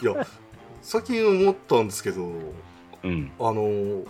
[0.00, 0.26] いや
[0.82, 2.30] 最近思ったんですけど
[3.02, 3.30] うん。
[3.38, 4.04] あの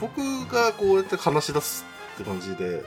[0.00, 0.18] 僕
[0.52, 2.84] がこうやって話し出すって感じで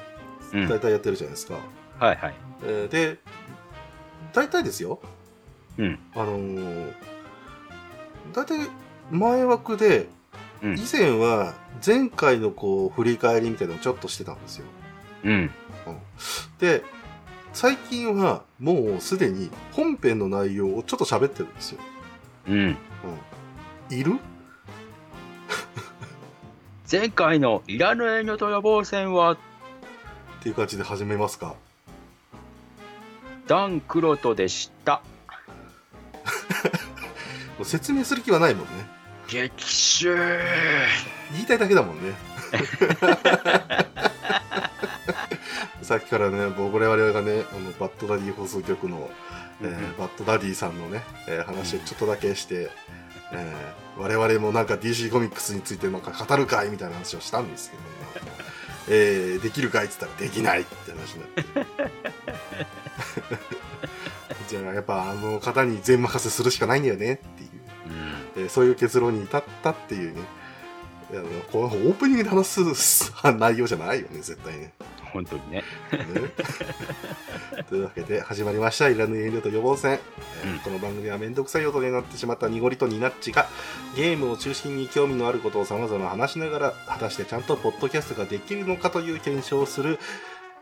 [0.53, 0.67] うん。
[0.67, 1.55] 大体やってるじゃないですか、
[1.99, 2.33] はいはい。
[2.63, 3.17] えーで
[4.33, 4.99] 大体ですよ
[5.77, 5.99] うん。
[6.13, 6.93] あのー
[8.33, 8.59] 大体
[9.11, 10.07] 前枠で
[10.61, 11.53] うん以前は
[11.85, 14.65] 前回のこう振り返りみたいなのをちょっとしてたんですよ
[15.23, 15.51] うん。
[16.59, 16.83] で
[17.53, 21.79] 最近はもうすでに本編の内容をちょっと喋ってるんですよ、
[22.47, 22.55] うん。
[23.89, 24.13] うん、いる？
[26.91, 29.37] 前回のいらぬ遠慮と予防戦は、っ
[30.41, 31.55] ていう感じで始めますか？
[33.47, 35.01] ダン・クロトでした。
[37.63, 38.85] 説明する気はないもんね。
[39.27, 40.15] 激臭。
[41.33, 42.13] 言いたいだけだもんね。
[45.81, 49.09] さっきからね僕我々がねあのバッドダディ放送局の、
[49.61, 52.69] えーバッドダディさんのね、えー話をちょっとだけして、
[53.33, 57.87] えー我々もなんか DC コミックスについてなんか語るかいみたいな話をしたんですけども、
[58.89, 61.43] えーできるかいって言ったらできないって話になって。
[64.47, 67.49] じゃあやっぱあの方に全任せするしかないんだよねっていう。
[68.37, 68.43] うん。
[68.43, 70.21] えーそういう結論に至ったっていうね
[71.11, 74.73] いやこのオープニングで話す内容じゃないよね絶対ね。
[75.13, 75.63] 本当にね。
[75.91, 77.63] ね。
[77.69, 79.99] というわけで始まりました「いらぬ遠慮と予防戦」
[80.43, 80.59] えーうん。
[80.59, 83.47] この番組は面倒くさい音になってしまった濁りとニナッチが
[83.95, 89.99] ゲームを中心に興味のあることをさまざま話しながら果たしてちゃんとポッドキャストができるのかという検証をする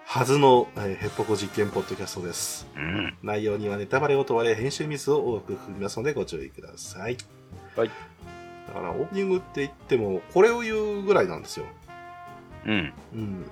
[0.06, 2.68] はずの、えーヘッポコ実験ポッドキャストです。
[2.76, 3.18] うん。
[3.24, 7.18] 内容にはネタバレを問われ編集ミスを多く含みますのでご注意ください。
[7.76, 7.88] はい。
[7.88, 7.94] だ
[8.76, 11.66] からオープニングって言ってもこれを言うぐらいなんですよ。
[12.66, 12.94] うん。
[13.14, 13.52] うん、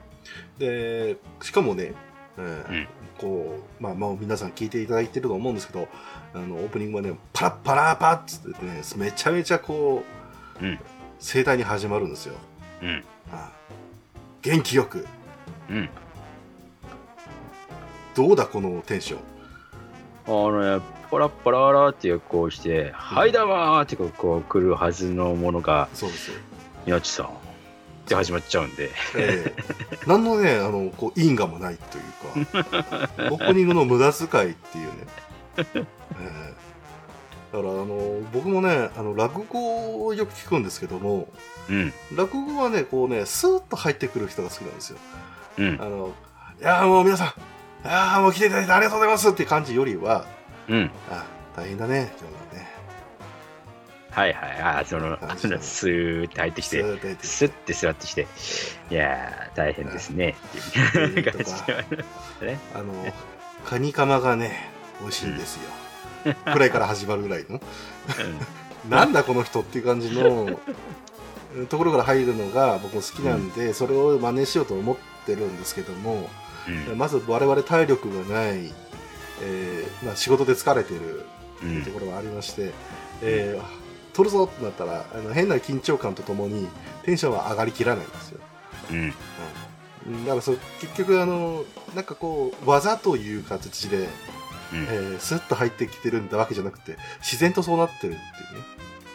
[0.60, 1.94] でしかもね、
[2.38, 2.88] えーうん。
[3.20, 5.88] こうまあまあ皆さん聞いていただいてると思うんですけど
[6.34, 10.04] あのオープニングはねパラッパラーパッつってねめちゃめちゃこ
[10.62, 10.80] う、うん。
[11.20, 12.36] 盛大に始まるんですよ、
[12.82, 13.04] うん。
[13.32, 13.52] あ。
[14.42, 15.08] 元気よく。
[15.70, 15.90] うん。
[18.14, 19.20] どうだこのテンション？
[20.28, 26.38] あのね、パラッパラってこうして、はいだわーってこうこう来るはずのものが、そうですよ、
[26.88, 27.30] 宮地さんっ
[28.08, 28.90] て始まっちゃうんで。
[29.16, 29.64] ええ
[30.08, 32.48] 何のねあのこう因果もないという
[32.90, 34.94] かオープニングの無駄遣いっていうね、
[35.58, 35.84] ええ
[37.54, 41.28] だからあの僕もねあの落語をよく聞くんですけども
[41.70, 41.94] うん。
[42.16, 44.98] 落語はねこうねスーッと入ってくる人が好きなんですよ
[45.60, 45.86] うんあ。
[45.86, 46.12] の
[46.60, 47.32] いやーもう皆さんい
[47.88, 50.26] やーもう来ていただいてありがとうございますっていう感じよりは
[50.70, 50.92] うん。
[51.10, 51.26] あ
[51.56, 52.74] 大変だね今日はね
[54.12, 54.62] はいはい。
[54.62, 55.18] あーその、
[55.62, 58.28] スーって入ってきて、スーッと入ってきてスッて座ってきて、
[58.92, 60.36] いやー、大変ですね。
[60.60, 61.64] っていううん感じ
[62.40, 62.60] でね。
[62.76, 62.94] あの
[63.66, 64.70] カニカマがね
[65.02, 67.60] 美味しいんですよ、くらいから始まるぐらいの
[68.88, 70.60] なんだこの人っていう感じの
[71.70, 76.30] ところから入るのが僕も好きなんで、それを真似しようと思ってるんですけども、
[76.90, 76.98] うん。
[76.98, 78.72] まず我々体力がない、
[79.42, 81.26] えーまあ、仕事で疲れてる
[81.64, 81.84] うん。
[81.84, 82.72] ところがありまして、
[83.22, 83.84] えー
[84.14, 86.68] 取るぞってなったらあの変な緊張感とともに
[87.02, 88.40] テンションは上がりきらないんですよ、
[88.92, 89.14] うん。
[90.06, 91.64] うん、だからそう結局あの
[91.96, 94.08] なんかこう技という形で、うん。
[94.08, 98.20] えースッと入ってきてるんだわけじゃなくて自然とそうなってるっていうね、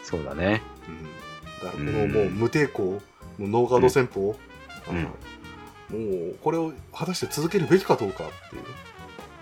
[0.02, 0.62] そうだね。
[0.88, 1.10] うん、だ
[1.60, 3.00] からこのうんもう無抵抗も
[3.38, 4.36] うノーガード戦法、
[4.90, 4.96] うん。
[4.96, 5.04] うん
[5.88, 8.68] もうこれを果たして続けるべきかどうかっていうね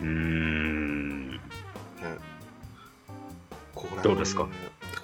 [0.01, 1.41] うーん。
[3.75, 4.43] ここら辺はねどうですか？
[4.45, 4.49] こ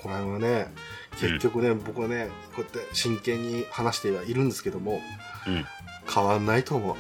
[0.03, 0.73] こら辺はね
[1.21, 5.01] 結局ね、僕はねこうやって真剣に話してはいるんですけども、
[5.47, 5.65] うん。
[6.13, 6.97] 変わんないと思う。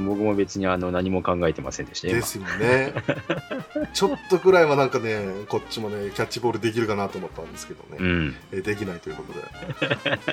[0.00, 2.18] 僕も別にあの何も考えてませんでした、今。
[2.18, 2.94] ですよね。
[3.92, 8.36] ちょっとくらいはなんかねこっちもねキャッチボールできるかなと思ったんですけどね、うん。
[8.52, 9.40] えーできないということで。
[9.40, 10.28] だか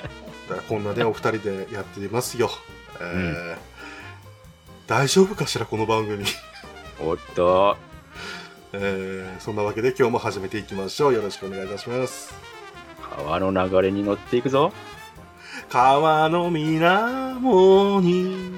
[0.50, 2.52] らこんなねお二人でやってますよ、
[3.02, 3.75] えー
[4.88, 6.26] 大丈夫かしらこの番組、
[7.02, 7.76] おっと、
[8.72, 11.14] えーそんなわけで今日も始めていきましょう。
[11.14, 12.36] よろしくお願いいたします。
[13.02, 14.72] 川の流れに乗っていくぞ。
[15.70, 18.54] 川の水面に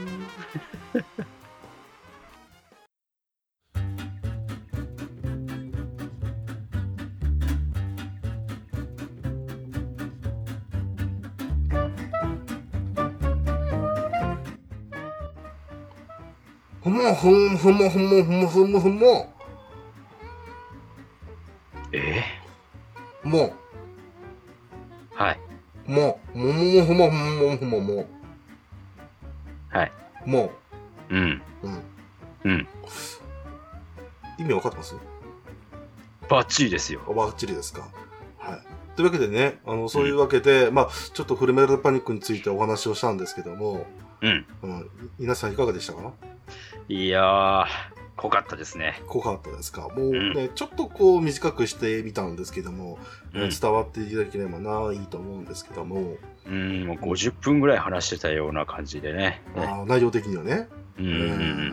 [16.97, 19.33] もふんふもふもふもふもふも
[21.93, 22.23] え？
[23.23, 25.39] もー、はい。
[25.85, 28.09] ももももふもふもふもも
[29.69, 29.91] はい。
[30.25, 30.51] も
[31.09, 31.41] うん。
[31.63, 31.83] うん
[32.43, 32.67] うん。
[34.37, 34.95] 意味わかってます？
[36.29, 37.01] バッチリですよ。
[37.07, 37.87] バッチリですか？
[38.37, 38.61] はい。
[38.95, 43.85] というわけでね、あの、そういうわけで、まあ、ちょっとフルメタルパニックについてお話をしたんですけども、
[44.21, 44.45] うん。
[44.63, 44.89] うん、
[45.19, 46.13] 皆さんいかがでしたか？
[46.89, 47.65] いやー、
[48.15, 49.01] 濃かったですね。
[49.07, 49.89] 濃かったですか？
[49.89, 52.97] もうね、ちょっとこう短くしてみたんですけども、
[53.33, 56.15] うん伝わっていただければな、いいと思うんですけども、
[56.47, 59.41] うん、もう50分ぐらい話してたような感じでね。
[59.55, 60.67] あー内容的にはね。
[60.97, 61.11] うんうん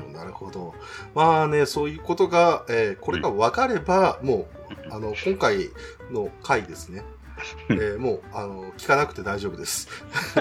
[0.07, 0.13] うん。
[0.13, 0.75] なるほど。
[1.15, 4.49] まあね、そういうことが、えーこれが分かれば、も
[4.91, 5.71] う、あの、今回
[6.11, 7.03] の回ですね。
[7.71, 9.89] えーもう、あの、聞かなくて大丈夫です。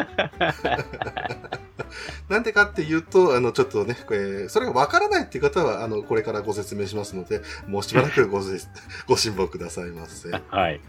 [2.29, 8.59] なんでかっていうと、あの、ちょっとね、これ、それが分からないっていう方は、あの、これからご説明しますので、もうしばらくごせ
[9.07, 10.23] ご辛抱くださいませ。
[10.23, 10.81] というはい。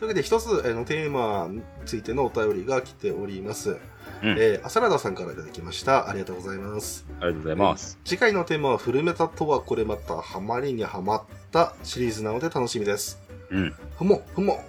[0.00, 3.76] わけで、一つ、あの、テーマについてのお便りが来ております。
[4.22, 6.08] うんえー、アサラダさんからいただきました。
[6.08, 7.06] ありがとうございます。
[7.20, 7.98] ありがとうございます。
[8.04, 13.18] 次回のテーマはフルメタとはこれまたハマりにハマったシリーズなので楽しみです。
[13.50, 13.74] うん。
[13.98, 14.62] ふも、ふも、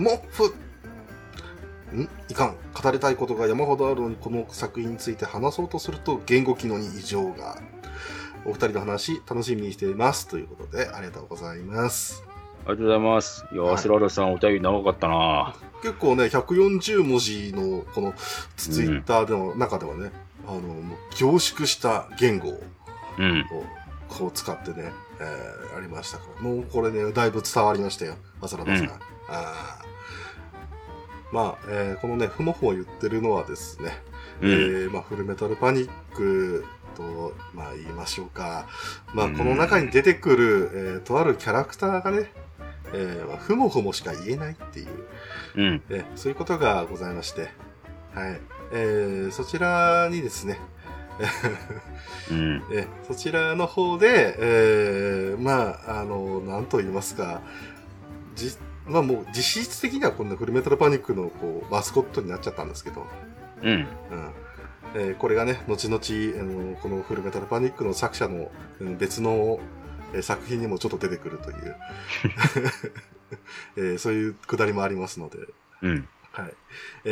[0.00, 0.54] ふも、ふ。
[1.94, 2.08] ん？
[2.28, 2.56] いかん。
[2.72, 7.58] 語りたいことが山ほどあるのにこの作品について話そうとすると言語機能に異常が。
[8.46, 10.26] お二人の話楽しみにしています。
[10.26, 12.24] ということでありがとうございます。
[12.66, 13.44] ありがとうございます。
[13.52, 18.14] いやはいー、スラダさん、お便り長かったな結構ね、140文字のこの
[18.56, 20.10] ツイッターの中ではね、
[20.46, 22.62] あの、もう凝縮した言語を
[23.18, 23.40] うん。
[23.52, 23.64] を
[24.08, 26.42] こう使ってね、えーありましたから。
[26.42, 28.86] もうこれね、だいぶ伝わりましたよ、アスラダさん。
[28.86, 28.92] うん
[29.28, 29.79] あー
[31.32, 34.02] まあ、えーこのね、ふもふも言ってるのはですね、
[34.40, 34.50] うん。
[34.50, 36.64] えーまあ、フルメタルパニック
[36.96, 38.66] と、まあ言いましょうか。
[39.14, 42.32] まあ、うんこの中に出てくる、えーとあるキャラクターがね、
[42.92, 44.88] えーまあ、ふもふもしか言えないっていう、
[45.56, 45.82] うん。
[45.90, 47.42] えーそういうことがございまして、
[48.14, 48.40] はい。
[48.72, 50.58] えーそちらにですね、
[52.30, 52.62] うん。
[52.72, 57.40] えそちらの方で、えーまあ、あの、なんと言いますか、
[58.34, 58.56] じ、
[58.90, 63.06] まあもう実質的にはこのフルメタルパニックのこうマスコットになっちゃったんですけど、
[63.62, 63.70] うん。
[63.70, 63.86] うん。
[64.94, 66.00] えーこれがね、後々、
[66.40, 68.50] あの、このフルメタルパニックの作者の
[68.80, 69.60] うん別の、
[70.12, 71.76] えー作品にもちょっと出てくるという、
[73.76, 75.38] えーそういうくだりもありますので、
[75.82, 76.08] うん。
[76.32, 76.54] はい。
[77.04, 77.10] え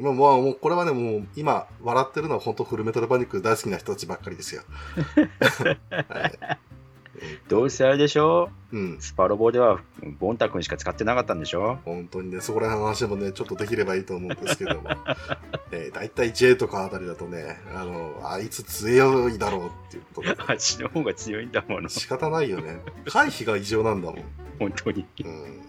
[0.00, 4.62] ー、まあ、まあ、もう、これはね、もう、今、笑ってるのは本当フルメタルパニック大好きな人たちばっかりですよ。
[6.08, 6.58] はい。
[7.48, 8.50] どうせあれでしょ？
[8.72, 9.00] うん。
[9.00, 9.80] スパロボでは、
[10.20, 11.78] ボンタ君しか使ってなかったんでしょ？
[11.84, 14.90] 本当にね、そこら辺の話もね、ちょっとできればいいと思うんですけども。
[15.72, 21.88] えー、だいたい J とかあたりだとね、あの、あいつ強いだろうっていうことで、あっちの方が強いんだもの。
[21.88, 22.80] 仕方ないよね。
[23.08, 24.24] 回避が異常なんだもん。
[24.58, 25.06] 本当に。
[25.24, 25.60] うん。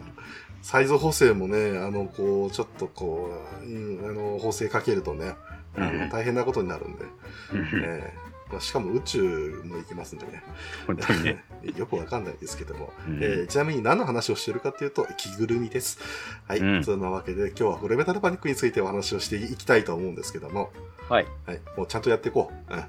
[0.61, 3.31] サイズ補正もね、あの、こう、ちょっとこ
[3.63, 5.35] う、うん、あの、補正かけるとね、
[5.75, 7.05] うん大変なことになるんで。
[7.53, 10.43] うんええまあ、しかも宇宙も行きますんでね。
[10.87, 11.43] 本当にね。
[11.77, 12.91] よくわかんないですけども。
[13.07, 15.99] うんえーちなみに何の話をしているかっていうと、着ぐるみです。
[16.47, 16.59] はい。
[16.59, 20.71] うんそんなわけで、今日はフルメタルパニックについてお話をしていきたいと思うんですけども。
[21.09, 21.27] はい。
[21.45, 21.59] はい。
[21.77, 22.73] もうちゃんとやっていこう。
[22.73, 22.83] うん。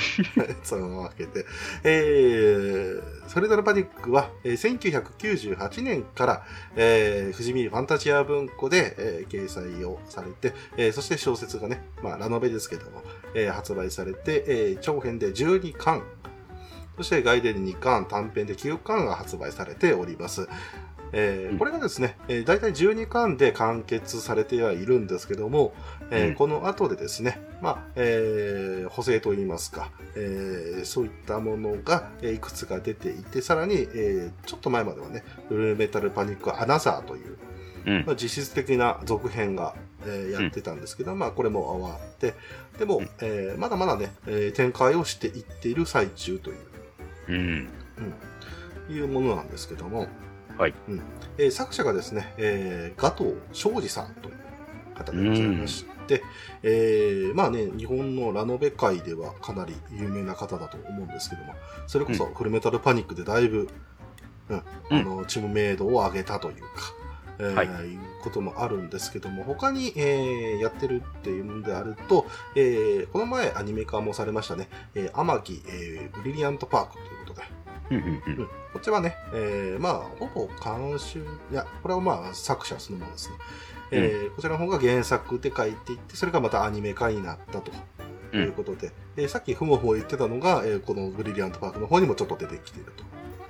[0.62, 1.44] そのわけで、
[1.84, 6.46] えー、フルメタルパニックは、えー1998年から、
[6.76, 13.02] えー、富士見ファンタジア文庫で、えー掲載をされて、えーそして小説がね、まあ、ラノベですけども、
[13.34, 16.02] えー発売されて、えー長編で12巻、
[16.96, 20.48] そして外伝2巻、短編で9巻が発売されております。
[21.12, 21.58] えーうん。
[21.58, 25.74] これがですね、えー、大体12巻で完結されてはいるんですけども、
[26.10, 26.34] えーうん。
[26.34, 37.36] この後でですね、まあ、えー補正といいますか、えーそういったものが、えーいくつか出ていて、さらに、えーちょっと前まではね、フルメタルパニックアナザーという、
[37.86, 38.04] うん。
[38.06, 39.74] まあ、実質的な続編が、
[40.06, 42.34] えーやってたんですけど、まあこれも終わって、
[42.78, 43.08] でも、うん。
[43.20, 46.56] えーまだまだね、えー展開をしていっている最中という、
[47.28, 47.68] うん。
[48.90, 50.08] いうものなんですけども、
[50.60, 50.74] はい。
[50.88, 51.00] うん。
[51.38, 54.34] えー作者がですね、えー、ガトー昌司さんという
[54.94, 56.22] 方でございまして、
[56.62, 61.54] えーまあね、日本のラノベ界ではかなり有名な方だと思うんですけども、
[61.86, 63.70] それこそフルメタルパニックでだいぶ、
[64.50, 66.66] うん、あの、知名度を上げたというか、
[67.38, 67.66] えーはい。
[67.66, 77.19] い、うこともあるんですけども、他に、えーやってるっていうのであると、えーこの前アニメ化もされましたね、えー、天城、えーブリリアントパークという
[78.72, 83.34] こっちはね、えーまあ、ほぼ監修、いや、これはまあ、作者そのものですね。
[83.92, 87.72] えーこちらの方が原作で書いていって、それがまたアニメ化になったと
[88.36, 93.04] いうことで、えーさっきふもふも言ってたのが、えーこのブリリアントパークの方にもちょっと出てきていると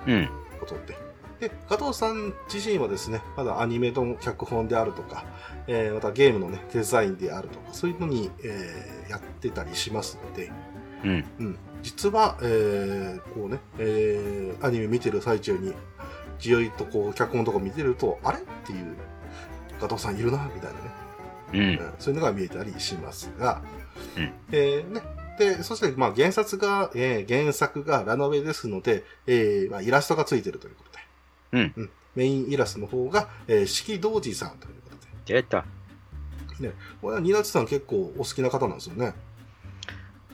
[0.07, 0.13] うん。
[0.23, 0.29] いう
[0.59, 0.97] ことで。
[1.39, 5.25] で、加藤さん自身はですね、まだアニメの脚本であるとか、
[5.67, 10.51] えーまたゲームのね、デザインであるとか、そういうのに、えーやってたりしますので、
[11.03, 11.25] うん。
[11.39, 15.73] うん、実は、えーこうね、えーアニメ見てる最中に、
[16.39, 18.39] じよいとこう、脚本のとこ見てると、あれ？
[18.39, 18.95] っていう、
[19.79, 20.91] 加藤さんいるな、みたいなね。
[21.53, 21.85] うん。
[21.85, 23.61] うんそういうのが見えたりしますが、
[24.17, 24.33] うん。
[24.51, 25.01] えーね、
[25.39, 30.83] で、そして、まあ、原作が、えー原作がラノベですので、えーまあ、イラストがついてるというこ
[31.51, 31.89] とで、うん。
[32.15, 35.65] メインイラストの方が、えー、四季道寺さんということで、出た。
[37.01, 39.15] これはニナツさん結構お好きな方なんですよね。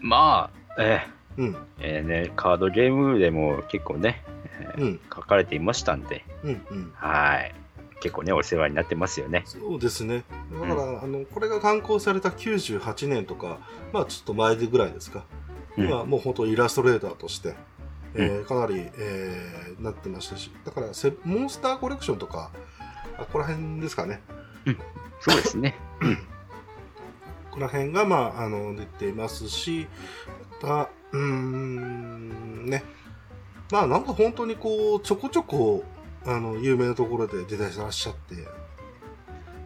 [0.02, 4.24] まあ、えうん、ーえーね、カードゲームでも結構ね、
[4.60, 6.92] えーうん、書かれていましたんで、うん、うん。
[6.96, 7.56] はい。
[8.00, 9.44] 結構ね、お世話になってますよね。
[9.46, 10.24] そうですね。
[10.52, 13.60] だから、あの、これが刊行された98年とか、
[13.92, 15.20] まあ、ちょっと前でぐらいですか。
[15.20, 15.38] うん
[15.78, 17.54] 今、もう本当イラストレーターとして、
[18.16, 22.52] えーかなり、えーなってましたし、だからセ、モンスターコレクションとか、
[23.16, 24.22] あここら辺ですかね。
[25.20, 25.76] そうですね。
[27.52, 29.88] この辺が、まあ、あの、出てますし、
[30.62, 32.84] また、うーん、ね。
[33.72, 35.84] まあ、なんか本当にこう、ちょこちょこ、
[36.26, 38.36] あの、有名なところで出てらっしゃって、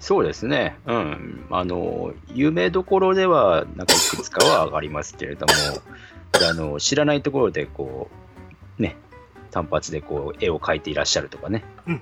[0.02, 0.78] そうですね。
[0.88, 1.46] うん。
[1.52, 5.54] あの、有名どころでは、なんかいくつかは上がりますけれども、
[6.50, 8.10] あの、知らないところで、こ
[8.80, 8.98] う、ね、
[9.52, 12.02] 単発でこう、絵を描いていらっしゃるとかね、うん、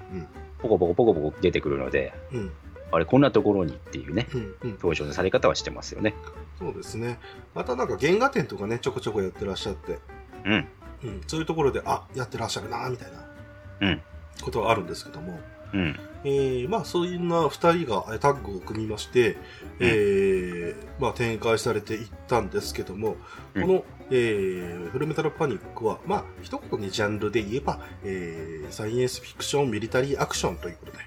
[0.59, 2.51] ポコポコポコポコ出てくるので、うん、うん、
[2.91, 4.71] あれ、こんなところにっていうね、うん、うん。
[4.73, 6.15] 登場のされ方はしてますよね。
[6.57, 7.19] そうですね。
[7.53, 9.99] またなんか原画展とかね、ちょこちょこやってらっしゃって、
[10.45, 10.67] うん。
[11.03, 14.01] うん、そういうところで、あ、やってらっしゃるな、みたいな、うん
[14.41, 15.39] ことはあるんですけども、
[15.73, 15.99] うん。
[16.23, 19.37] えー、まあ、そういうな二人がえータッグを組みまして、
[19.79, 23.17] えー、まあ、展開されていったんですけども、
[23.53, 30.97] うんこの、えー、フルメタルパニックは、まあ、一言にジャンルで言えば、えー、サイエンスフィクション、ミリタリーアクションということで、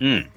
[0.00, 0.30] うん。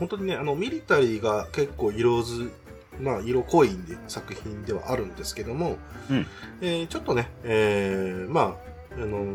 [0.00, 2.50] 本当にね、あの、ミリタリーが結構色ず、
[2.98, 5.76] まあ、色濃いんで作品ではあるんですけども、
[6.10, 6.26] うん
[6.60, 8.56] えーちょっとね、えー、ま
[8.92, 9.26] あ、あのー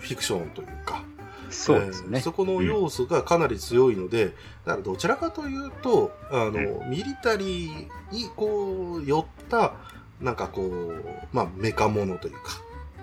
[0.00, 1.02] フィクションというか、
[1.50, 2.20] そうですねえー。
[2.20, 9.74] そこの要素がかなり強いので、だからどちらかというと、あの、ミリタリーにこう、寄った、
[10.20, 12.40] なんかこう、まあ、メカものというか、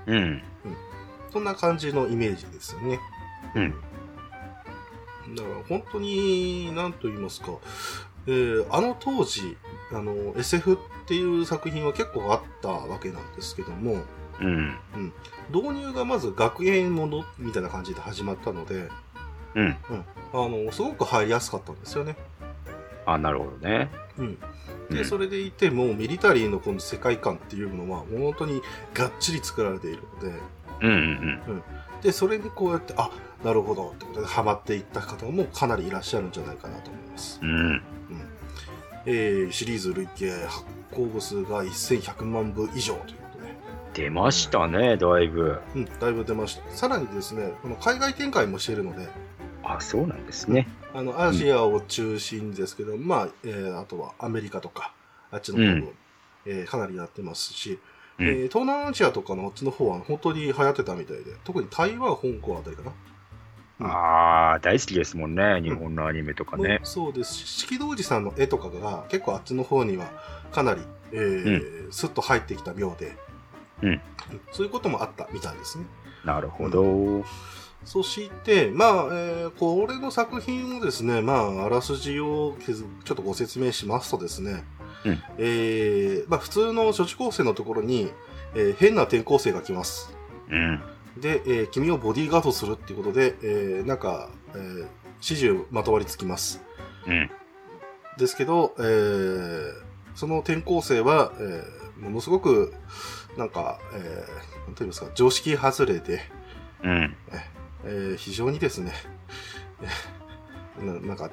[0.07, 0.41] うん。
[1.31, 2.99] そんな感じのイメージですよね。
[3.55, 3.73] うん。
[5.33, 7.53] だから本当に、なんと言いますか、
[8.27, 9.57] えーあの当時、
[9.91, 10.77] あの、SF っ
[11.07, 14.03] ていう作品は結構あったわけなんですけども、
[14.39, 14.75] うん。
[15.53, 18.89] 導入がまず学園ものみたいな感じで始まったので、
[19.55, 19.77] うん。
[20.33, 22.17] あの、すごく入りやすかったんですよね。
[23.05, 23.89] あ、なるほどね。
[24.17, 24.35] うん。
[24.89, 28.61] で、うんそれでいても、ミリタリーのこの世界観っていうのは、本当に
[28.93, 30.39] がっちり作られているので、
[30.81, 30.91] うん
[31.47, 31.63] うん
[32.01, 33.09] で、それにこうやって、あ、
[33.45, 37.39] なるほどってことでハマっていった方もかなりいらっしゃるんじゃないかなと思います。
[37.43, 37.49] うん。
[37.49, 37.81] うん。
[39.05, 43.53] えーシリーズ累計発行部数が1100万部以上ということで、
[43.93, 45.59] 出ましたね、だいぶ。
[45.75, 46.63] うん、だいぶ出ました。
[46.71, 49.07] さらにですね、この海外展開もしているので、
[49.63, 50.67] あ、そうなんですね。
[50.95, 54.91] あの、アジアを中心ですけど、まあ、えーあとはアメリカとか、
[55.29, 55.93] あっちの方も、
[56.47, 57.79] えーかなりやってますし、
[58.17, 62.91] うんえー東南アジアとかのあっちの方は本当に流行ってたみたいで、特に台湾、香港あたりかな。
[63.79, 66.79] うんああ、大好きですもんね、日本のアニメとかね。
[66.83, 70.09] そうですし、四季道寺さんの絵とかが結構あっちの方には
[70.51, 73.17] かなり、えースッと入ってきた妙で、
[73.83, 74.01] うん
[74.51, 75.85] そういうこともあったみたいですね。
[76.23, 77.25] なるほど。
[77.83, 84.63] そして、まあ、えーこれの作品をですね、まあ、あらすじをちょっとご説明しますとですね、
[85.03, 88.09] うんえーまあ、普通の女子高生のところに、
[88.55, 90.15] えー変な転校生が来ます。
[90.49, 90.81] うん。
[91.17, 94.87] で、えー君をボディーガードするっていうことで、えーなんか、えー
[95.21, 96.61] 指示をまとわりつきます。
[97.07, 97.31] うん。
[98.17, 99.71] ですけど、えー
[100.13, 102.73] その転校生は、えーものすごく、
[103.37, 106.19] なんか、えー、なんと言いますか、常識外れで、
[106.83, 107.15] うん。
[107.85, 108.91] えー非常にですね、
[109.81, 111.29] えーななんか、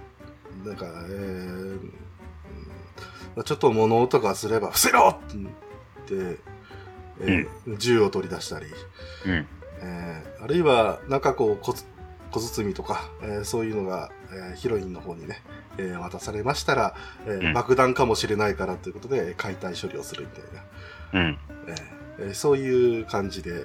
[0.64, 1.92] なんか、えーうん
[3.44, 5.32] ちょっと物音がすれば、伏せろっ
[6.06, 6.38] て、
[7.20, 8.66] えー銃を取り出したり、
[9.26, 9.46] うん。
[9.82, 11.84] えーあるいは、なんかこう、小つ
[12.32, 15.42] 小包とか、えーそういうのが、えーヒロインの方にね、
[15.78, 16.94] えー渡されましたら、
[17.26, 17.52] えーうん。
[17.52, 21.38] 爆弾かもしれないからということで、解体処理をするみたいな、うん。
[21.68, 21.74] えー
[22.18, 23.64] えーそういう感じ で、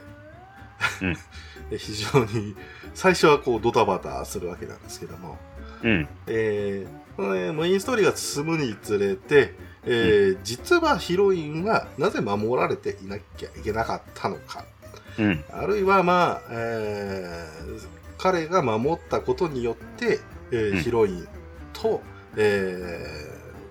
[1.78, 2.56] 非常に、
[2.94, 5.38] 最初はこう、ドタバタするわけなんですけども、
[5.84, 6.08] うん。
[6.28, 7.08] えー
[7.54, 9.56] メインストーリーが進むにつれて、
[9.86, 14.66] えー実はヒロインはなぜ守られていなきゃいけなかったのか、
[15.20, 15.44] うん。
[15.52, 17.88] あるいはまあ、えー
[18.20, 20.20] 彼が守ったことによって、
[20.52, 21.28] えーうんヒロイン
[21.74, 22.02] と、
[22.36, 22.76] え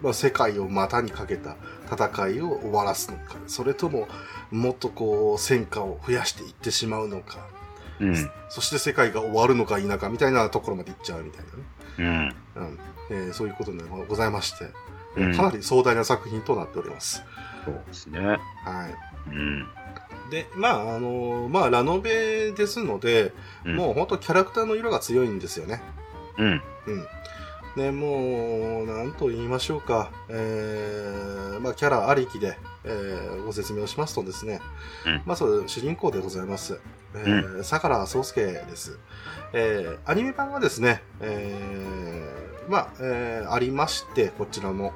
[0.00, 1.56] ーまあ、世界を股にかけた
[1.90, 4.06] 戦いを終わらすのか、それとも
[4.52, 7.38] もっとこう戦果を増やしていってしまうのか、
[7.98, 8.30] うん。
[8.48, 11.44] そして世界が終わるのか否かみたいなところまで行っちゃうみたい
[11.98, 12.06] うん。
[12.06, 12.34] なね。
[12.56, 12.78] うん。
[13.10, 14.68] えーそういうことでございまして、
[15.16, 17.24] えうんーかなり壮大な作品となっております。
[17.64, 18.20] そうですね。
[18.20, 18.38] はい。
[19.30, 19.66] うん。
[20.30, 23.32] で、まあ、あのまあ、ラノベですので、
[23.64, 25.82] うんもう本当キャラクターの色が強いんですよね。
[26.38, 26.62] うん。
[26.86, 27.06] うん。
[27.76, 30.10] ね、もう、なんと言いましょうか。
[30.30, 34.60] えー、まあ、キャラありきで、えーご説明をしますとですね、
[35.06, 36.80] うんまず、主人公でございます。
[37.14, 38.98] えー相良宗介です。
[39.52, 44.92] えーアニメ版がですね、えーまあ、えーありまして、こちらも。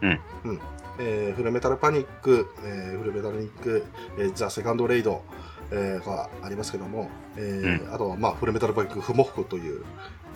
[0.00, 0.20] うん。
[0.44, 0.60] うん。
[0.98, 3.84] えーフルメタルパニック、えーフルメタルパニック、
[4.18, 5.22] えーザ・セカンド・レイド、
[5.70, 9.84] えーがありますけども、えーあとは、まあ、フルメタルパニック、フモフクという、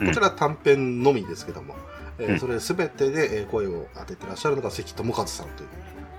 [0.01, 1.75] うんこちら短編のみですけども、
[2.19, 5.69] えーうんそれすべてでえー声を当ててらっしゃるのが関智和さんという。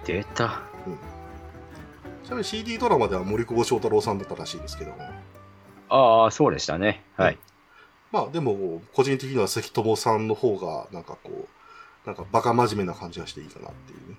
[0.05, 0.62] 出た。
[2.24, 4.98] ちなみに CD ドラマでは森久保祥太郎さんだったらしいですけども、
[5.89, 7.03] ああ、そうでしたね。
[7.17, 7.38] はい。
[8.12, 11.48] まあでも、個人的には関智さんの方が、なんかこう、
[12.06, 14.15] なんかバカ真面目な感じがしていいかなっていうね。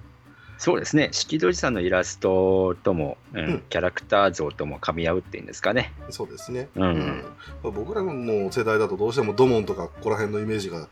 [0.58, 1.08] そうですね。
[1.12, 5.92] 四季鳥さんのイラストとも、うんうんキャラクター像とも噛み合うっていうんですかね。
[6.10, 6.68] そうですね。
[6.74, 7.24] うん
[7.62, 10.88] まあ僕らの世代だとどうしてもドモンとかここら辺のイメージが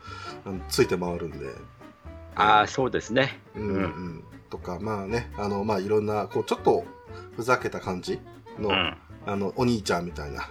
[0.69, 1.47] ついて回るんで。
[2.35, 3.39] ああ、そうですね。
[3.55, 4.23] うんうん。
[4.49, 6.85] とか、まあね、あの、まあいろんな、こう、ちょっと
[7.35, 8.19] ふざけた感じ
[8.57, 8.97] の、うん。
[9.25, 10.49] あの、お兄ちゃんみたいな、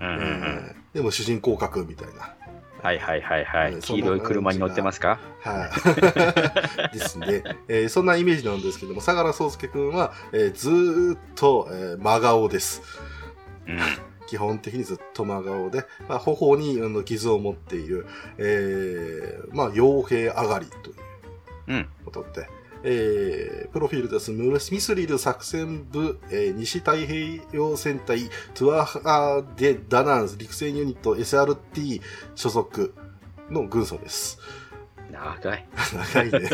[0.00, 2.34] うんうんうんえーでも主人公格みたいな。
[2.82, 3.72] はいはいはいはい。
[3.74, 5.20] うん黄色い車に乗ってますか？
[5.40, 5.70] は
[6.92, 6.98] い。
[6.98, 7.42] ですね。
[7.68, 12.82] えーそんなイメージなんですけども、相良宗介くんは、えーずーっと、えー真顔です。
[13.66, 13.78] うん。
[14.26, 18.06] 基本的にずっと真顔で、まあ、頬にあの傷を持っている、
[18.38, 20.96] えーまあ、傭兵上がりという
[21.68, 21.88] うん。
[22.04, 22.48] ことで、
[22.82, 24.30] えープロフィールです。
[24.32, 32.00] ムミスリル作戦部、えー西太平洋戦隊トゥアハデ・ダナンス陸戦ユニット SRT
[32.34, 32.94] 所属
[33.50, 34.38] の軍曹です。
[35.10, 35.68] 長い。
[36.14, 36.50] 長いね。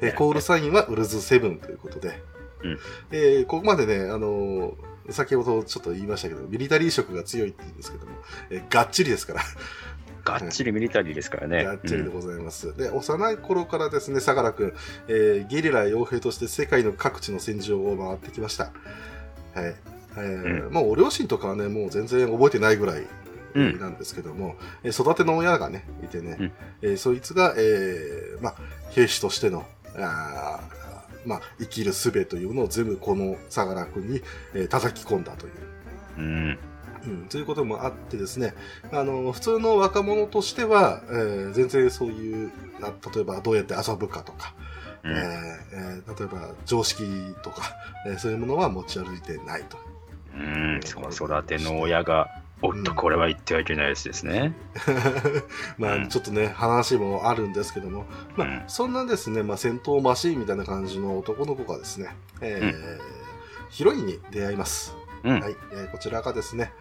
[0.00, 2.22] えー コールサインはウルズセブンということで、
[2.62, 2.78] うん
[3.10, 4.74] えーここまでね、あのー
[5.08, 8.12] 先ほどちょっと言いましたけど、ミリタリー色が強いって言うんですけども、
[8.50, 9.40] えーがっちりですから、
[10.26, 11.64] がっちりミリタリーですからね。
[11.64, 12.76] がっちりでございます。
[12.76, 14.74] で、幼い頃からですね、相良くん、
[15.08, 18.64] えーゲリラ傭兵として世界の各地の戦場を回ってきました。
[19.54, 19.74] はい。
[20.18, 23.06] えーうもうお両親とかはね、もう全然覚えてないぐらい
[23.54, 28.54] うんなんですけども、えー育ての親がね、いてね、うんえーそいつが、えーまあ、
[28.90, 34.22] 兵士としての、あーまあ、生きる術というのを全部この相良くんに、
[34.54, 35.52] えー叩き込んだという。
[36.18, 36.58] うん。
[37.06, 38.54] うん、ということもあってですね、
[38.92, 44.54] あの、普通の若者としては、えー全然そういう、な例えばどうやって遊ぶかとか、
[45.04, 45.12] うん。
[45.12, 45.20] えー
[45.72, 47.04] えー例えば常識
[47.42, 47.62] とか、
[48.06, 49.78] えーそういうものは持ち歩いてないと。
[50.34, 50.80] うん。
[51.12, 52.28] 育ての親が、
[52.62, 54.54] おっと、これは言ってはいけないやつですね。
[55.78, 63.16] まあ、うんちょっとね、話もあるんですけども、まあ、うんそんなですね、まあ、戦闘マシーンみたいな感じの男の子がですね、えー
[63.68, 64.94] ヒロインに出会います。
[65.26, 65.40] うん。
[65.40, 66.72] はい、えーこちらがですね、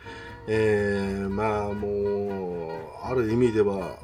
[0.48, 3.98] えー、まあもう、ある意味では、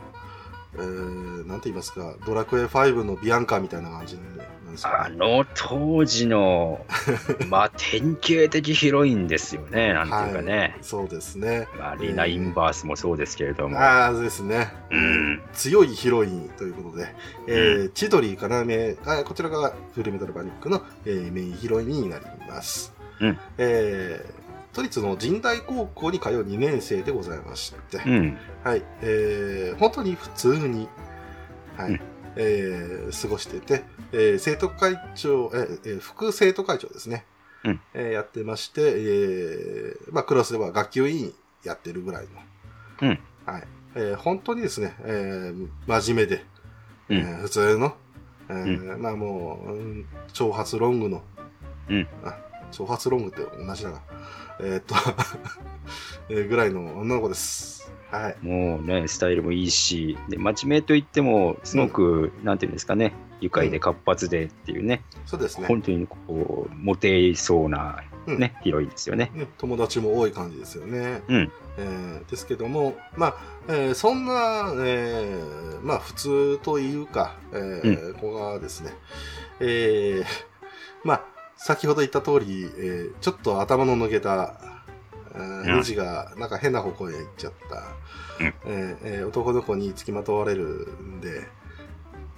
[0.75, 4.95] えー、なんて言いますか、ドラクエ5のビアンカみたいな感じなんですか、ね。
[5.07, 6.85] あの当時の、
[7.49, 10.77] まあ、典型的ヒロインですよね、なんていうかね。
[10.81, 11.67] そうですね。
[11.77, 13.77] まあ、リナ・インバースもそうですけれども。
[13.77, 14.73] ああ、ですね。
[14.89, 15.41] うん。
[15.53, 17.13] 強いヒロインということで、
[17.47, 23.00] えー千鳥かなめ、あこちらがフルメタルパニックの、えーメインヒロインになります。
[23.21, 23.39] うん。
[23.57, 24.41] えー
[24.73, 28.37] 都立の神代高校に通う2年生でございまして、うん。
[28.63, 30.87] はい、えー本当に普通に、
[31.75, 31.99] はい、うん。
[32.37, 37.25] えー過ごしてて、えー生徒会長、えーえー副生徒会長ですね、
[37.65, 37.81] うん。
[37.93, 41.33] えーやってまして、えーまあ、クラスでは学級委員
[41.65, 42.27] やってるぐらい
[43.01, 43.19] の、うん。
[43.45, 43.63] はい。
[43.95, 46.45] えー本当にですね、えー真面目で、
[47.09, 47.17] うん。
[47.17, 47.97] えー普通の、
[48.47, 51.21] えーまあもう、うん長髪ロングの、
[51.89, 52.07] うん。
[52.23, 52.37] あ
[52.71, 54.01] 長髪ロングって同じだな、
[54.59, 54.95] えーっと、
[56.29, 57.91] えーぐらいの女の子です。
[58.11, 58.37] はい。
[58.41, 65.67] もうね、スタイルもいいし、で真面目といっても、すごく、なんていうんですかね、愉快で活発でっていうね、そうですね。
[65.67, 69.31] 本当にこう、モテそうな、ね、ヒロインですよね。
[69.33, 71.21] ね友達も多い感じですよね。
[71.27, 71.51] うん。
[71.77, 73.35] えーですけども、まあ、
[73.69, 78.91] えーそんな、えーまあ、普通というか、えー子がですね、
[79.59, 80.25] えー
[81.03, 81.25] まあ、
[81.63, 84.59] 先ほど言った通り、えーちょっと頭の抜けた、
[85.35, 88.47] えーうんネジがなんか変な方向へ行っちゃった、うん。
[88.47, 91.47] えーえー男の子につきまとわれるんで、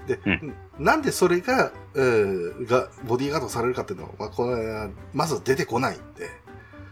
[0.08, 0.54] で、うん。
[0.78, 6.30] なんでそれが、えーが、ボディーガードされるかっていうのは、まあ、これはまず出てこないんで、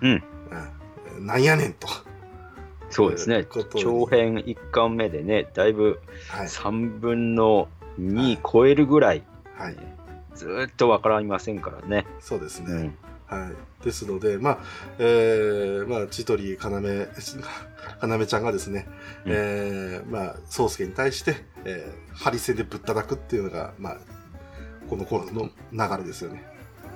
[0.02, 0.24] うん。
[1.18, 1.88] うんなんやねんと。
[2.90, 3.46] そうですね。
[3.76, 7.68] 長編1巻目でね、だいぶはい、3分の
[8.00, 9.24] 2超えるぐらい、
[9.58, 9.78] はい、
[10.42, 12.08] ずーっとわかりませんからね。
[12.20, 12.74] そうですね。
[12.74, 12.98] うん。
[13.28, 13.84] はい。
[13.86, 14.58] ですので、まあ、
[14.98, 17.06] えー、まあ、千鳥かなめ、
[18.00, 18.88] かなめちゃんがですね、
[19.26, 23.98] うんえー、まあ、宗介に対して、えー、ハリセンでぶったたくっていうのが、まあ、
[24.90, 26.44] この頃の流れですよね。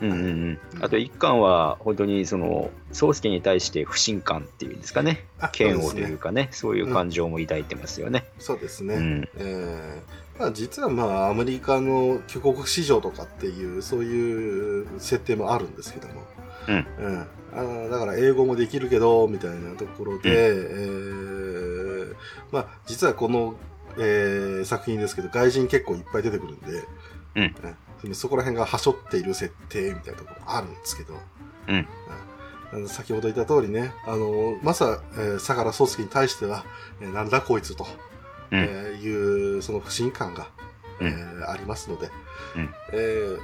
[0.01, 0.59] うんうんうん。
[0.81, 5.27] あと1巻は、本当にその、宗介に対して不信感っていうんですかね。
[5.39, 8.25] あ嫌悪というかね、そういう感情も抱いてますよね。
[8.39, 8.95] そうですね。
[8.95, 9.29] うん。
[9.37, 16.23] えーまあ、実はまあアメリカの帰国市場とかっていうそういう設定もあるんですけども、
[16.67, 16.75] うん。
[16.99, 17.27] うん。
[17.53, 22.15] あーだから英語もできるけどみたいなところで、えー
[22.51, 23.55] まあ、実はこの、
[23.97, 26.83] えー作品ですけど外人結構いっぱい出てくるんで、
[27.35, 27.55] うん。
[28.03, 28.15] うん。
[28.15, 31.13] そこら辺がはしょっている設定みたいなところあるんですけど、
[31.67, 31.73] う
[32.83, 32.87] ん。
[32.87, 36.65] 先ほど言った通りね、あの、まさ、えー相良宗介に対しては、
[36.99, 37.85] えーなんだこいつと、
[38.51, 40.47] うんえーいう、その不信感が、
[40.99, 42.09] うんえーありますので、
[42.55, 43.39] うんえー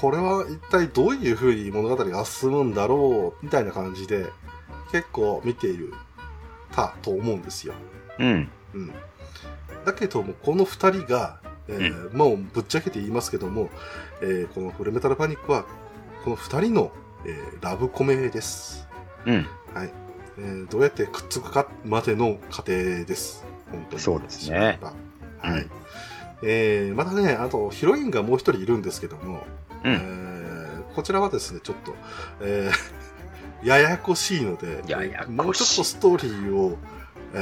[0.00, 4.26] これは一体どういうふうに物語が進むんだろう、みたいな感じで、
[4.92, 5.92] 結構見ている、
[6.70, 7.74] たと思うんですよ。
[8.20, 8.48] うん。
[8.74, 8.92] うん。
[9.84, 13.70] だけども、この二人が、えーもうぶっちゃけて言いますけども、
[14.22, 15.64] えーこのフルメタルパニックは、
[16.22, 16.92] この二人の、
[17.26, 18.86] えーラブコメです。
[19.26, 19.46] うん。
[19.74, 19.92] はい。
[20.38, 22.72] えーどうやってくっつくかまでの過程
[23.04, 23.44] です。
[23.70, 24.02] 本当に。
[24.02, 24.78] そうですね。
[25.40, 25.62] はい。
[25.62, 25.70] うん
[26.42, 29.44] えーまたね、あと、ヒロインがもう一人いるんですけども、
[29.84, 31.94] うんえーこちらはですね、ちょっと、
[32.40, 36.78] えーややこしいので、ややもうちょっとストーリーを、
[37.34, 37.38] え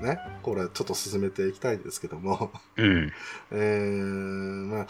[0.02, 3.12] ね、これちょっと進めていきたいんですけども、うん。
[3.50, 4.86] えーまあ、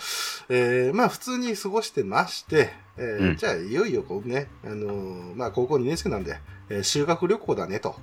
[0.51, 6.37] えーまあ普通に過ごしてまして、えーうんじゃあいよいよこうね、あのーまあ高校2年生なんで、
[6.69, 7.97] えー修学旅行だねと。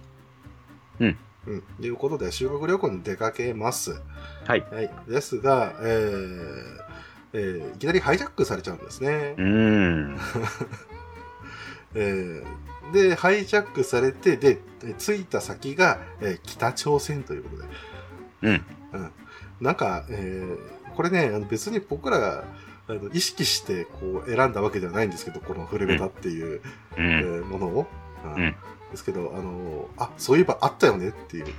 [1.00, 1.18] うん。
[1.48, 1.64] うん。
[1.86, 4.02] いうことで修学旅行に出かけます。
[4.46, 4.62] はい。
[4.72, 4.92] はい。
[5.08, 6.62] ですが、えー
[7.34, 9.36] えーいきなりハイジャックされちゃうんですね。
[9.38, 10.18] うん。
[11.96, 12.44] えー
[12.94, 17.68] で、ハイジャックされて、で、え着いた先が、えー北朝鮮ということで。
[18.44, 18.66] うん。
[19.60, 22.44] なんか、えーこれね、別に僕らが
[22.90, 26.62] あの意識してこう選んだわけではないんですけど、このフルベタっていう、う
[26.98, 27.42] えん。
[27.44, 27.88] ーものを。
[28.36, 28.56] うんうん
[28.92, 31.50] ですけど、あのあ、そういえばあったよねっていう、っ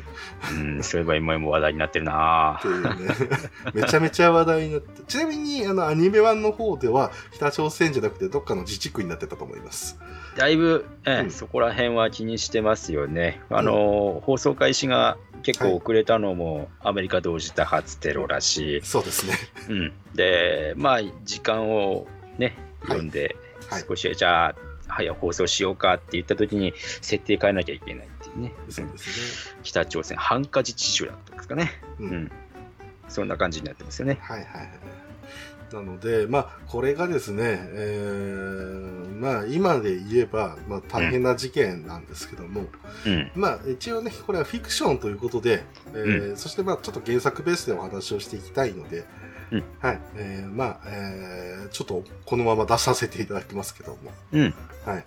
[0.50, 0.82] うん。
[0.82, 3.14] そういえば今も話題になってるなていうね、
[3.74, 9.98] めちゃめちゃ話題になって、ちなみにあのアニメ版の方では北朝鮮じゃなくてどっかの自治区になってたと思います。
[10.36, 13.42] だいぶ、えうんそこら辺は気にしてますよね。
[13.50, 18.80] あの、放送開始が結構遅れたのも、アメリカ同時多発テロらしい。
[18.82, 19.32] そうですね。
[19.70, 19.92] うん。
[20.14, 22.06] で、まあ、時間を
[22.36, 23.34] ね、はい読んで、
[23.70, 24.54] はい少し、じゃあ、
[24.88, 28.52] 早く放送しようかって言った時に、設定変えなきゃいけないっていうね。
[28.68, 29.56] そうですね。
[29.62, 31.70] 北朝鮮、ハンカチ地主だったんですかね。
[31.98, 32.32] ううんん。
[33.08, 34.18] そんな感じになってますよね。
[34.20, 34.70] はいはいはい。
[35.72, 42.66] なので、まあ、これがですね、えーまあ、今で言えば、まあ、大変な事件なんですけども、
[43.04, 43.30] うん。
[43.34, 49.04] まあ、一応ね、これはフィクションということで、えーそして、まあ、ちょっと原作ベースでお話をしていきたいので、
[49.50, 54.54] うんはい、えーまあ、えーちょっとこのまま出させていただきますけども、うん。
[54.86, 55.04] はい。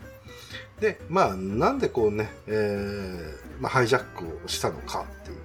[0.80, 5.38] で、まあ、なんでこうね、えーまあ、ハイジャックをしたのかっていう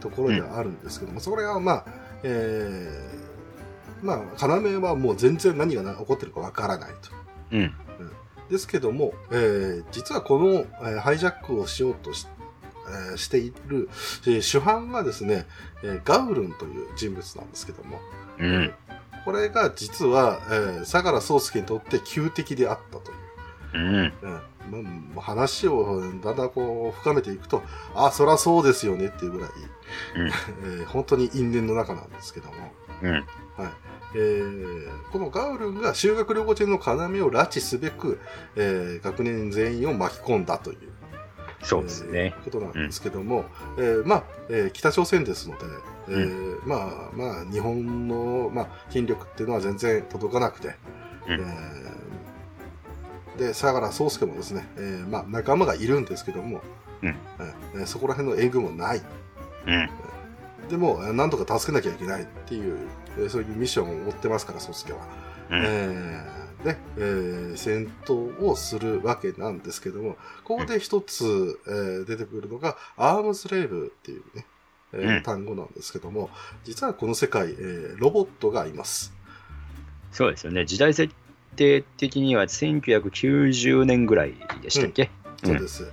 [0.00, 1.84] ところではあるんですけども、それはまあ、
[2.22, 3.31] えー
[4.02, 7.10] まあ、要はもう全然何が起こってるかわからないと。
[7.52, 7.74] うん。
[8.50, 10.48] ですけども、えー実はこの、
[10.88, 12.26] えーハイジャックをしようとし,、
[13.10, 13.88] えーしている、
[14.26, 15.46] えー主犯がですね、
[15.82, 18.00] えーガウルンという人物なんですけども、
[18.38, 18.74] うん。
[19.24, 23.18] これが実は、えー相良宗介にとって旧敵であったという。
[23.74, 24.12] うん。
[24.72, 27.62] うんまあ、話をだんだんこう深めていくと、
[27.96, 29.50] あ、そらそうですよねっていうぐらい、
[30.64, 32.54] えー本当に因縁の中なんですけども、
[33.02, 33.12] うん。
[33.12, 33.22] はい
[34.14, 36.72] えーこのガウルンが修学旅行中の
[37.16, 38.18] 要を拉致すべく、
[38.56, 40.78] えー学年全員を巻き込んだという、
[41.62, 42.34] そうですね。
[42.36, 43.44] えーことなんですけども、
[43.78, 45.64] えーまあ、えー北朝鮮ですので、
[46.08, 50.74] えーまあ、まあ、日本の、まあ、筋力っていうのは全然届かなくて、
[51.28, 56.60] うんえーで、相良宗介もですね、えーまあ、仲間がいるんですけども、
[57.02, 57.16] うん
[57.74, 59.02] えーそこら辺の援軍もない。
[59.66, 59.88] うん。
[60.68, 64.98] でも、えーなんとか助けなきゃいけないっていう、えーそういうミッションを持ってますから、宗介は。
[65.50, 65.62] うん。
[65.64, 74.46] えーで、えー戦闘をするわけなんですけども、ここで一つ、えー出てくるのが、アームスレーブっていうね、
[74.92, 76.30] えーうん単語なんですけども、
[76.64, 79.12] 実はこの世界、えーロボットがいます。
[80.12, 80.64] そうですよね。
[80.64, 81.12] 時代設
[81.56, 85.10] 定的には1990年ぐらいでしたっけ、
[85.44, 85.90] そうです。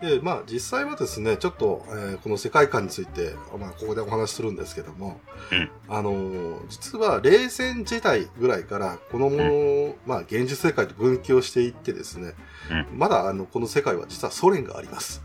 [0.00, 12.34] で、まあ、実際はですね、ちょっと、えーこの世界観について、まあ、ここでお話しするんですけども、うんあのー実は冷戦時代ぐらいから、このものを、まあ、現実世界と分岐をしていってですね、
[12.92, 15.22] うまだ、あの、この世界は実はソ連があります。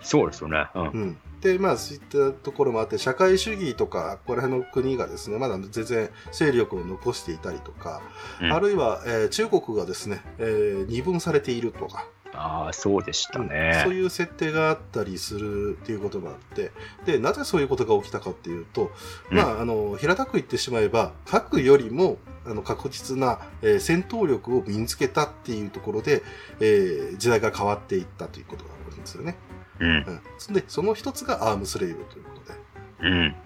[0.00, 0.68] そうですよね。
[0.74, 0.82] うん。
[0.82, 1.16] うん。
[1.40, 8.00] で、まあ、そういったところもあって、社会主義とか、ここら辺の国がですね、まだ全然勢力を残していたりとか、
[8.40, 12.06] うんあるいは、えー中国がですね、えー二分されているとか、
[12.40, 13.80] ああ、そうでしたうんね。
[13.84, 16.70] そういう設定があったりするっていうことがあって、
[17.04, 18.92] で、なぜそういうことが起きたかっていうと、
[19.30, 26.22] うんまあ、あの、平たく言ってしまえば、核よりも、あの、確実な、えー戦闘力を身につけたっていうところで、
[26.60, 29.36] えー時代が変わっていったということがあるんですよね。
[29.80, 29.90] うん。
[29.90, 32.58] うんで、その一つがアームスレイブということで。
[33.00, 33.36] うん。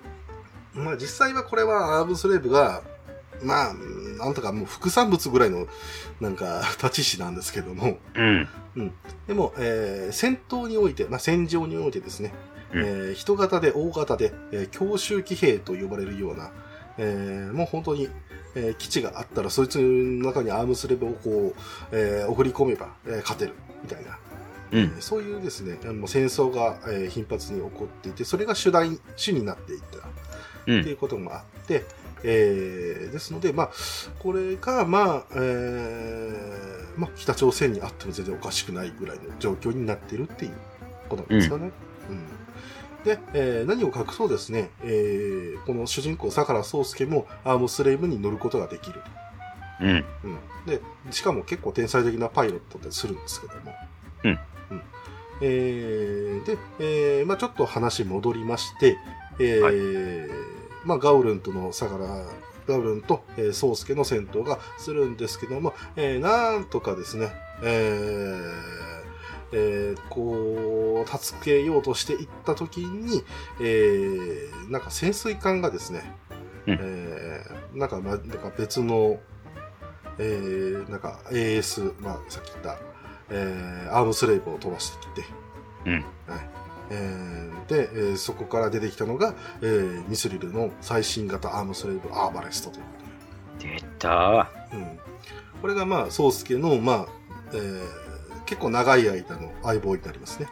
[0.75, 2.83] まあ、実際はこれはアームスレイブが、
[3.43, 3.75] まあ、
[4.19, 5.67] なんとかもう副産物ぐらいの、
[6.21, 8.49] なんか、 立ち位置なんですけども、うん。
[9.27, 12.33] でも、えー戦闘において、まあ、戦場においてですね、
[12.73, 16.51] うんえー人型で大型で、えー強襲騎兵と呼ばれるような、
[16.99, 18.09] えーもう本当に、
[18.55, 21.61] えー基地があったら、そいつの中にアームスレベをこう、
[21.93, 24.19] えー送り込めば、えー勝てる、みたいな、
[24.73, 24.79] うん。
[24.79, 30.09] えーそういうですね、あの戦争が、えー頻発に起こっていて、それが主題、主になっていった。
[30.67, 30.81] うん。
[30.81, 31.85] っていうこともあって、
[32.25, 33.71] えーですので、まあ、
[34.19, 40.53] これが、まあ、えーまあ、北朝鮮にあっても全然おかしくないぐらいの状況になっているっていう
[41.09, 41.71] ことなんですよね。
[42.11, 42.19] うん
[43.05, 49.01] で、えー何を隠そうですね、えーこの主人公、相良宗介もアームスレイブに乗ることができる。
[49.81, 49.89] うん。
[49.89, 50.81] うん、で、
[51.11, 53.75] しかも結構天才的なパイロットでするんですけども。
[54.25, 54.39] うん
[55.41, 58.97] えーで、えーまあちょっと話戻りまして、
[59.41, 60.52] えー
[60.85, 61.99] まあガウルンとの相良、
[62.67, 68.53] ガウルンと、えー、宗介の戦闘がするんですけども、えーなんとかですね、えー
[69.55, 73.23] えーこう、助けようとしていったときに、
[73.61, 76.13] えーなんか潜水艦がですね、
[76.67, 79.19] うんえーなんか、ま、なんか別の、
[80.19, 82.79] えーなんか AS、まあ、さっき言った、
[83.31, 85.25] えーアームスレイブを飛ばしてきて、
[85.87, 85.93] うん。
[85.95, 86.03] はい
[86.93, 92.91] えーで、えーそこから出てきたのが、えーミスリルの最新型アームスレイブアーバレストというこ
[93.59, 94.51] とで出た。
[94.73, 94.99] うん、
[95.61, 97.07] これがまあ、宗介の、まあ、
[97.55, 97.83] えー
[98.45, 100.49] 結構長い間の相棒になりますね。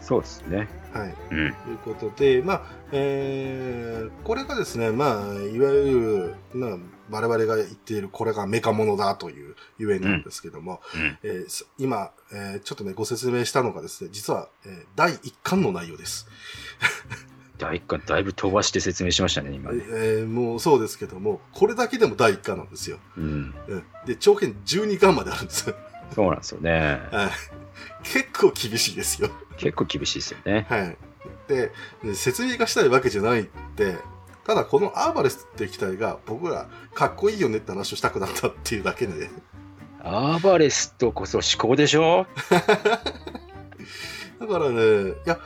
[0.00, 0.68] そうですね。
[0.92, 1.14] はい。
[1.30, 1.54] うん。
[1.64, 6.78] ということで、まあ、えーこれがですね、まあ、いわゆる、まあ、
[7.12, 11.18] 我々が言っているこれがメカモノだというゆえんなんですけども、うん。
[11.22, 16.26] えーす今、えーちょっとね、ご説明したのがですね、実は、えー第1巻の内容です。
[17.58, 19.84] 第一巻だいぶ飛ばして説明しましたね、今ね。
[19.88, 22.98] えーもうそうですけども、これだけでも第1巻なんですよ。
[23.16, 23.54] うん。
[23.68, 25.76] うんで、長編12巻まであるんですよ。
[26.14, 27.00] そうなんですよね。
[27.12, 27.62] はい
[28.04, 29.30] 結構厳しいですよ。
[29.56, 30.66] 結構厳しいですよね。
[30.68, 30.96] はい。
[31.48, 31.72] で、
[32.02, 33.96] で説明がしたいわけじゃないって、
[34.44, 39.30] ただこのアーバレスっていう機体が僕らかっこいいよねって話をしたくなったっていうだけで、
[40.00, 42.26] アーバレストこそ思考でしょ？
[44.40, 45.38] だからね、いや、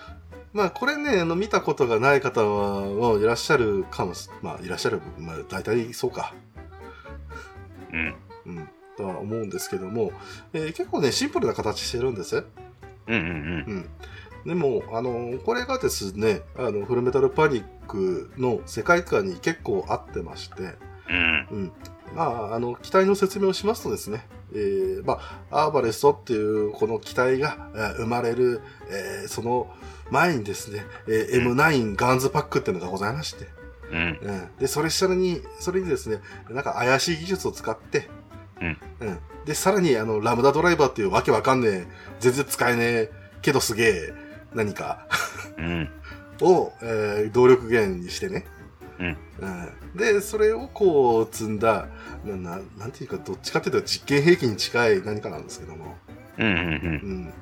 [0.52, 6.32] まあこれね、あの見たことがない方はいらっしゃるかもし、まあいらっしゃる、まあ大体そうか。
[7.92, 8.14] うん。
[8.46, 8.68] うん。
[8.96, 10.12] とは思うんですけども、
[10.54, 12.36] えー結構ね、シンプルな形してるんです。
[12.36, 13.20] うんうんう
[13.74, 13.88] ん。
[14.46, 20.74] でも、あの、これがですね、あの、フルメタルパニックの世界観に結構合ってまして、
[21.10, 21.48] うん。
[21.50, 21.72] うん。
[22.14, 25.18] まあ、あの、機体の説明をしますとですね、えー、ま
[25.50, 29.68] あ、アーバレストっていうこの機体が、えー生まれる、えーその
[30.10, 33.48] 前にですね、えー M9 ガンズパックっていうのがございまして、
[33.90, 34.18] うん。
[34.22, 34.48] うん。
[34.58, 38.08] で、それ下に、それにですね、なんか怪しい技術を使って、
[38.60, 38.78] うん。
[39.00, 39.18] うん。
[39.44, 41.86] で、さらに、あの、ラムダドライバーっていうわけわかんねえ、
[42.20, 44.14] 全然使えねえ、けどすげえ、
[44.54, 45.06] 何か
[45.58, 45.88] うん。
[46.40, 48.44] を、えー動力源にしてね。
[48.98, 49.16] うん。
[49.40, 49.46] う
[49.94, 49.96] ん。
[49.96, 51.88] で、それをこう、積んだ、
[52.24, 55.96] な、ななんていうか、どっちかっていうと実験兵器に近い何かなんですけども。
[56.38, 56.46] うん。
[56.46, 57.32] うん。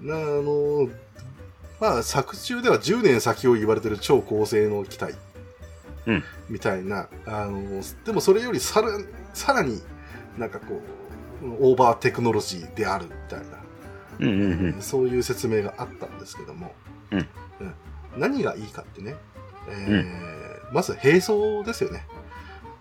[0.00, 0.08] うん。
[0.08, 0.88] な、あの、
[1.80, 5.14] まあ、作中では10年先を言われてる超高性能機体。
[6.06, 8.88] うんみたいな、あの、でもそれよりさら、
[9.32, 9.80] さらに
[10.36, 10.80] なんかこ
[11.42, 13.59] う、オーバーテクノロジーであるみたいな、
[14.20, 14.28] うん。
[14.28, 14.74] うん。
[14.74, 14.82] うん。
[14.82, 16.74] そういう説明があったんですけども、
[17.10, 17.26] うんうん
[18.16, 19.14] 何がいいかってね、
[19.68, 22.06] えーまず並走ですよね、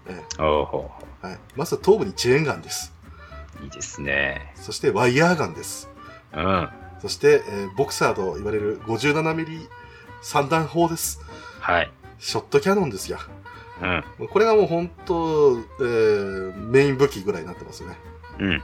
[0.08, 0.90] えーは
[1.32, 1.38] い。
[1.56, 2.94] まず頭部にチェーンガンです。
[3.64, 4.54] いいですね。
[4.56, 5.90] そしてワイヤーガンです。
[6.34, 6.70] うん。
[7.00, 9.68] そして、えーボクサーと言われる 57mm
[10.22, 11.20] 三段砲です。
[11.60, 11.92] はい。
[12.18, 13.20] ショットキャノンですよ。
[14.20, 14.28] うん。
[14.28, 17.98] これがもう本当、えーメイン武器ぐらいになってますよね。
[18.40, 18.64] うん。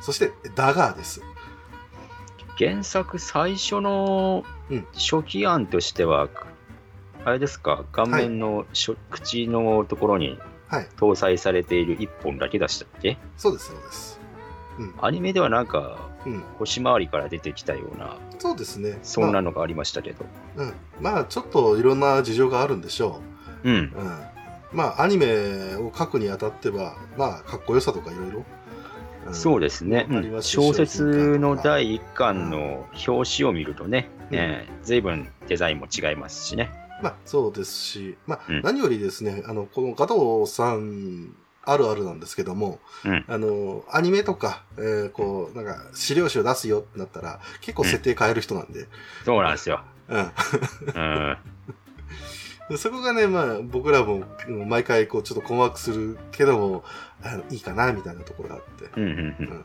[0.00, 1.22] そして、ダガーです。
[2.58, 6.28] 原作最初のうん初期案としては、
[7.24, 10.38] あれですか、顔面のしょ、口のところに
[10.68, 10.88] はい。
[10.96, 13.18] 搭載されている1本だけでしたっけ？
[13.36, 14.20] そうです、そうです。
[14.78, 14.94] うん。
[15.00, 16.42] アニメではなんか、うん。
[16.58, 18.98] 星回りから出てきたような、そうですね。
[19.02, 20.24] そんなのがありましたけど。
[20.56, 20.74] まあ、うん。
[21.00, 23.20] まあ、ちょっといろんな事情があるんでしょ
[23.62, 23.78] うんう。。
[23.78, 24.20] うん。
[24.72, 28.44] まあ、アニメを書くにあたっては、まあ、かっこよさとかいろいろ。
[29.26, 36.70] うんそうですね、うん小説の第1巻の表紙を見るとね、うんえー随分デザインも違いますしね。
[37.02, 41.34] まあ、そうですし、まあ、うん何よりですね、あの、この加藤さん、
[41.66, 48.86] あるあるなんですけども、うんあの、アニメとか、えーこう、なんか、資料集出すよってなったら、結構設定変える人なんで、
[49.24, 49.80] そうなんですよ。
[50.08, 50.18] うん。
[50.20, 51.36] うん。
[52.70, 56.84] でそこがね、まあ、僕らも、うん毎回、こう、ちょっと困惑するけども、
[57.22, 59.00] あのいいかな、みたいなところがあって。
[59.00, 59.64] うん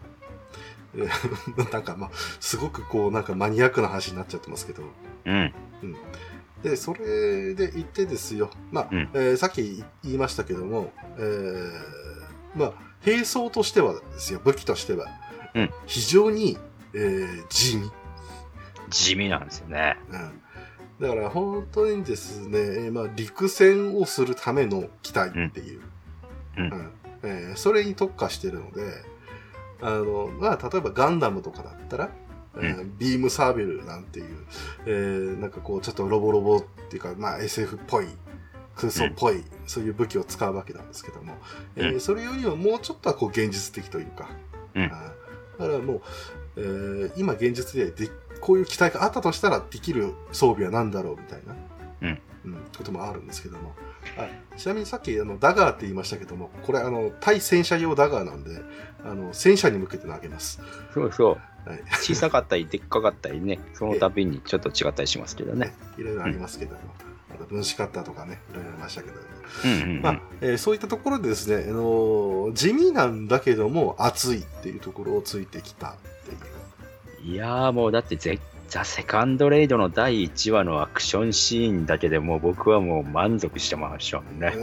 [1.71, 2.09] なんか、まあ、
[2.39, 4.83] すごくこう、なんかマニアックな話になっちゃってますけど。
[5.25, 5.53] うん。
[6.63, 8.49] で、それで言ってですよ。
[8.71, 11.71] まあ、うんえーさっき言いましたけども、えー
[12.55, 15.05] まあ、兵装としてはですよ、武器としては、
[15.53, 16.57] うん非常に、
[16.93, 17.91] えー地味。
[18.89, 19.97] 地味なんですよね。
[20.09, 20.41] うん。
[20.99, 25.81] だから本当にですね、えーまあ、陸戦をするための機体っていう、
[26.57, 26.91] うん。
[27.23, 28.81] えーそれに特化してるので、
[29.81, 32.09] あの、まあ、例えばガンダムとかだったら、
[32.57, 34.25] えービームサーベルなんていう、
[34.85, 38.07] えーなんかこう、ちょっとロボロボっていうか、まあ、SF っぽい、
[38.75, 41.35] 空想っぽい、そういう武器を使うわけなんですけども、
[41.75, 41.99] えーうん。
[41.99, 44.29] それよりはもうちょっとはこう、現実的というか、
[44.75, 44.87] うん。
[44.89, 45.03] だか
[45.59, 46.01] らもう、
[46.57, 48.09] えー今現実でで
[48.41, 51.55] こういう機体があったとしたらできる装備は何だろうみたいな、
[52.01, 52.21] うん。
[52.53, 52.61] うん。
[52.77, 53.73] こともあるんですけども。
[54.17, 58.61] あちなみにさっきあのダガーって言いましたけどもこれあの対戦車用ダガーなんで
[59.03, 60.61] あの戦車に向けて投げます、
[60.93, 61.31] そうそ
[61.65, 61.69] う。
[61.69, 61.83] はい。
[62.01, 65.73] 小さかったり、でっかかったりね、 その度にちょっと違ったりしますけどね。
[65.97, 66.03] い。
[66.03, 66.79] ろいろありますけども、
[67.33, 69.21] あと分子カッターとかねいろいろありましたけども、
[69.63, 70.01] うんうんうん。
[70.01, 75.95] まあえーそういったところでですね、あのー地味なんだけども熱いっていうところをついてきた
[77.23, 84.53] いやーもうだってゼ、ザ・セカンドレイドの第1話のアクションシーンだけでもう僕はもう満足してましたもんね。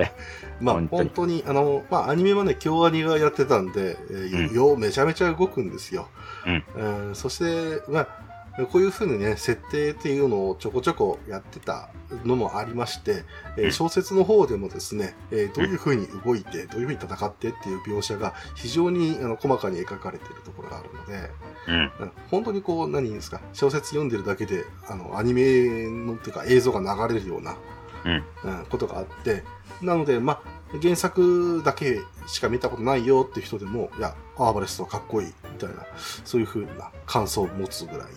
[0.60, 1.02] まあ本当に。
[1.02, 4.54] 本当にあの、まあ、アニメはね京アニがやってたんで、えーうん。
[4.54, 6.08] ようめちゃめちゃ動くんですよ、
[6.46, 7.08] うん。
[7.08, 8.27] うんそしてまあ
[8.66, 11.90] こういうふうにね設定っていうのをちょこちょこやってた
[12.24, 13.24] のもありまして、
[13.56, 21.30] えーうん小説の方でもですね、えーどういうふうに動いてどういうふうに戦ってっていう描写が非常にあの細かに描かれているところがあるので、
[21.68, 21.74] うん。
[21.74, 23.40] うん本当にこう何ですか？
[23.52, 27.56] 小説読んでるだけであのアニメのっていうか映像が流れるような
[28.04, 28.24] うん。
[28.44, 29.42] うんことがあって、
[29.82, 35.84] なので、まあ、原作だけしか見たことないよって人でも、いや、アーバレストかっこいい、みたいな、
[36.24, 38.08] そういう風な感想を持つぐらい、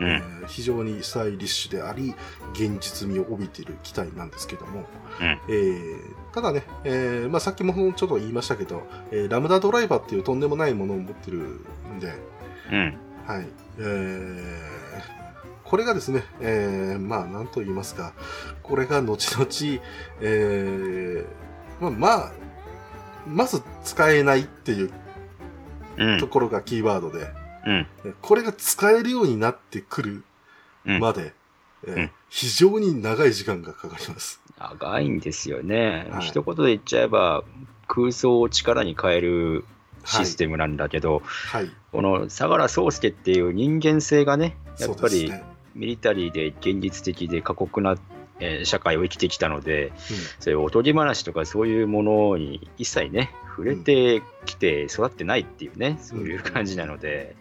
[0.00, 0.08] うん。
[0.08, 2.14] えー非常にスタイリッシュであり、
[2.52, 4.84] 現実味を帯びている機体なんですけども、
[5.20, 5.96] うんえー
[6.34, 12.12] ただね、えーまあ、さっきもちょっと言いましたけど、えーラムダドライバーっていうとんでもないものを持ってるんで、
[12.70, 12.96] うん。
[13.26, 13.46] はい。
[13.78, 14.82] えー
[15.64, 18.12] これがですね、えーまあ、なんと言いますか、
[18.62, 19.82] これが後々、
[20.20, 22.32] えーまあ、まあ、
[23.26, 24.90] まず使えないっていう
[25.96, 26.28] うんと。
[26.28, 27.28] ころがキーワードで、うん。
[28.20, 30.24] これが使えるようになってくる
[30.84, 31.00] うん。
[31.00, 31.32] まで、
[31.86, 34.40] えーうん非常に長い時間がかかります。
[34.58, 36.08] 長いんですよね。
[36.10, 37.44] はい一言で言っちゃえば、
[37.88, 39.66] 空想を力に変える
[40.06, 41.20] システムなんだけど、
[41.50, 41.70] はい。
[41.92, 45.30] この相良宗介っていう人間性がね、やっぱり。
[45.74, 47.96] ミリタリーで現実的で過酷な、
[48.42, 49.92] えー社会を生きてきたので、
[50.40, 57.36] そういうおとぎ話とかそういうものに一切ね、触れてきて育ってないっていうね、そういう感じなので、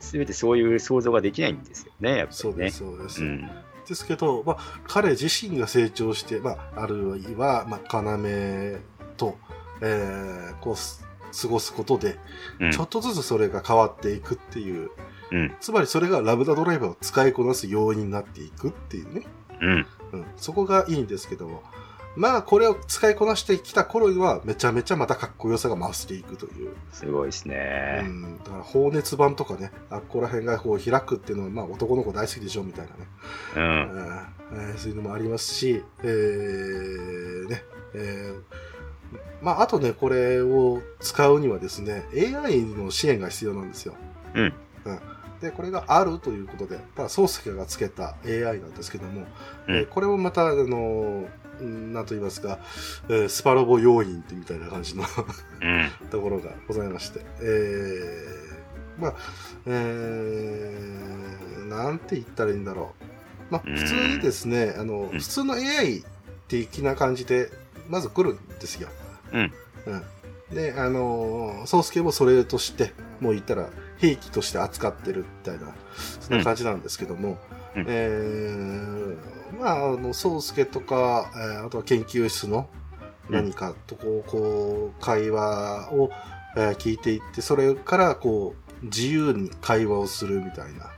[0.00, 2.78] すべてそういう想像ができないんですよね、やっぱりねそうです、。
[2.78, 4.06] そうです。
[4.06, 8.78] けど、まあ、彼自身が成長して、まあ、あるいは、まあ、要
[9.16, 9.36] と、
[9.82, 11.04] えーこうす、
[11.42, 12.18] 過ごすことで、
[12.60, 14.90] うんちょっとずつそれが変わっていくっていう、
[15.32, 15.52] うん。
[15.60, 19.22] つまりそれがラムダドライバーを使いこなす要因になっていくっていうね、
[19.60, 19.86] うん。
[20.12, 21.62] うん、そこがいいんですけども、
[22.16, 28.02] まあ、これを使いこなしてきた頃には、めちゃめちゃまたかっこよさが増していくという、すごいですうね。
[28.02, 33.08] ん、だから放熱板とかね、あっこら辺がこう開くっていうのは、まあ、男の子大好きでしょみたいなね、
[33.56, 34.26] うん。
[34.52, 37.62] えーそういうのもありますし、えーね、
[37.94, 38.42] えー
[39.40, 43.94] まあ、あとね、これを使うにはですね、AI の支援が必要なんですよ。
[44.34, 44.52] うん。
[45.40, 49.26] で、これがあるということで、まあ、宗介がつけた AI なんですけども、
[49.68, 51.28] うんえーこれもまた、あの
[51.60, 52.58] うんなんと言いますか、
[53.08, 55.04] えースパロボ要員ってみたいな感じの
[55.62, 55.90] うん。
[56.10, 59.14] ところがございまして、えーまあ、
[59.66, 63.04] えー、なんて言ったらいいんだろう。
[63.52, 66.04] まあ、普通にですね、あの、うん普通の AI
[66.48, 67.50] 的な感じで、
[67.88, 68.88] まず来るんですよ。
[69.32, 69.52] うん。
[69.86, 70.54] うん。
[70.54, 73.70] で、あのー、ソースケもそれとして、もう言ったら、
[74.00, 75.74] 兵器として扱ってるみたいな、
[76.20, 77.38] そんな感じなんですけども、
[77.76, 77.84] うん。
[77.86, 82.68] えー、まあ、あの、ソースケとか、えーあとは研究室の
[83.28, 86.10] 何かとこう、こう、会話を、
[86.56, 90.90] えー聞いていって、それから、こう、自由に会話をするみたいな、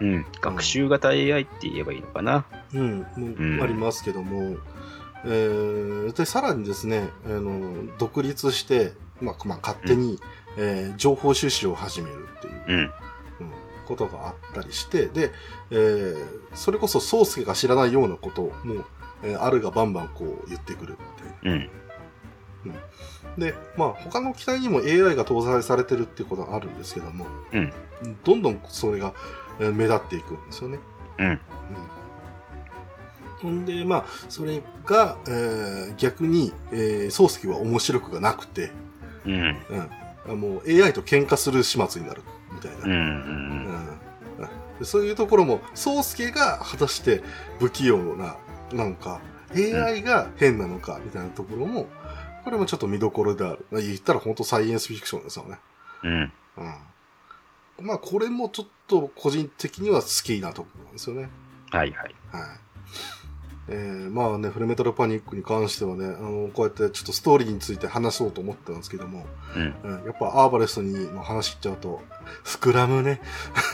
[0.00, 0.26] うん。
[0.40, 2.44] 学習型 AI って言えばいいのかな。
[2.74, 3.56] うん、うん。
[3.58, 4.56] もありますけども、
[5.24, 10.18] えーで、さらにですね、あの、独立して、まあ、まあ、勝手に、
[10.56, 12.78] えー情報収集を始めるっていう、うん。
[12.80, 12.90] うん
[13.86, 15.32] ことがあったりして、で、
[15.70, 16.16] えー
[16.54, 18.84] それこそ、宗介が知らないようなことを、もう、
[19.24, 20.96] えーあるがバンバンこう言ってくる
[21.42, 21.52] みたいな。
[21.52, 21.70] うん。
[23.38, 27.72] で、まあ、他の機体にも AI が搭載されてるってことがあるんですけども、うん。
[28.24, 29.12] どんどんそれが
[29.58, 30.78] えー目立っていくんですよね。
[31.18, 31.40] うん。
[33.42, 38.70] ほんで、まあ、それが、えー逆に、えー、宗介は面白くがなくて、
[39.24, 39.32] うん。
[39.32, 39.56] うん、
[40.26, 42.78] もう AI と喧嘩する始末になる、みたいな。
[42.84, 42.90] うん。
[42.90, 42.94] う。
[42.94, 43.06] うん
[43.76, 44.00] ん
[44.78, 47.22] でそういうところも、宗介が果たして
[47.58, 48.36] 不器用な、
[48.72, 49.20] なんか、
[49.54, 51.86] AI が変なのか、みたいなところも、
[52.44, 53.66] これもちょっと見どころである。
[53.70, 55.58] まあ言ったら本当サイエンスフィクションですよね。
[56.02, 56.32] うん。
[57.78, 57.86] うん。
[57.86, 61.28] まあ、これもちょっと個人的には好きなところなんですよね。
[61.70, 62.14] はいはい。
[62.32, 62.69] はい。
[63.72, 69.74] えー、まあね、フルメタルパニックに関してはね、あの、こうやってちょっとストーリーについて話そうと思ってたんですけども、うん。
[69.84, 72.02] うん、やっぱアーバレストにの話しちゃうと、
[72.44, 73.20] 膨らむね。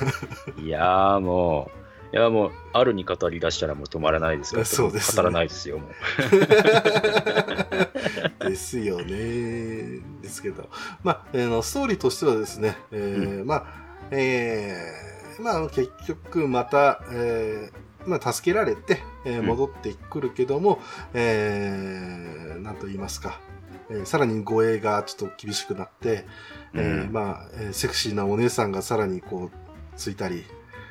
[0.63, 1.71] いやーも
[2.13, 5.91] う、いやもう、あるに語り出したらもう止まらないですから、 そうですね語らないですよ、もう。
[8.49, 10.01] ですよね。
[10.23, 10.69] ですけど。
[11.03, 13.67] まあ、えーの、ストーリーとしてはですね、えーまあ、
[14.11, 19.47] えーまあ、結局また、えーまあ、助けられて、えーうん。
[19.47, 20.81] 戻ってくるけども、
[21.15, 23.39] えーなんと言いますか、
[23.91, 26.25] えーさらに護衛がちょっと厳しくなって、
[26.75, 27.13] えーうん。
[27.13, 29.57] まあ、えーセクシーなお姉さんがさらにこう、
[29.97, 30.45] ついたり、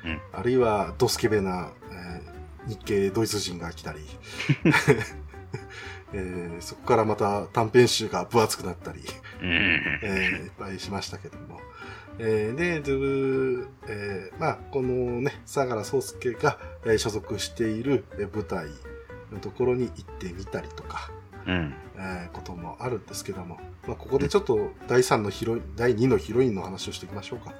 [0.05, 0.21] うん。
[0.33, 2.35] あるいはドスケベな、えー
[2.67, 3.99] 日系ドイツ人が来たり、
[6.13, 9.01] えーそこからまた短編集が分厚くなったり、
[9.41, 9.99] うん。
[10.01, 11.59] えーいっぱいしましたけども。
[12.19, 18.67] えーで、ドゥえーまあ、このね、相良宗介が、えー所属しているえー部隊
[19.31, 21.11] のところに行ってみたりとか、
[21.45, 21.73] うん。
[21.97, 27.53] えーこともあるんですけども、まあ、ここでちょっと第3のヒロイン、第2のヒロインの話をしていきましょうか。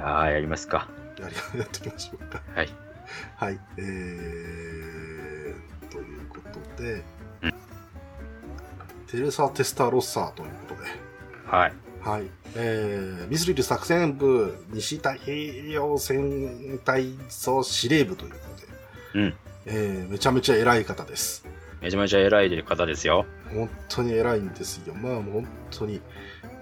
[0.00, 0.88] ああ、やりますか。
[1.18, 2.42] やり、やっていきましょうか。
[2.54, 2.68] はい。
[3.36, 3.58] はい。
[3.76, 5.54] えー、
[5.90, 6.38] というこ
[6.76, 7.02] とで、
[7.42, 7.54] うん
[9.08, 10.88] テレサ・テスタロッサーということで、
[11.44, 11.72] はい。
[12.00, 12.22] はい。
[12.56, 19.34] えー、ミスリル作戦部、西太平洋戦隊総司令部ということで、うん。
[19.66, 21.44] えー、めちゃめちゃ偉い方です。
[21.80, 23.26] めちゃめちゃ偉い方ですよ。
[23.52, 24.94] 本当に偉いんですよ。
[24.94, 26.00] まあ、本当に、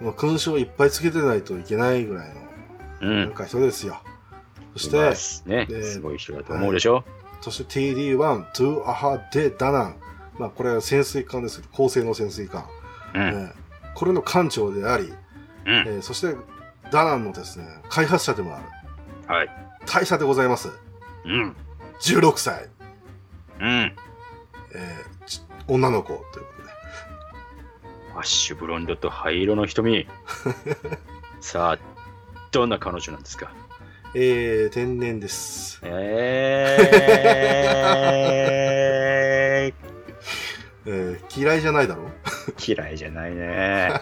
[0.00, 2.34] もう勲章をいっぱいつけてないといけないぐらいの、
[3.00, 3.32] うなんん。
[3.32, 4.00] か人ですよ。
[4.74, 5.66] そして、すね。
[5.66, 7.04] ですごい人だと思うでしょ。
[7.40, 9.96] そして TD1、トゥアハデダナン。
[10.38, 12.64] まあ、これは潜水艦ですけど、高性能潜水艦。
[13.14, 13.20] うん。
[13.22, 13.52] えー
[13.98, 15.12] これの艦長であり、
[15.68, 15.74] うん。
[15.76, 16.34] えーそして、
[16.90, 18.64] ダナンのですね、開発者でもある、
[19.32, 19.48] はい。
[19.86, 20.70] 大佐でございます。
[21.24, 21.54] うん。
[22.00, 22.68] 16歳、
[23.60, 23.94] うん。
[24.74, 26.68] えーち女の子ということで。
[28.14, 30.06] マッシュブロンドと灰色の瞳。
[31.40, 31.78] さあ、
[32.50, 33.52] どんな彼女なんですか？
[34.14, 35.80] えー、天然です。
[35.84, 36.78] え
[40.86, 42.10] えー嫌いじゃないだろ
[42.66, 43.92] 嫌いじゃないね。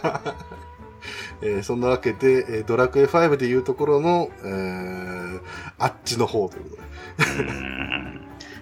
[1.42, 5.40] えーそんなわけで、えードラクエ5でいうところの、えー
[5.78, 6.82] あっちの方ということで。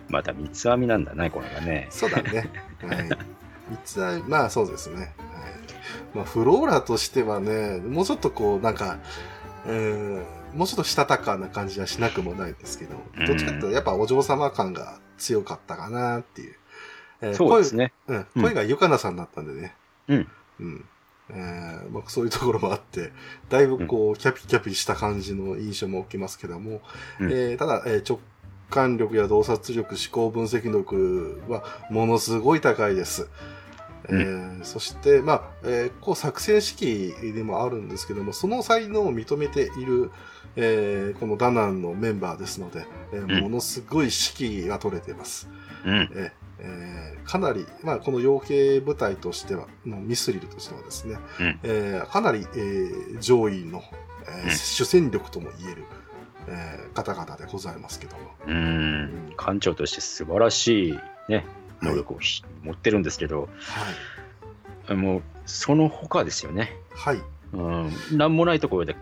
[0.08, 1.88] また三つ編みなんだね、これがね。
[1.90, 2.50] そうだね。
[2.82, 3.08] はい。
[3.08, 4.96] 三つは、まあそうですね。
[4.96, 5.14] はい。
[6.14, 8.98] まあフローラとしてはね、もうちょっとこう、なんか、
[9.66, 10.24] うーん、
[10.54, 16.54] もうちょっとしたたかな感じはしなくもないですけど、うんどっちかというとやっぱお嬢様感が強かったかなっていう。
[17.22, 17.92] えーそうですね。
[18.06, 19.74] うん声がゆかなさんだったんでね。
[20.08, 20.28] うん。
[20.60, 20.84] うん。
[21.30, 23.12] えーまあ、そういうところもあって、
[23.48, 26.82] だいぶこう、キャピキャピした感じの印象も受けますけども、
[27.20, 28.20] うんえーただ、えー直
[28.70, 33.28] 感力や洞察力、思考分析力はものすごい高いです。
[34.08, 40.10] えーそして、まあ、えーこう作戦指揮でもあるんですけども、その才能を認めている、
[40.56, 45.48] えーこのダナンのメンバーですので、えーうんものすごい指揮が取れています。
[45.86, 46.10] うん。
[46.14, 53.82] ええーかなり、まあ、この傭兵部隊としては、のミスリルとしてはですね、うんえーかなり、えー上位の、
[54.46, 55.84] えー主戦力とも言える、
[56.48, 58.22] えー方々でございますけども。
[58.46, 60.98] うん、館長として素晴らしい
[61.28, 61.46] ね、
[61.82, 63.48] 能力をひ持ってるんですけど、
[64.86, 64.96] はい。
[64.96, 66.76] もう、その他ですよね。
[66.94, 67.22] はい。
[67.52, 68.96] うん、なんもないところで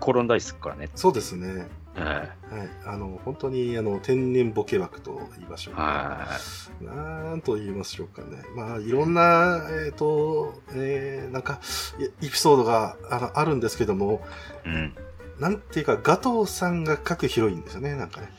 [0.00, 0.88] 転んだりするからね。
[0.94, 1.66] そうですね。
[1.96, 2.68] えはい。
[2.84, 5.82] あの、本当に、あの、天然ボケ枠と言いましょうえか。
[5.82, 6.28] は
[6.80, 8.42] なんと言いましょうかね。
[8.54, 11.60] まあ、いろんな、えっ、と、えー、なんか、
[11.98, 14.24] いエピソードがあのあるんですけども、
[14.64, 14.68] い。
[14.68, 14.94] うん。
[15.40, 18.30] なんていうか、ガトーさんが書くヒロインですよね、なんかね。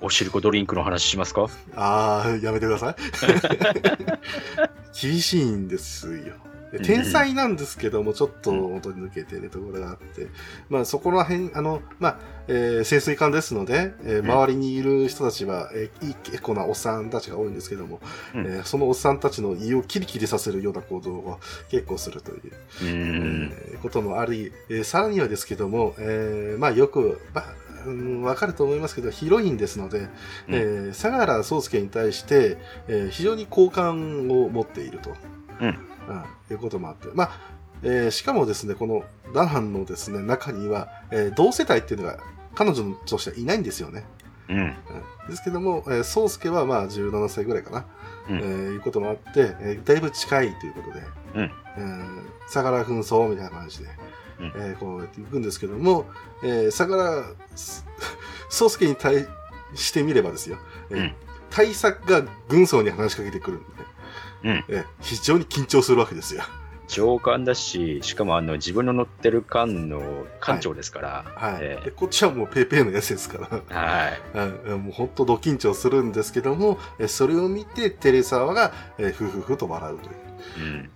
[0.00, 1.46] おしるこドリンクの話しますか？
[1.76, 2.96] あー、やめてください。
[5.00, 6.34] 厳しいんですよ。
[6.72, 10.28] で天才なんですけども、ちょっと本当に抜けてるところがあって、
[10.70, 12.18] まあそこら辺、あの、まあ、
[12.48, 14.30] えー潜水艦ですので、えーん。
[14.30, 18.00] 周りにいる人たちは、えーいい結構なおっさんたちが多いんですけども、
[18.34, 18.46] うん。
[18.46, 21.38] えーそのおっさんたちの胃をキリキリさせるような行動を
[21.70, 22.48] 結構するという、う
[22.84, 23.50] えん。
[23.76, 27.54] ーこともあり、えーさらにはですけども、えーまあよく、まあ
[27.84, 30.08] うんわかると思いますけど、ヒロインですので、
[30.48, 32.56] えー相良宗介に対して、
[32.88, 35.10] えー非常に好感を持っていると、
[35.60, 35.78] うん
[36.50, 37.30] いうこともあって、まあ
[37.82, 42.18] えーしかもですね、このダナンのですね、中には、えー同世代っていうのが
[42.54, 44.04] 彼女としてはいないんですよね。
[44.48, 44.58] うん。
[44.58, 44.74] うん。
[45.28, 47.84] ですけども、えー、宗介はまあ17歳ぐらいかな、
[48.28, 48.38] うん。
[48.38, 51.02] えーいうこともあって、えーだいぶ近いということで、
[51.34, 51.42] うん。
[51.42, 53.86] えー相良紛争みたいな感じで、
[54.40, 54.46] うん。
[54.46, 56.06] えーこうやっていくんですけども、
[56.44, 57.24] えー相良
[58.50, 59.26] 宗介に対
[59.74, 60.58] してみればですよ、
[60.90, 61.14] えーうん。
[61.50, 63.66] 対策が軍曹に話しかけてくるんで、
[64.44, 64.64] うん。
[64.68, 66.42] えー非常に緊張するわけですよ。
[66.88, 71.58] 上官だし、しかもあの自分の乗ってる艦の艦長ですから、はい。
[71.60, 73.48] えでこっちはもうペーペーのやつですから。
[73.70, 74.38] えはい。
[74.38, 80.14] は いもう本当ド緊張するんですけども、えそれを見てテレサが、えーふふふと笑うという。
[80.58, 80.74] うん。
[80.74, 80.90] うん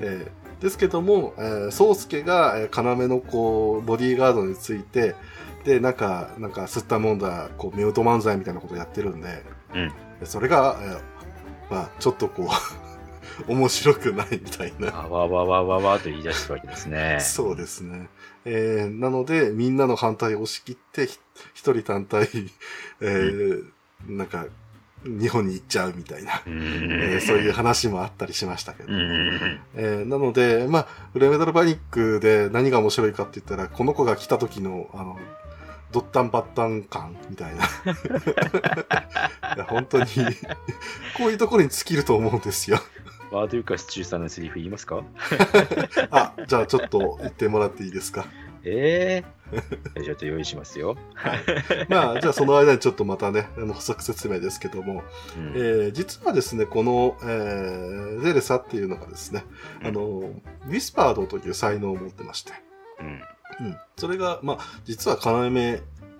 [0.00, 5.14] えーですけども、えー、宗介が、えー要のこうボディーガードについて、
[5.64, 9.44] で、なんか、なんか、吸ったもんだ、こう、夫婦漫才みたいなことやってるんで、
[9.74, 9.88] うん
[10.20, 11.00] でそれが、えー
[11.74, 12.48] まあ、ちょっとこ
[13.48, 14.94] う、 面白くないみたいな。
[14.94, 17.18] あわわわわわと言い出すわけですね。
[17.20, 18.08] そうですね。
[18.44, 21.18] えーなので、みんなの反対を押し切って、ひ
[21.54, 22.28] 一人単体、
[23.00, 23.64] えー
[24.06, 24.46] なんか、
[25.04, 28.92] 日本に行っちゃうみたいな、うんえーそういう話もあったりしましたけど。
[28.92, 29.60] うん。
[29.74, 35.18] えーなので、まあ、フレメタルパニックで何が面白いかって言ったら、この子が来た時の、あの、
[35.94, 37.64] ドッタンバッタン感みたいな。
[37.64, 40.06] いや本当に、
[41.16, 42.78] こういうところに尽きると思うんですよ。
[43.30, 45.02] ワードユカス中さんのセリフ言いますか？
[46.10, 48.26] あ、じゃあちょっと言ってもらっていいですか？
[48.66, 49.22] え
[49.96, 50.96] え ちょっと用意しますよ。
[51.88, 55.04] まあ、じゃあその間にちょっとまたね、あの補足説明ですけども、
[55.36, 59.44] うんえー実はですね、この、えーゼレサっていうのがですね、
[59.84, 62.52] あの、ウィスパードという才能を持ってまして、
[63.00, 63.20] うん
[63.60, 63.76] うん。
[63.96, 65.32] それが、まあ、実は要、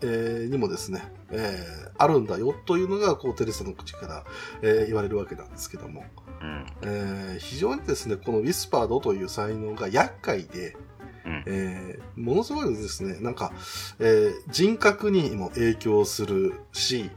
[0.03, 4.25] えーにもですね、えーあるんだよというのが、こう、テレサの口から、
[4.63, 6.05] えー言われるわけなんですけども、
[6.43, 6.67] うん。
[6.83, 10.77] えー非常にですね、このウィスパードという才能が厄介で、
[11.25, 11.45] うん。
[11.47, 13.53] えーものすごいですね、なんか、
[14.01, 17.11] えー人格にも影響するし、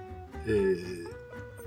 [0.46, 1.08] えー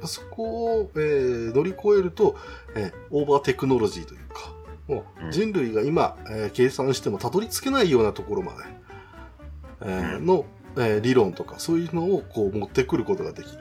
[0.07, 2.37] そこを、えー乗り越えると、
[2.75, 4.55] えーオーバーテクノロジーというか、
[4.91, 5.31] もううん。
[5.31, 8.59] 人類が今、えー計算してもたどり着けないようなところまで、
[9.83, 10.27] えーうん。
[10.27, 10.45] の、
[10.77, 13.59] えー理論とかそういうのをこう持ってくることができる。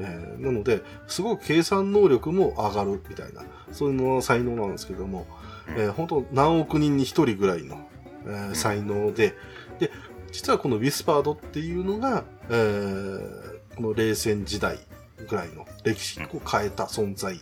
[0.00, 3.42] えーなので、すごく計算能力も上がるみたいな、
[3.72, 5.26] そういうのが才能なんですけども、
[5.68, 5.74] うん。
[5.76, 7.88] えー本当何億人に一人ぐらいの、
[8.26, 9.34] えー才能で、
[9.78, 9.90] で、
[10.32, 14.78] 実はこのウィスパードっていうのが、えーこの冷戦時代
[15.28, 17.40] ぐらいの歴史を変えた存在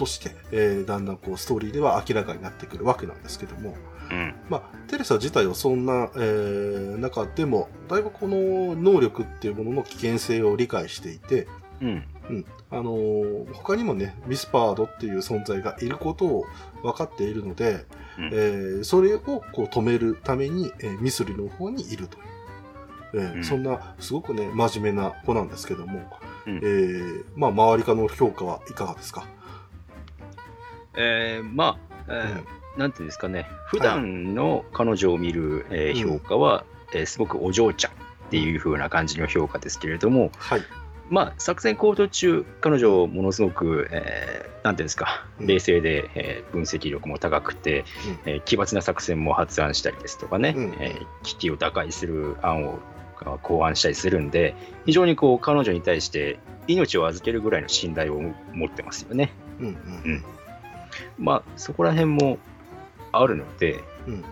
[0.00, 3.74] として、えーだんだんこうストーリーでは明らかになってくるわけなんですけども、
[4.10, 4.34] うん。
[4.48, 11.46] まあ、テレサ自体はそんな、えー中でも、だいぶこの能力っていうものの危険性を理解していて、
[11.82, 12.04] うん。
[12.30, 12.44] うん。
[12.70, 16.44] あのー他にもね、ウィスパードっていう存在がいることを
[16.82, 17.84] 分かっているので、
[18.18, 18.30] うん。
[18.32, 22.16] えーそれをこう止めるために、えーミスリの方にいると。
[22.16, 22.24] いう。
[23.14, 23.44] えーうん。
[23.44, 26.00] そんな、すごくね、真面目な子なんですけども、
[26.46, 26.56] うん。
[26.56, 29.26] えーまあ、周りからの評価はいかがですか？
[30.96, 32.46] えーまあ、えーうん。
[32.78, 36.18] なんていうんですかね、普段の彼女を見る、えーうん。
[36.18, 36.64] 評価は、
[36.94, 37.94] えーすごくお嬢ちゃんっ
[38.30, 40.62] ていう風な感じの評価ですけれども、はい。
[41.08, 45.46] まあ、作戦行動中、彼女、ものすごく、えーなんていうんですか、うん。
[45.46, 47.84] 冷静で、えー分析力も高くて、
[48.26, 50.74] えー奇抜な作戦も発案したりですとかね、うん。
[50.80, 52.78] えー危機を打開する案を
[53.22, 54.54] あ考案したりするんで、
[54.86, 56.38] 非常にこう彼女に対して
[56.68, 58.22] 命を預けるぐらいの信頼を
[58.54, 59.32] 持ってますよね。
[59.58, 59.72] うんうん。
[59.72, 59.76] う
[60.16, 60.24] ん
[61.18, 62.38] まあ、そこら辺も
[63.12, 64.24] あるので、うん。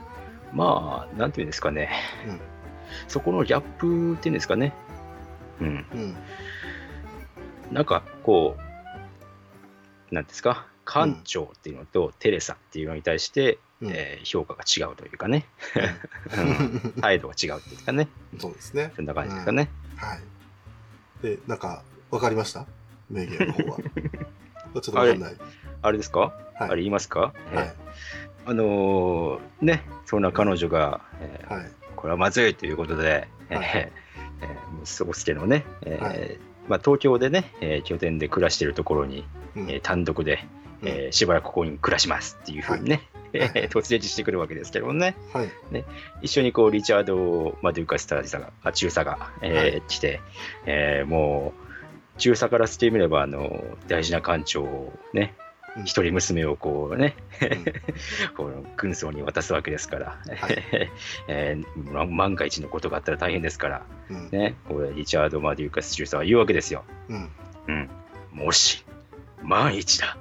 [0.53, 1.91] まあ、なんていうんですかね、
[2.27, 2.41] うん。
[3.07, 4.73] そこのギャップっていうんですかね、
[5.61, 6.17] うん、うん。
[7.71, 8.57] なんかこ
[10.11, 13.91] う、なんですか、館長っていうのとテレサっていうのに対して、うん。
[13.93, 15.45] えー評価が違うというかね、
[16.37, 16.41] う
[16.99, 17.01] ん。
[17.01, 18.09] 態度が違うっていうかね、
[18.39, 18.93] そうですね。
[18.97, 19.71] そんな感じですかね。
[19.97, 20.21] はい。
[21.23, 22.67] で、なんか、わかりました？
[23.11, 23.79] 名言の方は。
[23.79, 25.37] ちょっとわかんない。
[25.83, 26.35] あれですか、はい。
[26.59, 27.33] あれ言いますか、はい。
[27.53, 27.73] えー
[28.47, 31.71] あのーね、そんな彼女が、えーはい。
[31.97, 33.67] これはまずいということで、えーはい。
[33.75, 36.39] えー、宗介のね、えーはい。
[36.69, 39.27] まあ、東京でね、えー拠点で暮らしているところに、
[39.57, 39.71] うん。
[39.71, 40.45] えー単独で、
[40.83, 43.03] えーしばらくここに暮らしますっていうふうにね、
[43.33, 45.49] 突撃してくるわけですけどね、はい。
[46.23, 49.83] 一緒にこうリチャード・まあ、デューカスタージさが、あ中佐が、えーはい。
[49.89, 50.21] 来て、
[50.65, 51.53] えーも
[52.17, 55.35] う、中佐からしてみれば、あの大事な艦長をね、
[55.79, 57.65] うん一人娘をこうね、うん
[58.37, 60.65] この軍曹に渡すわけですから、はい
[61.29, 64.29] えーま万が一のことがあったら大変ですから、うん。
[64.31, 66.85] ね、これリチャード・マデューカス中佐は言うわけですよ。
[67.09, 67.31] うん。
[67.69, 67.91] うん、
[68.33, 68.85] もし、
[69.43, 70.17] 万一だ。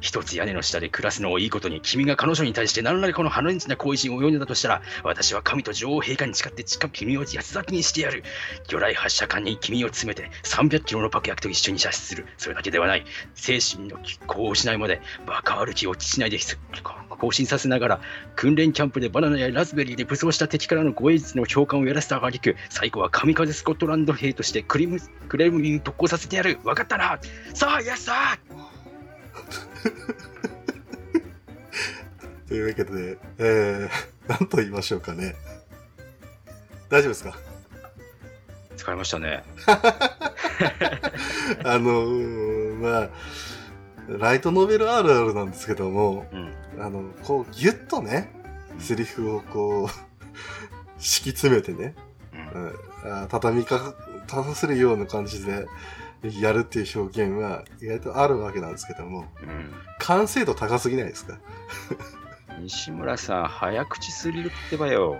[0.00, 8.24] 一つ屋根の下で暮らすのをいいことに、君が彼女に対して何らかの花日な行為を及んだとしたら、私は神と女王陛下に誓って近く君を安咲きにしてやる。
[8.68, 12.26] 魚雷発射管に君を詰めて、300キロの爆薬と一緒に射出する。
[12.38, 13.04] それだけではない。
[13.34, 16.38] 精神の拮抗を失いまで、バカ歩きを基地内で
[17.08, 18.00] 更新させながら、
[18.36, 24.98] 訓練キャンプでバナナやラズベリーで武装した敵からの護衛術の評価をやらせたあがりく、最後は神風スコットランド兵としてクリム
[25.28, 26.58] クレムリンに特攻させてやる。
[26.64, 27.18] わかったな
[27.54, 28.79] さあ、イエスさあ
[32.48, 33.90] というわけで、えー、
[34.28, 35.36] なんと言いましょうかね。
[36.88, 37.36] 大丈夫ですか？
[38.76, 39.44] 疲れましたね。
[41.64, 43.08] あのーまあ、
[44.18, 46.52] ライトノベルあるあるなんですけども、うん。
[46.82, 48.32] あの、こう、ぎゅっとね、
[48.78, 49.88] セリフをこう、
[50.98, 51.94] 敷き詰めてね、
[52.54, 53.94] うんうん、あ畳みか、
[54.26, 55.66] 立たせるような感じで
[56.22, 59.72] やるっていう表現は意外とあるわけなんですけども、うん。
[59.98, 61.38] 完成度高すぎないですか？
[62.60, 65.16] 西村さん、早口すぎるってばよ。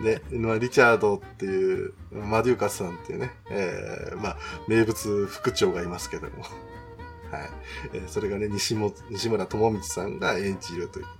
[0.00, 6.42] ね、まあ、リチャードっていう、マデューカスさんっていうね、えーまあ、名物副長がいますけども、
[7.30, 7.50] はい。
[7.94, 11.10] えーそれがね、西も西村智光さんが演じるというこ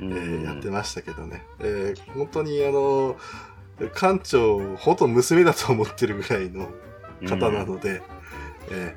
[0.00, 3.16] とで、えーやってましたけどね、えー本当にあの、
[3.94, 6.68] 館長、ほんと娘だと思ってるぐらいの
[7.28, 8.02] 方なので、
[8.70, 8.94] え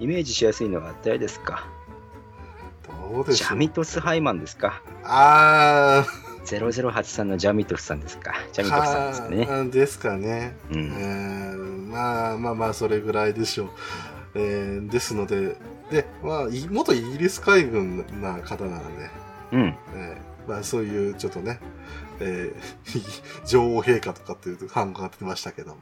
[0.00, 1.66] イメージしやすいのは誰ですか？
[2.88, 4.82] ーどうでしジャミトス・ハイマンですか？
[5.04, 6.04] あ
[6.44, 8.34] ?0083 のジャミトスさんですか？
[8.52, 9.46] ジャー、ミトスさんですかね。
[9.46, 10.56] かですかね。
[10.70, 11.92] えうん。
[11.92, 13.70] ーまあまあまあ、それぐらいでしょう。
[14.34, 15.56] えーですので、
[15.90, 19.10] で、まあ、い元イギリス海軍な方なので、
[19.52, 19.76] うん。
[19.94, 21.60] えーまあ、そういうちょっとね、
[22.18, 25.80] えー女王陛下とかっていうと、反がってましたけども。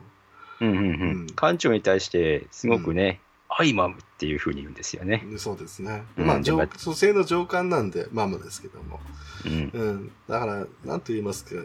[0.60, 1.26] うんうんううんん。
[1.28, 5.24] 館長に対して、すごくね、アイマムっていうふうに言うんですよね。
[5.36, 6.04] そうですね。
[6.16, 9.00] うんまあ、女性の上官なんで、マムですけども。
[9.44, 9.52] うん。
[9.72, 10.12] うん。
[10.28, 11.62] だから、なんと言いますか、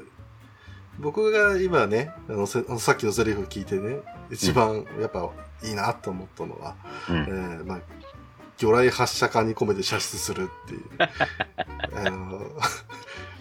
[0.99, 2.61] 僕が今ね、あのさ
[2.93, 3.99] っきのセリフ聞いてね、
[4.31, 5.29] 一番やっぱ
[5.63, 6.75] いいなと思ったのは、
[7.09, 7.79] うんえーまあ、
[8.57, 10.81] 魚雷発射管に込めて射出するっていう。
[11.95, 12.41] あの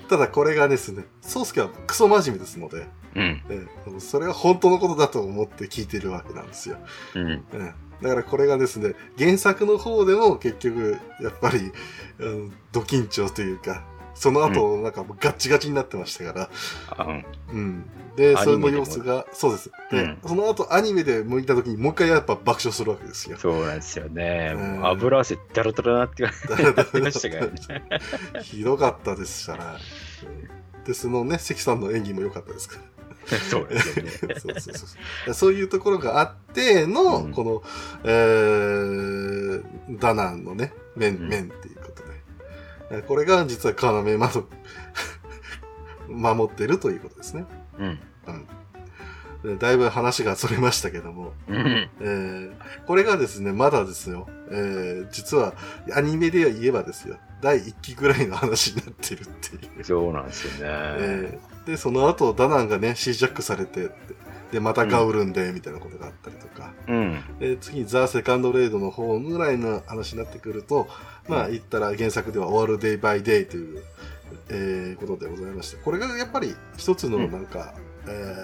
[0.09, 3.43] ただこれがですね、宗介はクソ真面目ですので、うん。
[3.49, 6.79] えーそれが本当のことだと思って聞いてるわけなんですよ。
[7.15, 7.23] うん。
[7.23, 11.73] うんだからこれがですね、原作の方でも結局、やっぱり、
[12.21, 13.85] あのド緊張というか、
[14.15, 16.51] その後、なんかガッチガチになってましたから、
[16.97, 17.25] あうん。
[17.53, 17.85] うん。
[18.17, 19.71] で、そのアニメでも様子が、そうです。
[19.91, 23.37] で、うんその後アニメで向いた時にもう一回やっぱ爆笑するわけですよ。
[23.39, 24.55] そうなんですよね。
[24.83, 26.33] 油汗ダラダラなって感
[26.95, 27.53] じ ましたからね。
[28.43, 29.79] ひどかったですから。
[30.87, 32.95] で、そのね、関さんの演技も良かったですから。
[33.51, 34.11] そうですよね。
[34.21, 34.87] そうそうそうそ
[35.31, 37.63] うそういうところがあっての、うんこの、
[38.05, 39.65] えー、
[39.99, 41.77] ダナンのね、面、うん面っていう
[43.03, 44.49] これが実は要窓、
[46.09, 47.47] 守ってるということですね。
[47.79, 47.99] うん。
[49.43, 51.89] でだいぶ話がそれましたけども、うん。
[52.01, 52.53] えー
[52.87, 55.55] これがですね、まだですよ、えー実は
[55.95, 59.85] アニメで言えばですよ、第1期ぐらいの話になってるっていう。
[59.85, 60.59] そうなんですよね。
[60.63, 63.95] えーで、その後、ダナンがね、シージャックされてって、
[64.53, 67.19] で、またガウルンで、みたいなことがあったりとか、うん。
[67.41, 70.87] で、次にザ・セカンドレイドの方ぐらいの話になってくると、
[71.29, 73.83] まあ、言ったら原作では終わるデイバイデイという、
[74.49, 77.75] えーことでございまして、これがやっぱり一つのなんか、
[78.07, 78.37] え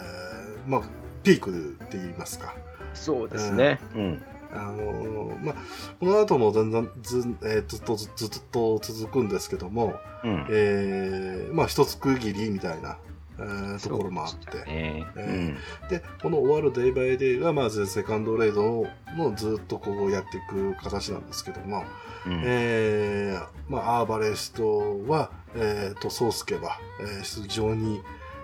[0.67, 0.83] ーまあ、
[1.23, 1.51] ピーク
[1.85, 2.55] って言いますか。
[2.95, 3.79] そうですね。
[3.95, 4.23] うん。
[4.53, 5.55] あのーまあ、
[6.01, 9.95] この後も全然ず,、えーずっとずずっと続くんですけども、
[10.25, 10.47] うん。
[10.51, 12.99] えーまあ一つ区切りみたいな、
[13.41, 15.57] えーところもあって、ねえ
[15.89, 18.87] で、この終わるデイバイデイが、まずセカンドレイド
[19.17, 21.85] のずっとこうやっていく形なんですけども、
[22.27, 22.33] うん。
[22.33, 28.03] うんえーまあ、アーバレストは、えーと、ソースケは、えー非常に、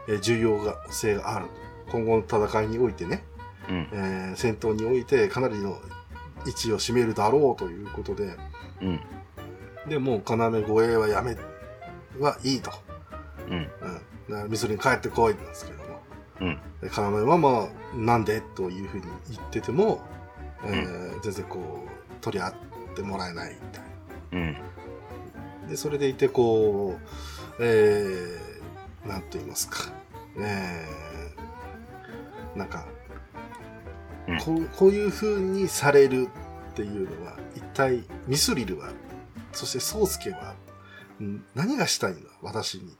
[0.08, 1.46] えー重要が性がある。
[1.90, 3.22] 今後の戦いにおいてね、
[3.68, 3.88] うん。
[3.92, 5.78] えー戦闘においてかなりの
[6.46, 8.36] 位置を占めるだろうということで、
[8.80, 9.00] うん。
[9.88, 11.36] で、もう要護衛はやめ、
[12.18, 12.70] はいいと。
[13.48, 13.54] うん。
[13.54, 13.68] うん。
[14.28, 16.00] だからミスリに帰ってこいなんですけども。
[16.40, 16.60] うん。
[16.80, 20.02] で要はまあ、なんでというふうに言ってても、
[20.64, 22.54] えー全然こう、取り合っ
[22.94, 23.84] てもらえないみたい
[24.32, 24.38] な。
[25.62, 25.68] うん。
[25.68, 27.02] で、それでいて、こう、
[27.60, 29.92] えー、なんと言いますか、
[30.38, 32.86] えー、なんか、
[34.28, 36.28] うんこう、こういう風にされる
[36.70, 38.90] っていうのは、一体、ミスリルは、
[39.52, 40.54] そしてソウスケは、
[41.20, 42.96] ん何がしたいんだ私に。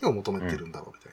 [0.00, 1.12] 何を求めてるんだろうみたい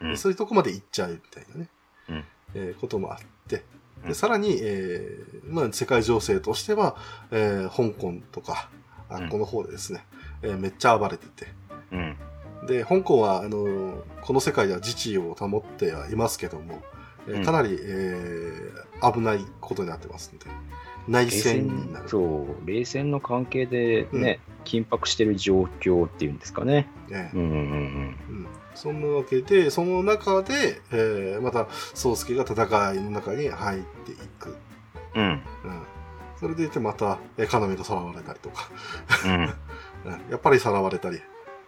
[0.00, 0.12] な、うん。
[0.12, 1.68] でそういうとこまで行っちゃうみたいなね、
[2.08, 2.24] うん。
[2.54, 3.18] えーこともあっ
[3.48, 3.64] て、で、
[4.06, 4.14] うん。
[4.14, 6.96] さらに、えーまあ、世界情勢としては、
[7.30, 8.68] えー香港とか、
[9.08, 9.28] あうん。
[9.28, 10.04] この方でですね、
[10.42, 11.48] えーめっちゃ暴れてて、
[11.92, 12.16] うん。
[12.66, 16.82] で、香港は、あの、この世界では自治を保ってはいますけども、
[17.26, 17.44] えーうん。
[17.44, 20.44] かなり、えー危ないことになってますんで、
[21.10, 22.08] 内冷戦になる。
[22.08, 26.88] そう、冷戦の関係でね、緊迫してる状況っていうんですかね。
[27.08, 28.46] ねうんうんうん
[28.76, 34.56] そんなわけで、その中で、えーまた、宗介が戦いの中に入っていく。
[35.16, 35.28] うんうん。
[35.28, 35.42] うん。
[36.38, 38.70] それでいて、また、えー、要がさらわれたりとか、
[39.26, 39.32] うん。
[40.12, 41.20] うんやっぱりさらわれたり、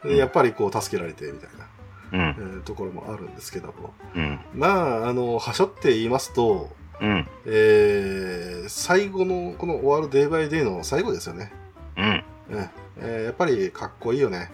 [0.05, 1.66] でやっぱりこう、助けられて、みたいな、
[2.12, 2.20] うん。
[2.20, 3.93] えーところもあるんですけども。
[4.14, 4.40] うん。
[4.55, 4.68] ま
[5.03, 6.70] あ、あの、はしょって言いますと、
[7.03, 7.28] うん。
[7.46, 11.53] えー最後の、この終わるデイバイデイの最後ですよね。
[11.98, 12.24] うん。
[12.50, 14.50] うんえーやっぱりかっこいいよね。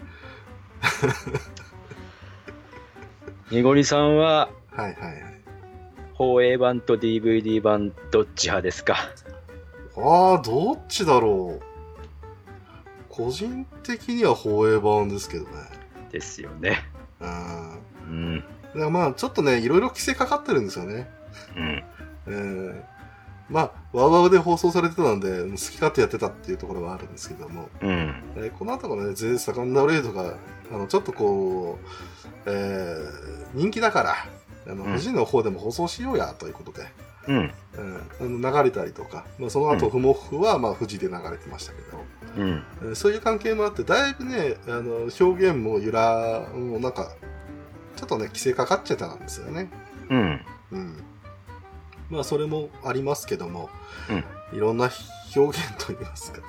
[3.51, 5.25] にごりさんは、はいはいはい。
[6.15, 8.97] 放映版と DVD 版どっち派ですか？
[9.97, 11.63] ああ、どっちだろう。
[13.09, 15.51] 個人的には放映版ですけどね。
[16.11, 16.79] ですよね。
[17.21, 17.83] うん。
[18.07, 18.39] うん。
[18.39, 21.11] だからまあ、ちょっとね、いろいろ規制かかってるんですよね。
[21.57, 21.83] うん。
[22.29, 22.83] えー
[23.51, 28.23] まあ、ワウワウで放送されてたんで、好き勝手やってたっていうところはあるんですけども、うん。
[28.37, 30.35] えーこの後のね、ゼセカンダーレイドが、
[30.71, 31.87] あの、ちょっとこう、
[32.45, 34.15] えー人気だから、
[34.71, 36.87] あの、うん富士の方でも放送しようや、ということで、
[37.29, 37.53] うん。
[38.21, 42.05] うん、流れたりとか、まあ、その後、うんフモフは、まあ、富士で流れてましたけど、
[42.37, 42.63] うん。
[42.83, 47.13] えーそういう関係もあって、だいぶね、あの、表現もゆら、もうなんか、
[47.97, 49.71] ちょっとね、規制かかっちゃったんですよね。
[50.11, 50.41] うん。
[50.73, 51.03] うん。
[52.11, 53.69] まあ、それもありますけども、
[54.11, 54.25] うん
[54.57, 54.91] いろんな
[55.37, 56.45] 表現といいますかね。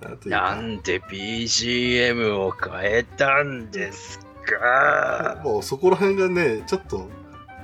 [0.00, 5.40] なんなんで BGM を変えたんですか？
[5.44, 7.08] もうそこら辺がね、ちょっと、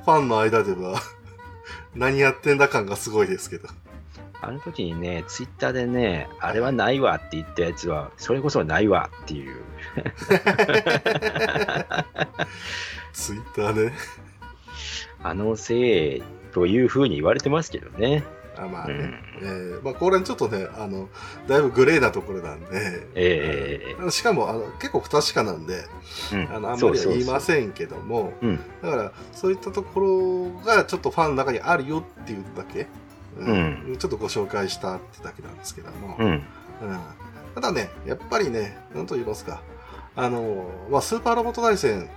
[0.05, 1.01] ファンの間では、
[1.95, 3.69] 何やってんだ感がすごいですけど。
[4.43, 9.57] あの時にね、ツイッターでね、あれはないわって言ったやつは、それこそないわっていう。
[13.15, 13.93] ツイッターね。
[15.25, 16.23] あのせい
[16.53, 18.23] というふうに言われてますけどね。
[18.57, 18.95] あまあね。
[18.95, 21.09] うんえーまあ、これちょっとね、あの、
[21.49, 22.67] だいぶグレーなところなんで、
[23.17, 25.83] ええあのしかもあの結構不確かなんで、
[26.33, 27.41] うんあのあんまりは言いまん。
[27.41, 28.61] せんけども、うん。
[28.83, 30.01] だからそういったとこ
[30.61, 32.87] ろがちょっとファンの中にあるよっていうだけ、
[33.39, 36.27] うんちょっとご紹介したってだけなんですけども、うん。
[36.29, 36.43] うん
[37.55, 39.63] ただね、やっぱりね、なんと言いますか、
[40.17, 42.09] あの、まあ、スーパーロボット大戦う。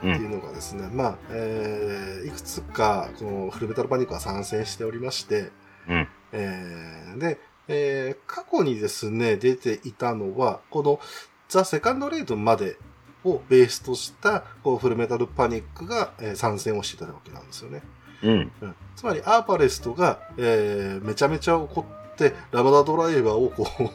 [0.00, 5.50] っていうんのがですね、まあ、えーいくつか、このフルメタルパニックは参戦しておりまして、
[5.88, 6.08] うん。
[6.32, 7.38] えーで、
[7.68, 11.00] えー過去にですね、出ていたのは、この
[11.48, 12.76] ザ・セカンドレイドまで
[13.24, 17.82] をベースとした、こう、フルメタルパニックが、えー参戦をしていたわけなんですよね。
[18.22, 18.52] うん。
[18.62, 21.82] うんつまり、アーパレストが、えーめちゃめちゃ怒
[22.12, 23.90] って、ラマダドライバーをこう、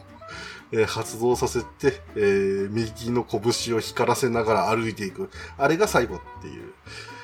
[0.71, 5.29] えー発動させて、えー右の拳を光らせながら歩いていく。
[5.57, 6.73] あれが最後っていう、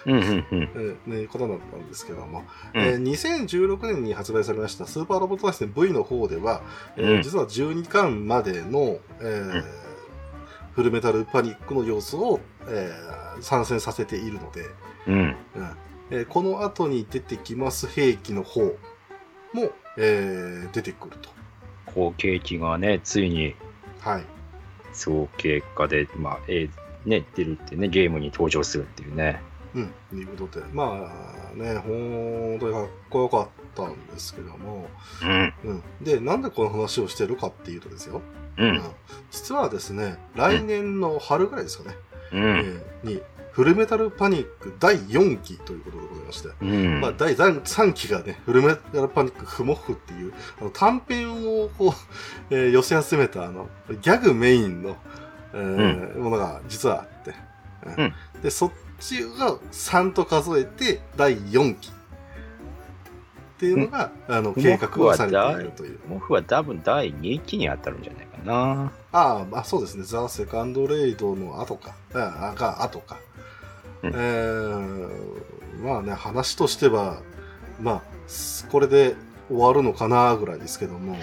[0.05, 0.13] うん。
[0.13, 0.47] うん。
[0.51, 0.69] うん。
[1.07, 6.61] えーね、ことだったんですけども、うんえー2016年に発売されましたスーパーロボット大戦 V の方では、
[6.97, 9.63] えーうん実は12巻までの、えーうん
[10.73, 14.65] フルメタルパニックの要素を、えー参戦させているので、
[15.07, 15.15] うん。
[15.15, 15.35] うん
[16.11, 21.29] えーこの後に出てきます兵器の方も、えー出てくると。
[21.95, 23.55] 後継機がね、ついに
[24.01, 24.23] はい。
[24.93, 29.41] 総経過で、まあ、えーね、出るってね、ゲームに登場するっていうね。
[29.73, 29.93] うん。
[30.09, 31.09] ということで、ま
[31.53, 34.87] あね、本当にかっこよかったんですけども、
[35.23, 35.53] うん。
[35.63, 38.21] うん、でなんでこの話をしてるかっていうとですよ、
[38.57, 38.63] う。
[38.63, 38.81] うん
[39.31, 41.95] 実はですね来年の春ぐらいですかね、
[42.33, 42.41] うん。
[42.41, 43.21] ーに
[43.51, 47.01] フルメタルパニック第4期ということでございまして、うん。
[47.01, 54.95] まあ、第3期がね、フルメタルパニックフモフっていう、あの短編をこう、えー寄せ集めた、あの、ギャグメインの、
[55.53, 57.35] えーものが実はあって、
[57.97, 61.93] うんうんで、そっちが3と数えて、第4期っ
[63.59, 65.99] ていうのが、あの、計画をされているという。
[66.07, 68.91] モフは多分第2期に当たるんじゃないかな。
[69.11, 70.03] ああ、まあそうですね。
[70.03, 71.93] ザ・セカンド・レイドの後か。
[72.15, 73.19] ああが後か。
[74.03, 75.09] うんえー、
[75.83, 77.21] まあね、話としては、
[77.79, 79.15] まあ、すこれで
[79.49, 81.17] 終わるのかなぐらいですけども、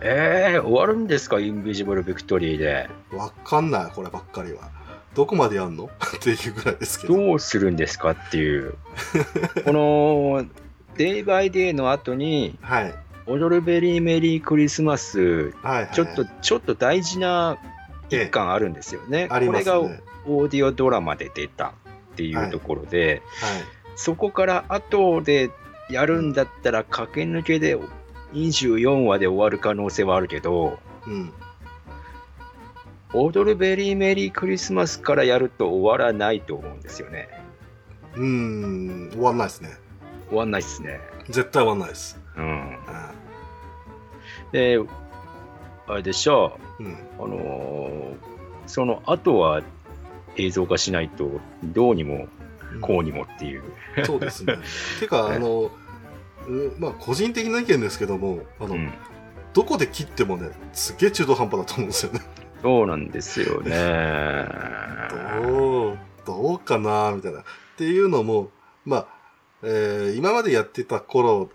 [0.00, 1.40] えー、終わるんですか？
[1.40, 2.88] インビジブル・ビクトリーで。
[3.12, 4.70] わかんない、こればっかりは。
[5.14, 5.84] どこまでやんの？
[6.16, 7.14] っていうぐらいですけど。
[7.16, 8.74] どうするんですかっていう。
[9.64, 10.44] この、
[10.96, 12.94] デイバイデイの後に、はい。
[13.26, 15.88] 踊るベリーメリークリスマス、はい、はい。
[15.92, 17.58] ちょっと、ちょっと大事な
[18.08, 19.28] 一巻あるんですよね。
[19.30, 19.70] ありますね。
[19.72, 21.72] これがオーディオドラマで出た
[22.18, 23.62] っていうところで、はい。
[23.94, 25.50] そこから後で
[25.88, 27.78] やるんだったら駆け抜けで
[28.32, 31.32] 24話で終わる可能性はあるけど、うん。
[33.14, 37.28] 踊るベリーメリークリスマスからやると終わらないと思うんですよね。
[38.16, 39.70] うーん、終わんないですね。
[40.28, 41.00] 終わんないっすね。
[41.28, 42.20] 絶対終わんないです。
[42.36, 42.78] うん。
[42.88, 43.12] あ
[44.50, 44.78] で、
[45.86, 46.86] あれでしょうん。
[46.92, 48.38] う、あのー
[48.68, 49.62] その後は
[50.38, 52.28] 映像化しないとどうにも
[52.80, 53.62] こうにもっていう。
[54.04, 54.58] そうですね。
[55.00, 55.70] てか、あの、
[56.46, 58.92] うまあ、個人的な意見ですけども、あの、うん
[59.54, 62.20] どこで切ってもね、すげえ中途半端だと思うんですよね。
[62.62, 63.70] そうなんですよね。
[65.42, 67.40] どう、どうかなみたいな。
[67.40, 67.42] っ
[67.76, 68.50] ていうのも、
[68.84, 69.06] まあ、
[69.62, 71.50] えー今までやってた頃、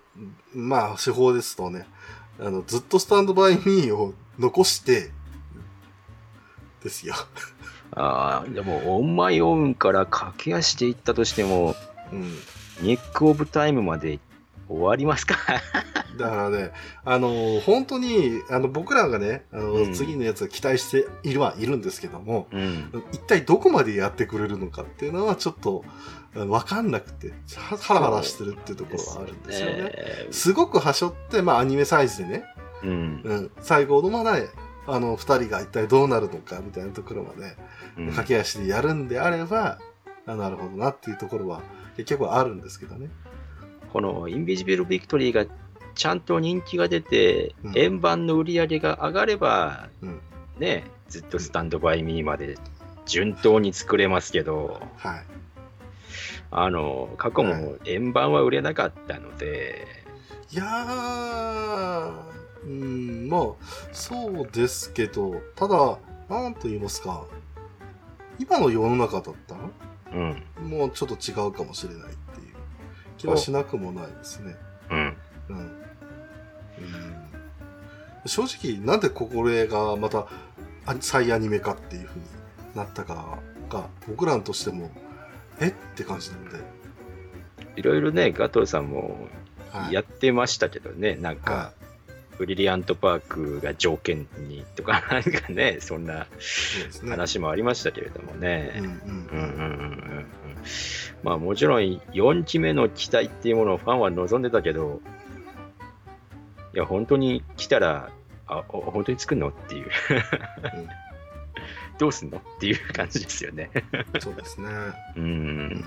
[0.53, 1.87] まあ、手法ですとね、
[2.39, 5.11] あの、ずっとスタンドバイミーを残して、
[6.83, 7.15] ですよ。
[7.95, 11.75] ああ、でも、オンマイオウンから駆け足でいったとしても、
[12.11, 12.21] うん。
[12.81, 14.19] ニック・オブ・タイムまで
[14.67, 15.35] 終わりますか？
[16.17, 16.71] だからね、
[17.05, 23.03] あの本当に、あの、僕らがね、あの、うん次のやつを期待しているはいるんですけども、うん。
[23.11, 25.83] 一体どこまでやってくれるのかっていうのはちょっと、
[26.35, 29.73] あのわかんなくて、はハラハラしてるっていうところはあるんですよね。
[29.83, 29.93] ね
[30.31, 32.43] すごくはしょって、まあアニメサイズでね、
[32.83, 33.21] うん。
[33.23, 34.49] うん、最後のまで、
[34.85, 37.53] あの、二人が一体どうなるのかみたいなところまで、うん
[37.95, 39.79] 駆け足でやるんであれば、
[40.25, 41.61] あなるほどなっていうところは
[41.97, 43.09] 結局はあるんですけどね。
[43.91, 45.45] このインビジブル・ビクトリーが
[45.95, 47.77] ちゃんと人気が出て、うん。
[47.77, 50.21] 円盤の売り上げが上がれば、うん。
[50.57, 52.57] ね、ずっとスタンドバイミーまで
[53.05, 55.23] 順当に作れますけど、はい。
[56.51, 59.87] あの、過去も円盤は売れなかったので、
[60.51, 63.41] いやー、うん、まあ、
[63.91, 65.97] そうですけど、ただ、
[66.29, 67.25] なんと言いますか、
[68.39, 69.55] 今の世の中だった？
[69.55, 69.61] ら、
[70.13, 72.55] うん、もうちょっと違うかもしれないっていう
[73.17, 74.55] 気はしなくもないですね。
[74.89, 75.17] うん。
[75.49, 75.57] うん。
[75.57, 75.73] うん、
[78.25, 80.27] 正直、なんでこれがまた
[80.85, 82.27] あ再アニメ化っていう風に
[82.75, 83.37] なったか
[83.69, 84.91] が、僕らとしても、
[85.59, 85.67] え？
[85.67, 86.59] って感じなんで。
[87.75, 89.27] いろいろね、ガトーさんも
[89.71, 89.93] はい。
[89.93, 91.73] やってましたけどね、なんか、は
[92.37, 96.27] ブリリアントパークが条件にとか、なんかね、そんな。
[97.07, 98.81] 話もありましたけれどもね。
[101.23, 105.01] まあもちろん4期目の期待っていうものをファンは望んでたけど、
[106.73, 108.09] いや、本当に来たら、
[108.47, 109.89] あ、お本当に作るのっていう、うん
[111.99, 113.69] どうすんのっていう感じですよね。
[114.19, 114.67] そうですね。
[115.15, 115.85] ううん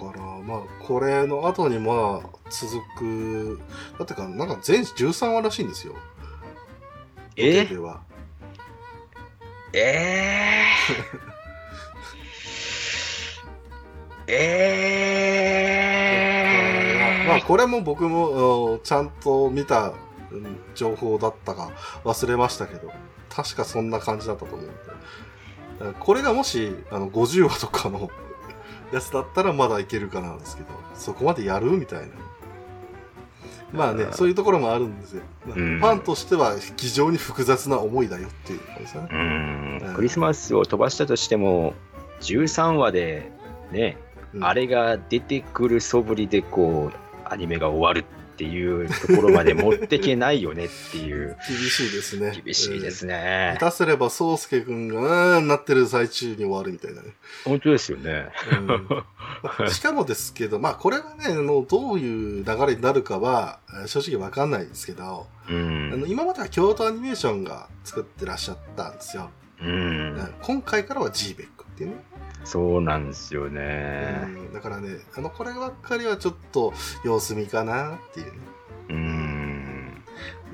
[0.00, 3.60] から、まあ、これの後にまあ、続く、
[3.98, 5.94] だってか、なんか全13話らしいんですよ。
[7.36, 7.58] え？
[7.58, 8.00] 予定では。
[9.72, 19.92] えー、 えー、まあ、これも僕も、うんちゃんと見た
[20.32, 21.70] うん情報だったか
[22.04, 22.90] 忘れましたけど、
[23.28, 24.70] 確かそんな感じだったと思うん
[25.98, 28.10] これがもし、あの、50話とかの
[28.92, 32.06] やつだったらまだいけるかなんですけど、そこまでやるみたいな。
[33.72, 35.22] まあねそういうところもあるんですよ。
[35.46, 39.08] まあうんファンとしては非常に複雑な思いだよっていう感じですね。
[39.12, 41.74] うんクリスマスを飛ばしたとしても、
[42.20, 43.30] 13話で
[43.70, 43.96] ね、
[44.34, 48.04] うんあれが出てくるそぶりでこう、アニメが終わる
[48.40, 51.36] っっていうところまで持ってけないよねっていう。
[51.46, 52.40] 厳しいですね。
[52.42, 53.14] 厳しいですね。
[53.14, 53.56] ね。
[53.60, 57.14] 下手すれば、宗介くんが、なってる最中に終わるみたいなね。
[57.44, 58.28] 本当ですよね。
[59.58, 66.06] うん、 しかもですけど、まあ、これはね、あのどういう流れになるかは、えー正直わかんないですけど、うあんの。
[66.06, 69.30] 今までは京都アニメーションが作ってらっしゃったんですよ。
[69.60, 69.66] う。
[69.66, 71.96] うんん今回からは GBEC っていうね。
[72.44, 74.20] そうなんですよね。
[74.24, 76.72] うんだからね、あの、こればっかりはちょっと
[77.04, 78.38] 様子見かなっていうね。
[78.88, 80.04] うん。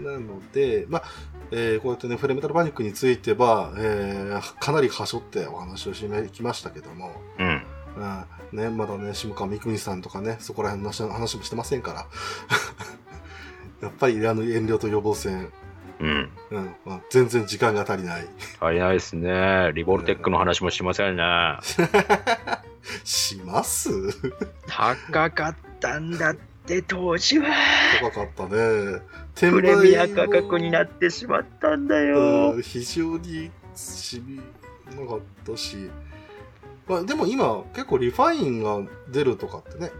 [0.04, 1.02] なので、まあ、
[1.50, 7.46] えーこうやってね、フレメタルパニックについては、えーかなりはしょってお話をしてきましたけども、うん。
[7.46, 12.06] うんね、まだね、下川三国さんとかね、そこら辺の話話もしてませんから。
[13.82, 15.52] やっぱりあの遠慮と予防線、
[16.00, 16.30] うん。
[16.50, 18.26] うんまあ、全然時間が足りない。
[18.60, 19.72] 足りないですね。
[19.74, 21.22] リボルテックの話もしませんね。
[23.04, 23.90] します？
[24.66, 26.36] 高かったんだっ
[26.66, 27.48] て、当時は。
[28.00, 29.00] 高かったね。
[29.34, 32.62] 転プレミア価も格になってしまったんだようん。
[32.62, 34.36] 非常にしみ
[34.96, 35.90] なかったし、
[36.88, 38.80] まあ、でも今結構リファインが
[39.10, 39.90] 出るとかってね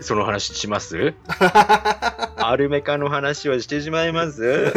[0.00, 1.14] その話します？
[2.36, 4.72] アルメカの話をしてしまいます？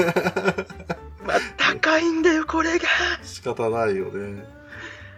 [1.26, 2.86] まあ、高いんだよ、これが。
[3.24, 4.43] 仕方ないよね。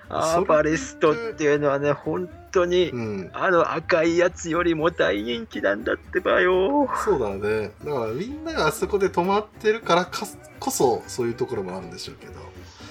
[0.09, 3.29] アーバレストっていうのはね、本当に、うん。
[3.33, 6.89] あの赤いやつよりも大人気なんだってばよ。
[7.05, 7.71] そうだね。
[7.85, 10.27] だからみんながあそこで止まってるからか
[10.59, 12.33] こそそういうところもあるんでしょうけど。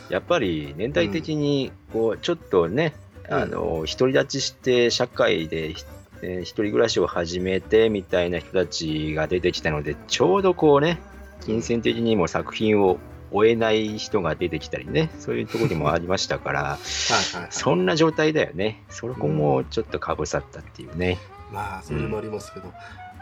[0.09, 2.95] やっぱり年代的に、こう、ちょっとね、
[3.29, 3.35] うん。
[3.35, 5.75] あの、独り立ちして社会で、
[6.23, 11.01] えー一人暮らしを始めてみたいな人たちが出てきたので、ちょうどこうね、
[11.45, 12.99] 金銭的にも作品を
[13.33, 16.79] 終えない人が出てきたりね、そういうところにもありましたから、
[17.51, 18.83] そんな状態だよね。
[18.89, 21.19] そこもちょっとかぶさったっていうね。
[21.53, 22.73] まあそれもありますけど、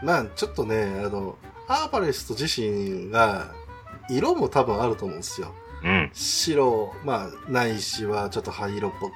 [0.03, 1.37] まあちょっとねあの
[1.67, 3.51] アーバレスト自身が
[4.09, 6.09] 色も多分あると思うんですようん。
[6.13, 9.13] 白まあないしはちょっと灰色っぽく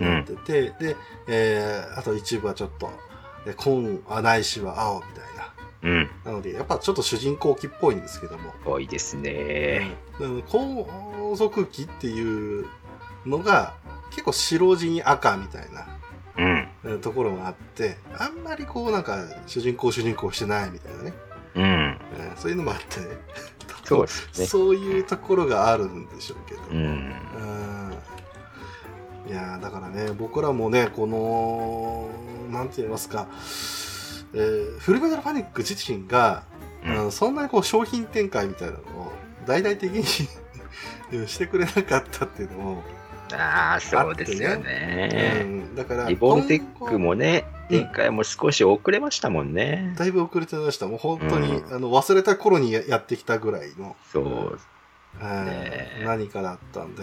[0.00, 0.96] なってて、で、
[1.26, 3.07] えーあと一部はちょっとえ
[3.56, 6.10] 紺あないしは青みたいなうん。
[6.24, 9.96] なのでやっぱちょっと主人公機っぽいんですけども、多いですね。
[10.18, 12.66] うん、皇族機っていう
[13.24, 13.74] のが
[14.10, 15.86] 結構白地に赤みたいな
[16.36, 16.68] うん。
[16.84, 21.12] えーところがあってあんまりこうなんか主人公主人公してないみたいなね、
[21.54, 21.64] うん。
[22.18, 23.06] えーそういうのもあってね
[23.84, 24.46] そうですね。
[24.46, 26.76] そういうところがあるんでしょうけど、うん。
[26.76, 27.14] うん
[29.28, 32.08] いやーだからね僕らもねこの
[32.50, 33.28] なんて言いますか、
[34.32, 36.44] えーフルメタルパニック自身が、
[36.84, 37.04] うん。
[37.04, 39.12] うんそんなにこう商品展開みたいなのを
[39.46, 40.04] 大々的に
[41.28, 42.82] してくれなかったっていうのも、
[43.32, 45.42] ああ、そうですようね。
[45.44, 47.78] ん、だからリボルテックもね、うん。
[47.80, 49.94] 展開も少し遅れましたもんね。
[49.98, 50.86] だいぶ遅れてました。
[50.86, 51.74] もう本当に、うん。
[51.74, 54.58] あの忘れた頃にややってきたぐらいの、そう。
[55.22, 56.02] うんね。
[56.04, 57.02] 何かだったんで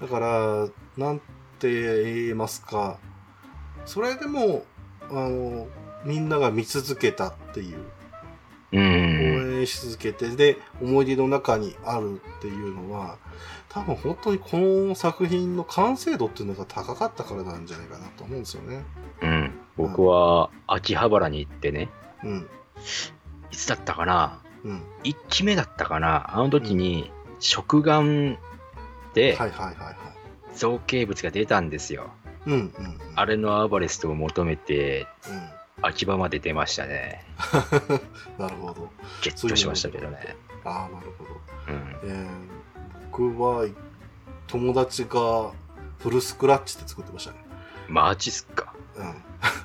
[0.00, 1.20] だからなん
[1.58, 2.98] て言いますか
[3.86, 4.64] それでも
[5.10, 5.66] あの
[6.04, 7.78] みんなが見続けたっていう
[8.72, 8.80] うん。
[8.80, 13.18] 応援し続けてで思い出の中にあるっていうのは
[13.68, 18.84] 多分本当にこの作品の完成度っていうのが高かったからなんじゃないかなと思うんですよね。
[19.22, 19.52] うん。
[19.76, 21.88] 僕は秋葉原に行ってね、
[22.22, 22.48] うん。
[23.50, 24.42] いつだったかな？
[24.64, 24.82] うん。
[25.02, 26.36] 1期目だったかな？
[26.36, 28.38] あの時に、食玩で
[29.22, 29.96] はいはいはいはい。
[30.54, 32.10] 造形物が出たんですよ。
[32.46, 32.72] うんうんうん。
[33.16, 35.06] あれのアーバレストを求めて、
[35.82, 37.24] う秋葉まで出ましたね。
[38.38, 38.40] ん。
[38.40, 38.90] なるほど。
[39.22, 40.36] ゲットしましたけどね。
[40.64, 41.30] ああ、なるほど。
[41.68, 41.96] うん。
[42.04, 42.28] えー、
[43.10, 43.66] 僕は
[44.46, 45.52] 友達が
[45.98, 47.38] フルスクラッチって作ってましたね。
[47.88, 48.74] マジっすか。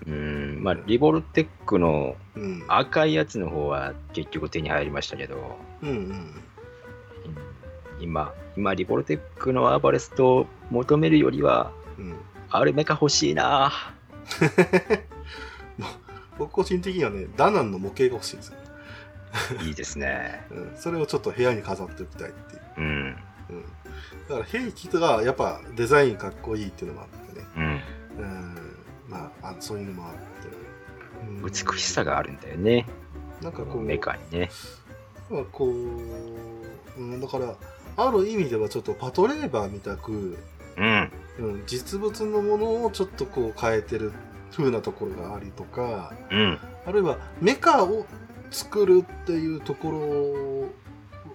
[0.05, 0.63] ううん。
[0.63, 2.41] まあ、リボルテックのん。
[2.41, 2.63] うん。
[2.67, 5.97] 赤いやつの方は結局手に入りましたけど、うんうん。
[5.97, 5.99] う
[8.59, 12.15] ん今、今、リボルテックのアーバレストを求めるよりは、うん。
[12.49, 13.71] アルメカ欲しいな
[16.37, 18.57] 僕個人的にはね、ダナンの模型が欲しいんですよ。
[19.61, 20.45] いいですね。
[20.51, 20.71] うん。
[20.75, 22.61] それをちょっと部屋に飾っておきたいっていう。
[22.77, 22.85] うん。
[22.85, 23.61] うん。
[24.27, 27.47] だから兵器がやっぱデザインかっこいいっていうのもあってね。
[27.55, 27.63] うん。
[27.63, 28.55] うん。
[29.09, 30.19] まあ、あそういうのもあって。
[30.19, 32.85] うん美しさがあるんだよね。
[33.41, 34.49] なんかこう、メカにね。
[35.29, 35.71] まあこう、
[36.97, 37.55] うん、だから、
[38.07, 40.37] ある意味ではちょっとパトレーバーみたく、
[40.77, 41.11] うん。
[41.39, 44.11] うん、実物のものをちょっとこう変えてる
[44.51, 46.59] 風なところがありとか、うん。
[46.85, 48.05] あるいはメカを
[48.51, 50.71] 作るっていうとこ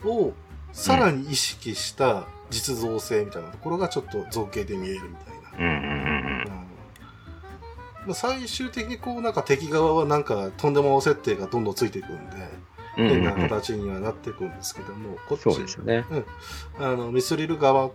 [0.05, 0.33] ろを
[0.73, 5.59] さらに意識した実像性みたいなところがちょっと造形で見えるみたいな。
[5.59, 6.65] うんうんうんうん
[8.07, 16.05] まあ、最終的にこうなんか敵側はなんかとんでも設定がどんどんついていくんで、うん変な形にはなっていくんですけども、こっちそうですよね。
[16.79, 17.91] あのミスリル側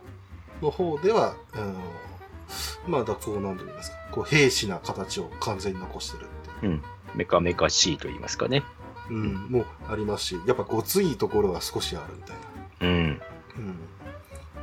[0.62, 1.74] の方では、あの
[2.88, 6.72] まだこうなんて言いますか、こう兵士な形を完全に残してるっていう。
[6.72, 6.84] うん。
[7.16, 8.64] メカメカしいと言いますかね。
[9.10, 12.88] うん、もうありますし、やっぱごついところが少しあるみたいな。
[12.88, 13.22] うん。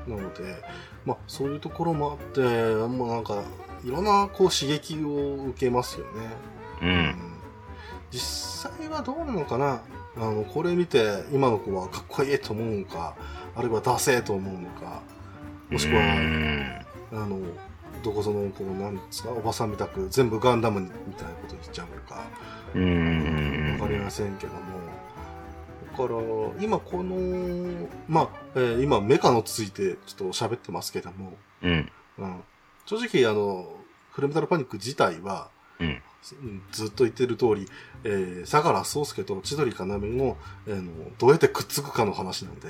[0.06, 0.62] うん、なので、
[1.04, 3.42] まあ、そういうところもあって、もうなんか、
[3.84, 6.12] いろんなこう刺激を受けますよね。
[6.82, 6.84] う。
[6.84, 7.36] うん
[8.10, 9.82] 実際はどうなのかな
[10.16, 13.14] あの、これ見て、今の子はかっこいいと思うのか、
[13.54, 15.02] あるいはダセーと思うのか、
[15.70, 17.38] もしくは、うんあの、
[18.02, 24.60] どこその、こう、なんですか、おばさんみたく、全部ガンダムみたいなこと言っちゃうのか、わかりませんけども、
[25.92, 26.12] だか
[26.58, 31.90] ら、今この、まあ、えー今メカのついてちょっと喋ってますけども、うん。
[32.18, 32.42] うん、
[32.84, 33.66] 正直あの、
[34.12, 35.50] フルメタルパニック自体は、
[35.80, 36.02] うん。
[36.42, 37.68] うんずっと言ってる通り、
[38.04, 40.36] えー、相良宗介と千鳥かなめの、
[40.66, 42.68] えーの、どうやってくっつくかの話なんで、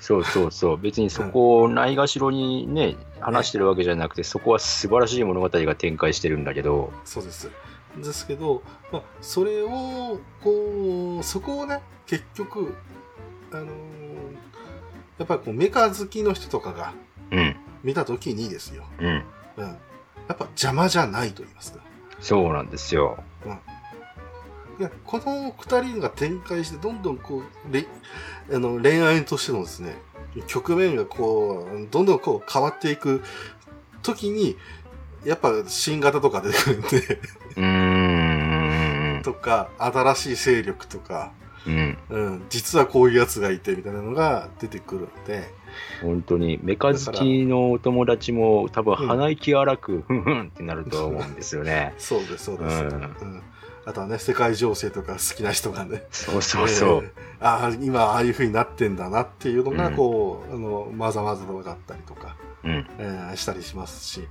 [0.00, 0.76] そうそうそう。
[0.76, 7.50] 別にそこをないがしろにね、話してるわけじゃなくて、そこは素晴らしい物語が展開してるんだけど、そうです。
[7.96, 8.62] ですけど、
[8.92, 12.74] まあ、それを、こう、そこをね、結局、
[13.52, 13.70] あのー
[15.20, 16.94] やっぱりこうメカ好きの人とかが
[17.30, 17.56] うん。
[17.84, 19.06] 見たときにですよ、うん。
[19.58, 19.64] うん。
[19.66, 19.74] や
[20.32, 21.80] っぱ邪魔じゃないと言いますか。
[22.20, 23.22] そうなんですよ。
[24.78, 27.86] でこの二人が展開して、どんどんこう、れ
[28.52, 29.94] あの恋愛としてのですね、
[30.46, 33.22] 局面がこう、どんどんこう変わっていく
[34.02, 34.56] 時に、
[35.24, 37.20] やっぱ新型とか出てくるんで、
[37.56, 39.22] うーん。
[39.22, 41.32] とか、新しい勢力とか、
[41.66, 41.98] うん。
[42.08, 45.52] うん、実はこういうやつがいてみたいなのが出てくるので、
[46.02, 51.94] 本当に、メカ好きのお友達も多分鼻息荒く、ふんふんってなると思うんですよね。
[51.98, 52.82] そうです、そうです。
[52.82, 53.42] ううんん
[53.86, 57.04] あとはね、世界情勢とか好きな人がね、そうそうそう。
[57.04, 62.86] えーああ、今ああいう風になってんだなっていうのが、うんこう、あの、まざまざと分かったりとか、うん。
[62.98, 64.28] えーしたりしますし、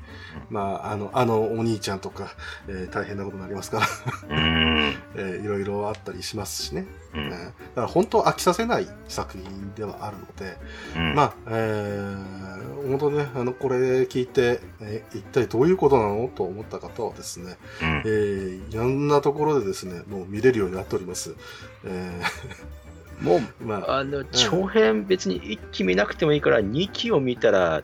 [0.51, 2.27] まあ、あの、あのお兄ちゃんとか、
[2.67, 4.93] えー大変なことになりますから、うーん。
[5.15, 6.85] えーいろいろあったりしますしね。
[7.15, 10.57] うんえーだから本当飽きさせない作品ではあるので、
[10.95, 21.33] うんまあ、えー、本当ね、あの、これ聞いて、えー一体どういうことなのと思った方はですね、うんえーいろんなところでですね、もう見れるようになっております。
[21.85, 22.21] え
[23.21, 27.81] もう、ーまあ、あの、長編別に1期見なくてもいいから、2期を見たら、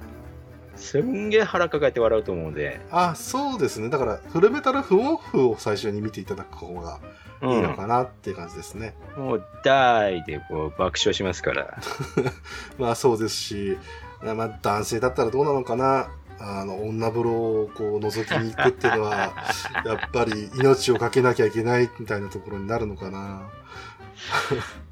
[0.75, 3.89] すんげえ腹抱えて笑うと思うんで、あ、そうですね。
[3.89, 6.99] だから、フルメタルフオフを最初に見ていただく方が
[7.41, 8.93] ういいのん、かなっていう感じですね。
[9.17, 11.77] もう大でこう爆笑しますから。
[12.77, 13.77] まあそうですし、
[14.21, 16.07] まあ男性だったらどうなのかな。
[16.37, 19.33] あの、女風呂をこう覗きに行くっていうのは、
[19.85, 23.43] やっぱり命をかけなきゃいけないみたいなところになるのかな。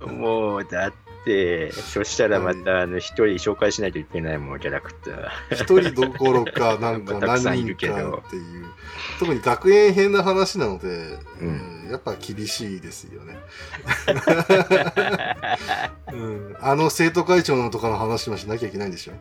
[0.06, 0.94] もう、だっ
[1.26, 5.56] て、そしたらまた、あの、一人紹介しないといけないもん、キャラクター。
[5.56, 8.66] 一人どころか、 なんか何人るけどかっていう。
[9.20, 13.38] 特に学園編の話なので、うんえーやっぱ厳しいですよね。
[16.12, 19.14] うん、あの生徒会長のとかの話もしなきゃいけないんでしょ。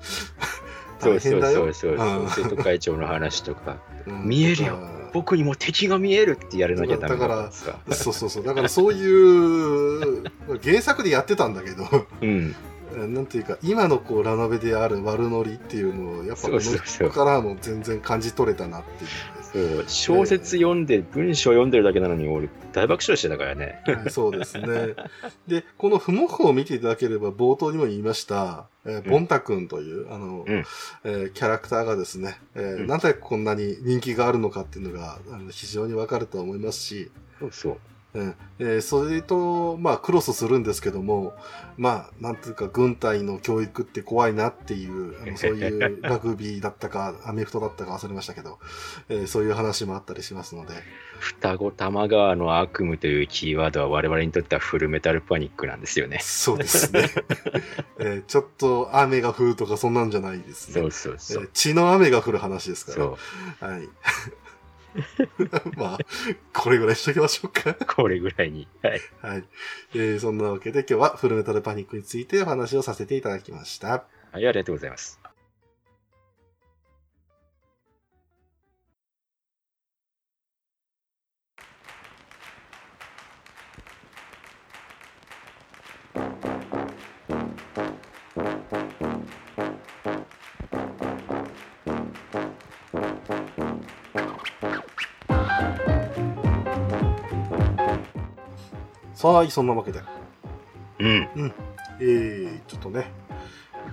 [1.03, 3.76] そうそうそうそう、うん生徒会長の話とか、
[4.07, 4.78] うん見えるよ
[5.12, 7.78] 僕にも敵が見えるってやらなきゃダメだからさ。
[7.90, 8.44] そうそうそう。
[8.44, 10.24] だからそういう、
[10.62, 11.85] 原作でやってたんだけど、
[12.22, 12.55] うん。
[13.14, 19.10] なんていうか、今のこうラノベである悪ノリっていうのを、やっぱこのからも全然感じ取れたなっていう。
[19.53, 23.83] そう、小説読んで、文章読んでるだけなのに、俺、大爆笑してたからね。
[23.87, 24.95] は いそうですね。
[25.47, 30.65] で、この不目を見ていただければ、冒頭にも言いました、えーボンタ君という、あの、うん
[31.05, 37.77] えーキャラクターがですね、えーうんなんでこんなに人気があるのかっていうのが、あの非常にわかると思いますし、そうそう。
[38.14, 41.34] うんえーそれと、まあ、クロスするんですけども、
[41.78, 48.59] まあ、なんていうか、軍隊の教育って怖いなっていう、あのそういうラグビーだったか、 アメフトだったか忘れましたけど、
[49.09, 50.74] えーそういう話もあったりしますので、
[51.20, 56.18] 双子玉川の悪夢というキーワードは我々にとってはフルメタルパニックなんですよね。
[56.20, 57.09] そうですね。
[57.98, 60.80] えーちょっと雨が降るとかそんなんじゃないですね。
[60.82, 61.44] そうそうそう。
[61.44, 62.97] えー血の雨が降る話ですから。
[62.98, 63.18] そ
[63.62, 63.64] う。
[63.64, 63.89] はい。
[65.77, 65.98] まあ、
[66.52, 68.69] これぐらいしときましょうかこれぐらいに。
[68.82, 69.01] はい。
[69.20, 69.44] はい。
[69.94, 73.89] えー、そんなわけで今日はフルメタルパニックについてお話をさせていただきました。
[73.89, 75.23] はい、ありがとうございます。
[99.23, 100.01] さあ、そんなわけで。
[100.99, 101.53] うん。
[102.01, 103.07] えー、ちょっとね、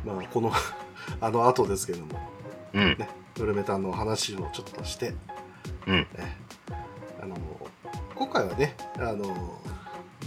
[0.03, 0.51] まあ、この、
[1.21, 2.19] あの後ですけども、
[2.73, 2.97] うん。
[2.97, 3.07] ね、
[3.39, 5.13] ウルメタンの話をちょっとして、
[5.85, 6.07] うん。
[6.15, 6.35] え
[7.21, 7.37] あの、
[8.15, 9.61] 今回はね、あの、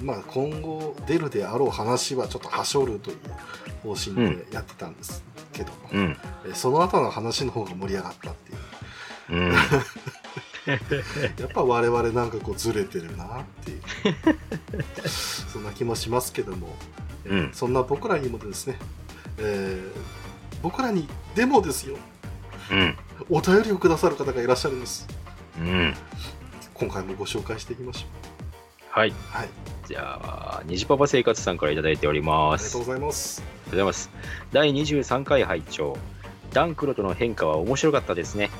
[0.05, 3.19] まあ、今後出るであろう話はちょっとはしょるという
[3.83, 6.16] 方針でやってたんですけども、うん。
[6.47, 8.55] えその後の話の方が盛り上がったってい
[9.41, 9.43] う。
[9.43, 9.53] うん。
[10.66, 10.76] や
[11.47, 13.82] っぱ我々なんかこうずれてるなっていう
[15.09, 16.74] そんな気もしますけども、
[17.26, 18.76] うんそんな僕らにもですね、
[19.39, 19.90] えー
[20.62, 21.97] 僕らにでもですよ
[22.70, 22.97] うん。
[23.28, 25.09] お便りをくださる方がいらっしゃるんです
[25.59, 25.94] うん。
[26.74, 28.06] 今回もご紹介していきましょ
[28.90, 29.09] はい。
[29.09, 29.48] うはい
[29.89, 32.66] じゃあ、虹パパ生活さんからいただいておりあます。
[32.66, 34.10] りがとうございますありがとうございます。
[34.52, 35.98] 第23回拝聴
[36.52, 38.51] ダンクロとの変化は面白かったですね。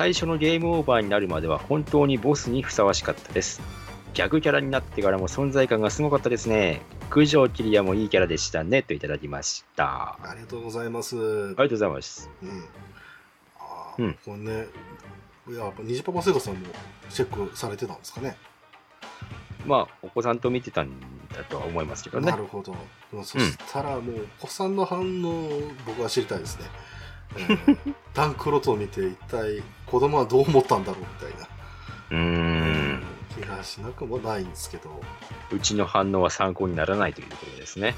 [0.00, 3.60] 最初のゲームオーバーになるまでは本当にボスにふさわしかったです。
[4.14, 6.80] ギャグキャラになってからも存在感がすごかったですね。
[7.10, 8.82] 九条キリアもいいキャラでしたね。
[8.82, 9.84] といただきました。
[9.84, 12.30] あありがとうございます、りがとうございます。
[12.42, 12.64] うん
[13.58, 14.66] あーうんこれね
[15.50, 16.60] いややっぱ虹パパセガさんも
[17.10, 18.38] チェックされてたんですかね
[19.66, 20.98] まあ、お子さんと見てたん
[21.28, 22.38] だとは思いますけどねな。
[22.38, 22.74] るほど。
[23.22, 26.64] そしたらもう、お子さんの反応を僕は知りたいですね。
[27.36, 31.48] えーダンクロトを見て一体子供はどう思ったんだろうみたいな、
[32.10, 32.16] うー
[32.96, 33.02] ん。
[33.40, 35.00] 気がしなくもないんですけど。
[35.52, 37.94] うちの反応は参考にならないということですね。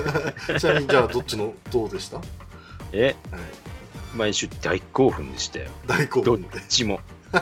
[0.58, 2.26] ちなみにじゃあどっちのどうでした、はい、
[2.92, 3.16] え、
[4.14, 5.70] 毎週大興奮でしたよ。
[5.86, 6.60] 大興どっ奮で。
[6.68, 7.00] ちも。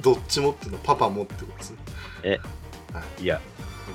[0.00, 1.70] どっちもっていうのはパパもってことです？
[2.24, 2.40] ね。
[3.20, 3.40] いや、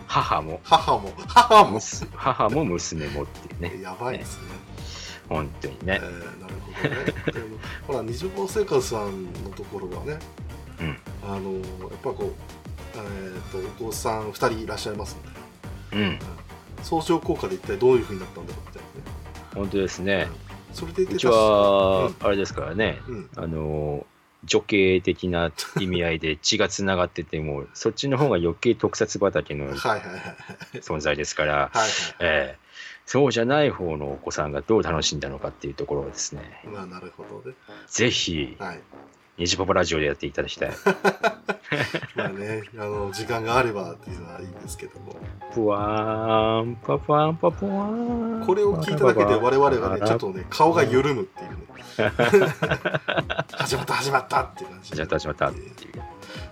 [0.07, 1.71] 母も、母も、母も。
[1.71, 3.81] 娘母も娘もっていうね。
[3.83, 4.43] やばいですね。
[5.29, 5.99] 本当にえね。
[5.99, 6.95] ーなるほどね。
[7.87, 10.19] ほら、二次元生活さんのところはね、
[10.79, 11.61] うんあのやっ
[12.03, 12.33] ぱこう、
[12.95, 15.17] えー、とお子さん2人いらっしゃいます
[15.93, 16.19] ので、うん。
[16.83, 19.15] 相乗効果で一体どういうふうになったんだろうみたいなね。
[19.55, 20.27] 本当ですね。
[20.73, 24.05] それでうちは、あれですからね、うん、あの、
[24.43, 29.73] 女系的な意味合いで血がつながってても、 そっちの方が余計特撮畑の。
[29.75, 31.89] 存在ですから、はいはい
[32.19, 32.64] ええ
[33.05, 37.55] そうじゃない方のお子さんがどう楽しんだのかっていうところをですね、まあなるほどね。
[37.87, 38.79] ぜひ、はい。
[39.37, 40.71] ニジパパラジオでやっていただきたい。
[42.15, 45.15] まあね、あの時間があればっていうのはいいんですけども、
[45.53, 48.45] ぷわーん、パパーン、パパーン。
[48.45, 51.65] これを聞いただけで我々がね、ちょっとね、顔が緩むっていうね。
[53.51, 55.71] 始まった始まったっていう感じ始まった始まったっていう。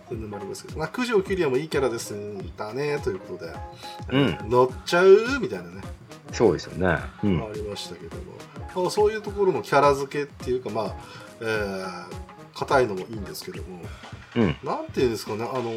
[0.10, 2.14] そういうのもありますけど、まあ、九条キリアもいいキャラです
[2.58, 3.54] だねということで、
[4.12, 5.40] うん乗っちゃう？
[5.40, 5.82] みたいなね、
[6.34, 7.00] そうですよね。
[7.24, 7.44] うん。
[7.44, 8.24] ありましたけども、
[8.84, 10.96] まあ、そういうところのキャラ付けっていうか、まあ、
[11.42, 12.06] えー、
[12.56, 13.82] 硬いのもいいんですけども、
[14.36, 14.58] うん。
[14.64, 15.72] なんていうんですかね、あの、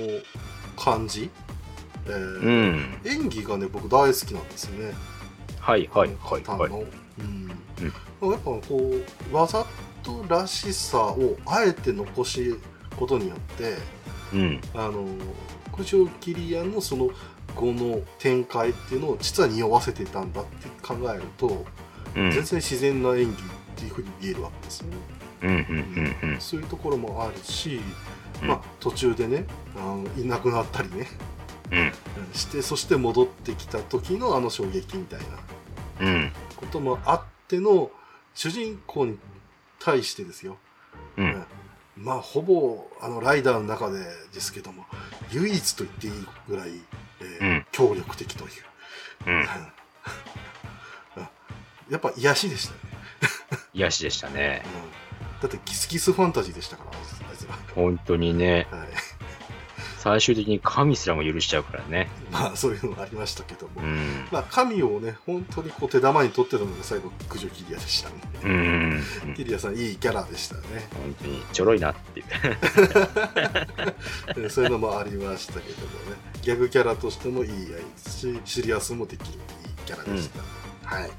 [0.76, 1.30] 感じ、
[2.06, 3.00] えーうん。
[3.04, 4.94] 演技がね、僕大好きなんですよね。
[5.60, 6.42] はいはいはいはい。
[6.42, 6.84] 方の
[7.18, 7.46] うん
[8.22, 8.60] やっぱこ
[9.30, 9.66] う、わざ
[10.02, 12.54] とらしさをあえて残し
[12.96, 13.74] ことによって、
[14.32, 14.60] うん。
[14.74, 15.06] あの
[15.76, 17.10] 九条キリアのその
[17.56, 21.66] 後の展開っていうのを実は匂わせていたんだって考えると、
[22.14, 22.30] うん。
[22.30, 23.36] 全然自然な演技っ
[23.74, 24.96] ていうふうに見えるわけですよね。
[25.42, 25.56] うんうん
[26.24, 26.40] うんうん。
[26.40, 27.80] そういうところもあるし、
[28.42, 29.46] うんまあ、途中でね
[29.76, 31.08] あのいなくなったりね
[31.72, 31.78] うん。
[31.78, 31.92] うん
[32.32, 35.20] してそして戻ってきた時のあの衝撃みたい
[36.00, 36.32] なうん。
[36.56, 37.90] こともあっての
[38.34, 39.18] 主人公に
[39.78, 40.56] 対してですよ、
[41.16, 41.44] うん。
[41.96, 44.00] まあほぼあのライダーの中で
[44.32, 44.84] ですけども
[45.32, 46.12] 唯一と言っていい
[46.48, 46.70] ぐらい、
[47.20, 48.50] えーうん強力的という、
[49.26, 49.34] うん。
[49.34, 49.46] うん
[51.88, 52.78] やっぱ癒しでしたね、
[53.74, 54.62] 癒しでしたね。
[54.64, 58.88] うん、だってギスギスファンタジーでしたからあいつら、本当にね、はい、
[59.98, 62.08] 最終的に神すらも許しちゃうからね。
[62.30, 64.26] まあそういうのがありましたけども、うん。
[64.32, 68.14] まあ神をね本当にこう手玉に取ってたのが最後九条キリアでしたね、
[68.44, 69.02] うん。
[69.36, 70.62] キリアさんいいキャラでしたね
[70.92, 72.26] 本当にちょろいなっていう。
[74.42, 77.50] で そういうのもありましたけどもねギャグキャラとしてもいい
[77.98, 79.38] しシリアスもできるいい
[79.84, 80.38] キャラでした、
[80.88, 81.10] はい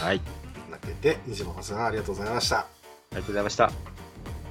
[0.00, 0.18] はい。
[0.18, 0.32] とい。
[0.70, 2.58] うわけで西本さんありがとうございました。
[2.58, 2.66] あ
[3.12, 3.70] りがとうございました。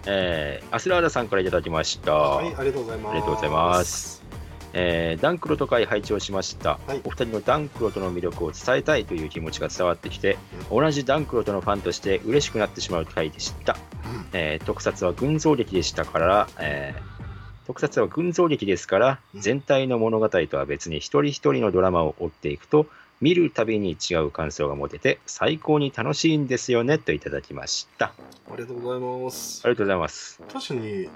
[0.05, 2.13] えー、アスラーダさんからいただきました。
[2.13, 3.11] はいありがとうございます。
[3.11, 4.23] ありがとうございます。
[4.71, 7.01] えーダンクロと会配置をしました、はい。
[7.03, 10.37] お二人のダンクロとの魅力を伝えたいという気持ちが伝わってきて、
[10.71, 13.75] 同じダンクロとのファンとして嬉しくなってしまう回でした、
[14.05, 14.27] うん。
[14.31, 17.14] えー特撮は群像劇でしたから、えー
[17.65, 19.41] 特撮は群像劇ですからうん。
[19.41, 22.87] 全体の物語とは別に一人一人のドラマを追っていくと
[23.21, 28.07] 見るたびに違う感想が持てて最高に楽しいんですよねといただきました。
[28.07, 29.61] あありがとうございます。
[29.65, 30.41] りがとうございます。
[30.51, 31.09] 確かに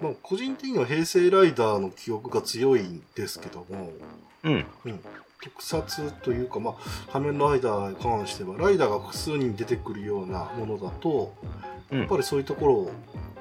[0.00, 3.92] まあ、個人的には平成ライダーの記憶が強いんですけども、
[4.42, 4.66] うん。
[5.42, 11.34] 特撮というか、まあ、仮面ライダーに関しては、ライダーが複数人出てくるようなものだと、
[11.94, 12.92] うんやっぱりそういうところを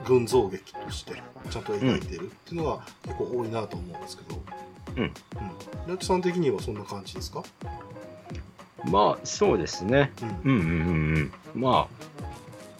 [0.05, 4.41] 群像劇としてちゃんと描いてるっていうのが結構多いなと思うんですけど、
[4.97, 5.03] うん。
[5.03, 5.11] うん。
[5.87, 7.43] ナチさん的にはそんな感じですか？
[8.85, 10.11] まあ、そうですね。
[10.21, 10.51] うん。
[10.51, 10.73] うんうんう
[11.19, 11.61] んうん。
[11.61, 11.87] ま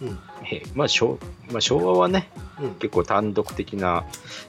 [0.02, 0.10] うん。
[0.12, 1.18] あ、へまあ、昭
[1.52, 2.30] まあ、昭和はね、
[2.62, 2.76] うん。
[2.76, 4.06] 結構単独的な、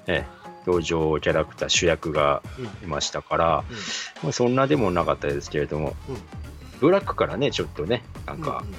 [0.07, 0.27] え
[0.67, 2.65] 登場キャラクター、主役がうん。
[2.65, 3.65] いましたから、
[4.23, 6.17] まあ、そんなでもなかったですけれども、うん
[6.81, 8.75] ブラックからね、ちょっとね、なんか、うん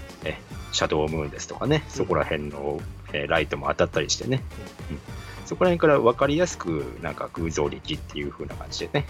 [0.75, 2.81] シャドウムーンですとかね、そこら辺の、
[3.13, 4.43] えーライトも当たったりしてね、
[4.91, 4.99] うん。
[5.45, 9.05] そこら辺から分かりやすく、なんか偶像力っていう風な感じでね、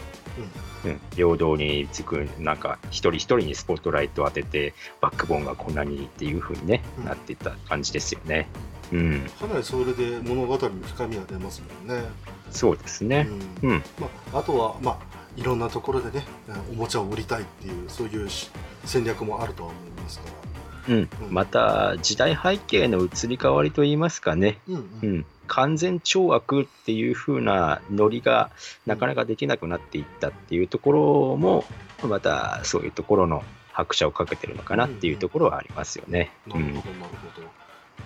[0.85, 7.05] うん、平等につく、なんか一人一人にスポットライトを当てて、バックボーンがこんなにっていう風にね、うん。
[7.05, 8.47] なっていった感じですよね。
[8.91, 12.03] うん、かなりそれで物語に深みが出ますもんね。
[12.51, 13.27] そうですね。
[13.63, 13.69] うん。
[13.71, 16.25] うん、まあ、あとは、まあ、いろんなところでね、
[16.71, 18.51] おもちゃを売りたいっていう、そういうし
[18.83, 20.54] 戦略もあるとは思いますから。
[20.87, 25.17] うん、また時代背景の移り変わりといいますかね、うんううん。
[25.19, 28.51] ん、完全懲悪っていう風なノリが
[28.85, 31.65] なかなかできなくなっていったっていうところも、
[32.03, 36.31] またそういうところの拍車をかけてるのかなっていうところはありますよね。
[36.47, 37.47] うんなるほど、なるほど。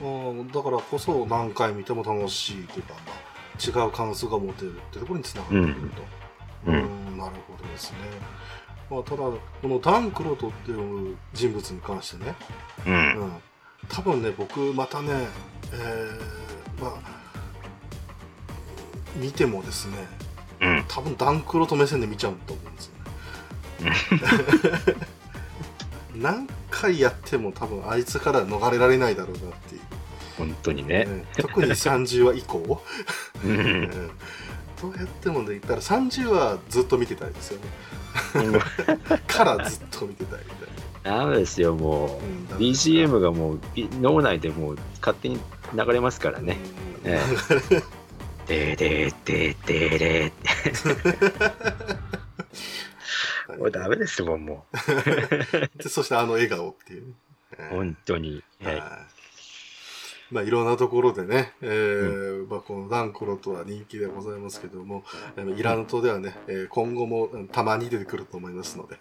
[0.02, 6.02] あーだからこそ何回見ても楽しいというか、まあ、違う感想が持てるってところにつながってくると。
[6.68, 6.76] うん
[7.16, 7.98] んなるほどですね。
[8.90, 12.36] まあ、ただ、このダン・クロトっていう人物に関してね、
[12.86, 12.94] うん。
[12.94, 13.32] うん、
[13.88, 15.28] 多分ね、僕、またね、
[15.72, 16.94] えー、まあ、
[19.16, 20.08] 見てもですね、
[20.62, 20.86] うん。
[20.88, 22.94] 多分ダン・クロト目線で見ちゃうと思うんですよ
[24.94, 24.96] ね。
[26.16, 29.82] 何回やっても多分あいつから逃れられないだろうなっていう。
[30.38, 31.06] 本当にね。
[31.06, 32.82] ね特に30話以降、
[33.44, 33.84] う うん。
[33.84, 34.12] ん
[34.82, 37.68] どうやってもね言ったら30話ずっと見てたいですよね
[39.28, 40.70] からずっと見てたいみたい
[41.04, 42.18] ダメですよ、もな、う。
[42.18, 42.48] うん。
[42.48, 45.40] だ BGM がもうび脳内でもう勝手に
[45.74, 46.58] 流れますからね。
[47.04, 47.12] うん。
[48.50, 52.00] え でーでーでーでーでー。
[53.58, 54.66] もうダメですもん、も
[55.76, 57.14] でそしてあの笑顔っていうね、
[57.72, 57.76] う。
[57.76, 58.44] 本当に。
[58.64, 59.19] はいはい
[60.32, 65.04] まあ、いろんなところでね、えーまあ、このダンクロとは人気でございますけども、
[65.38, 69.00] えーイラントではね、えー今後もうんたまに出てくると思いますので、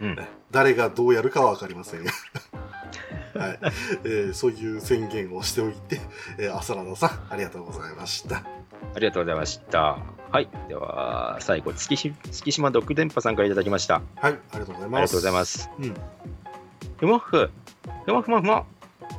[0.00, 2.12] うんね誰がどうやるかはわかりませんが、
[3.40, 3.58] はい
[4.04, 6.00] えーそういう宣言をしておいて、
[6.38, 8.42] えー、浅田さん、ありがとうございました。
[8.94, 9.98] ありがとうございました。
[10.30, 10.48] はい。
[10.68, 14.02] では、最後、月し月島独電波さんからいただきました。
[14.16, 15.00] はい、ありがとうございます。
[15.00, 15.70] ありがとうございます。
[15.78, 15.94] うん。
[16.98, 17.50] ふもふ、
[18.04, 18.66] ふもふもふも、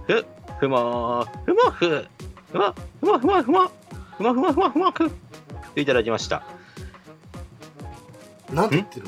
[0.08, 0.26] ふ、
[0.60, 2.08] ふもふもふ、
[2.52, 3.72] ふもふもふもふも、
[4.18, 5.12] ふもふもふもふもふ、
[5.76, 6.44] いただきました。
[8.52, 9.06] なんて言ってる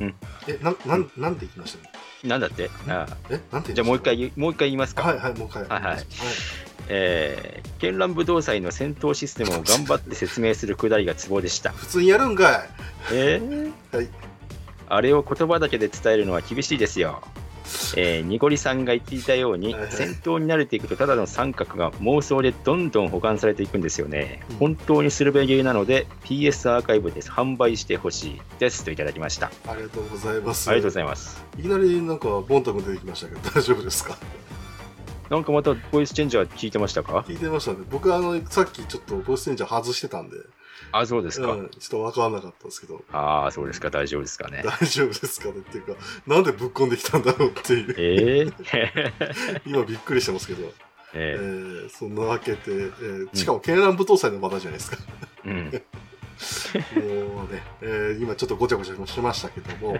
[0.00, 0.14] のん
[0.48, 5.02] え、なん、なん、なんて言いましたなんだってあえ、なんて言じゃあもう一回、もう一回言いますか。
[5.02, 5.64] はい、はい、もう一回。
[5.64, 6.06] はいはい
[6.88, 11.70] えー、絢爛武道祭の戦闘システムを頑張って説明するくだりがツボでした。
[11.70, 12.68] 普通にやるんかい
[13.12, 14.08] えー、はい。
[14.88, 17.22] あれを言葉だけで伝えるのは厳しいですよ。
[17.96, 24.56] えー、ニゴリさんが言っていたように戦闘に慣れていくとただの三角が妄想でどんどん補完されていくんですよね、うん。
[24.56, 27.30] 本当にするべきなので PS アーカイブです。
[27.30, 28.84] 販売してほしいです。
[28.84, 29.50] といただきました。
[29.68, 30.68] ありがとうございます。
[30.70, 31.44] ありがとうございます。
[31.58, 34.16] いきなりなんか、ボンタ君出てきましたけど、 大丈夫ですか？
[35.30, 37.24] なんかまたボイスチェンジャー聞いてましたか？
[37.28, 37.78] 聞いてましたね。
[37.90, 40.36] 僕、あの、さっきちょっとボイスチェンジャー外してたんで、
[40.92, 43.90] あそうですか、うん、ちょっとわからなかったんですけど、ああそうですか。
[43.90, 44.62] 大丈夫ですかね。
[44.80, 45.54] 大丈夫ですかね。
[45.58, 45.94] っていうか、
[46.26, 50.72] なんでぶっこんできたんだろうっていう、えー、 今びっくりしてますけど、
[51.14, 54.98] ええーー、そんなわけで、えー、しかも、絢爛舞踏祭の場だじゃないですか。
[55.44, 55.82] うん
[56.94, 59.98] もうね、えー今ちょっとごちゃごちゃしましたけども、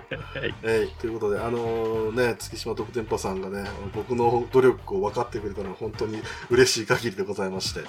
[0.63, 6.21] えーということで、あのね、月島特電波さんがね、僕の努力を分かってくれたのは本当に
[6.51, 7.81] 嬉しい限りでございまして、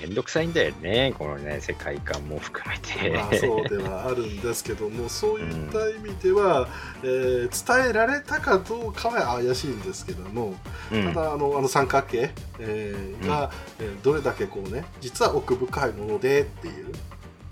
[0.00, 6.68] めんどくさいんだよねこのね世界観も含めて、まあそうではあるんですけども、 そういった意味では、
[7.02, 10.54] えー伝えられたかどうかは怪しいんですけども、
[10.92, 11.12] うん。
[11.14, 16.92] ただあのあの三角形、えーが、えーどれだけこうね、実は奥深いものでっていう、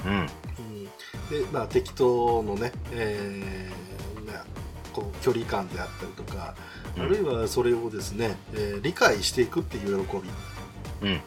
[0.05, 0.12] うん。
[0.12, 0.85] うん。
[0.85, 4.45] でまあ、敵とのね、えーまあ
[4.93, 6.55] こう距離感であったりとか、
[6.97, 7.03] うん。
[7.03, 11.20] あるいはそれをですね、えー理解していくっていう喜び、うん。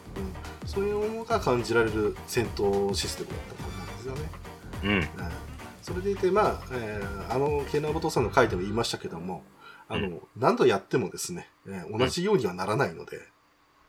[0.66, 4.30] そういうものが感じられる戦闘システムだったと思うんですよね。
[4.84, 4.90] うん。
[4.92, 5.32] うん。
[5.82, 9.44] それでいて、まあ、えーあの、ケナボトさんの回でも言いましたけども、
[9.88, 13.18] あの、何度やってもですね、えー同じようにはならないので、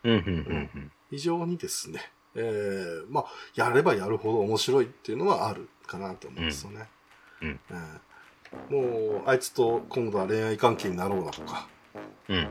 [0.03, 0.11] うん。
[0.11, 0.69] うん。
[0.75, 0.91] うん。
[1.11, 1.99] 非常にですね、
[2.35, 6.87] えー、まあ、やればやるほど面白いっていうのはあるかなと思うんですよね。
[7.41, 7.47] うん。
[7.49, 7.59] うん。
[7.69, 7.77] えー
[8.69, 11.67] もう、あいつと今度は恋愛関係になろうだとか、
[12.29, 12.47] うん。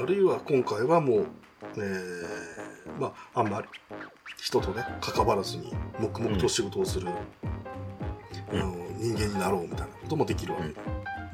[0.00, 1.26] あるいは今回はもう、
[1.76, 3.68] えー、まあ、あんまり
[4.38, 7.08] 人とね、関わらずに黙々と仕事をする、
[8.52, 8.60] うん。
[8.60, 10.74] あの人間になろうみたいなこともできるわけで、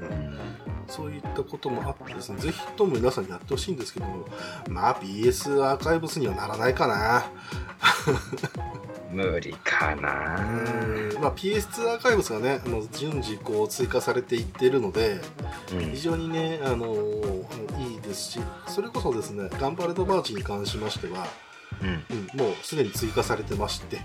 [0.08, 4.26] うんそういったこともあってですね、ぜひとも皆さんにやってほしいんですけども、
[4.68, 7.24] まあ BS アーカイブスにはならないかな。
[9.12, 10.36] 無理かな。
[10.36, 15.20] うんまあ PS2 アーカイブスがね、あの順次こう追加されていっているので、
[15.72, 16.94] うん非常にね、あの
[17.78, 21.26] いいですし、それこそですね、ガンパレードマーチに関しましては、
[21.82, 22.04] うん。
[22.32, 24.00] うん、もうすでに追加されてまして、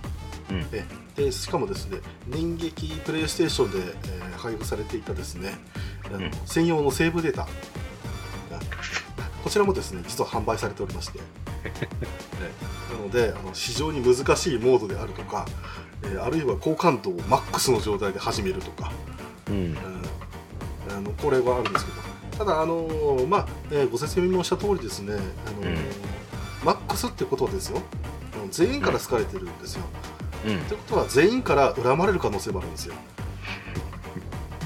[0.50, 0.66] うん。
[0.72, 0.86] え
[1.16, 5.58] でしかもですね、年劇プレイステーションで、えー配布されていたですね、
[6.06, 6.32] あのうん。
[6.46, 7.48] 専用のセーブデータ、あ
[9.44, 11.20] こちらもですね、実は販売されておりまして、
[11.66, 15.46] えなのであの、非常に難しいモードであるとか、
[16.04, 18.92] えーあるいは高感度をマックスの状態で始めるとか、
[19.50, 19.56] うん。
[19.56, 19.78] うん。
[20.96, 21.98] あのこれはあるんですけど、
[22.38, 25.18] ただ、あのーまあえーご説明もした通りですね、あ
[25.52, 25.78] のーうん
[26.66, 27.80] マックスってことはですよ、
[28.50, 29.84] 全員から好かれてるんですよ。
[30.46, 30.58] うん。
[30.58, 32.96] ってことは全員から恨まれる可能性もあるんですよ。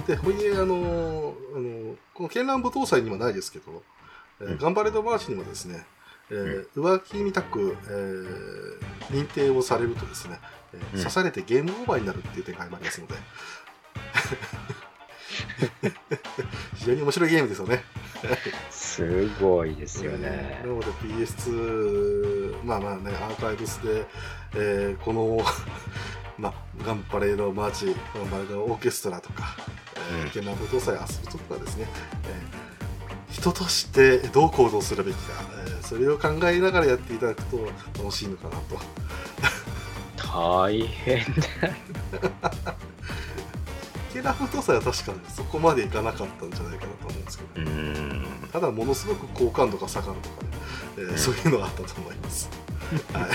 [0.08, 3.84] で、ほいで、あのーあのーこの絢爛舞踏祭にはないですけど、
[4.42, 4.58] えーうん。
[4.58, 5.86] ガンバレードマーチにもですね、
[6.32, 8.80] えー浮気みたく、えー
[9.12, 10.40] 認定をされるとですね、
[10.74, 11.00] えーうん。
[11.00, 13.16] 刺されてゲームオーバーになるっていう展開もありますので、
[16.76, 17.84] 非常に面白いゲームですよね。
[18.69, 20.69] すごいですよねな。
[20.69, 24.06] ので PS2、まあまあね、アーカイブスで、
[24.56, 25.41] えーこの、
[26.38, 26.53] まあ、
[26.86, 29.56] ガンパレードマーチ、ガンパレードオーケストラとか、
[30.11, 31.88] えうんー、ケンナー舞踏祭遊ぶとかですね、
[32.26, 32.69] えー
[33.31, 37.57] 人としてどう行動するべきか、えーそれを考えながらやっていただくと
[37.98, 38.80] 楽しいのかなと。
[40.18, 41.41] 大変だ。
[44.14, 48.26] ケンナー舞踏祭は確かにそこまでいかなかったんじゃないかなと思うんですけど、うん。
[48.52, 50.49] ただものすごく好感度が下がるとかね、
[50.98, 52.49] えーうんそういうのがあったと思います。
[53.14, 53.30] はい。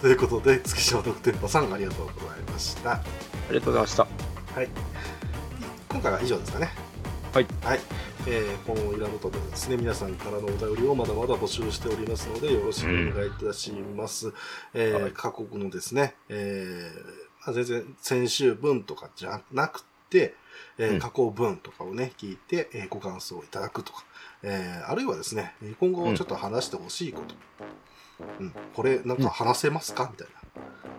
[0.00, 2.92] ということで、月島特典パさんありがとうございました。
[2.92, 3.00] あ
[3.50, 4.02] りがとうございました。
[4.54, 4.68] はい。
[5.88, 6.70] 今回は以上ですかね。
[7.32, 7.46] はい。
[7.62, 7.80] はい。
[8.28, 14.32] えーこのイラボトでですね、皆さんからのお便りをまだまだ募集しておりますので、よろしくお願いいたします。
[14.74, 20.34] えーはい各国のですね、えーまあ、全然先週分とかじゃなくて、
[20.78, 20.98] えーうん。
[21.00, 24.04] 過去文とかをね、聞いて、えーご感想をいただくとか、
[24.42, 27.34] えーあるいはですね、今後ちょっと話してほしいこと、
[28.40, 28.52] うん。
[28.74, 30.08] これなんか話せますか？
[30.10, 30.45] みたいな。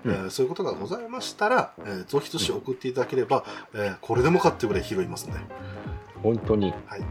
[0.06, 3.44] うんえーそういうことがございましたら、えー、増筆して送っていただければ、
[3.74, 5.40] えーこれでもかってぐらい拾いますので、
[6.24, 6.74] 本当に。
[6.86, 7.02] はい。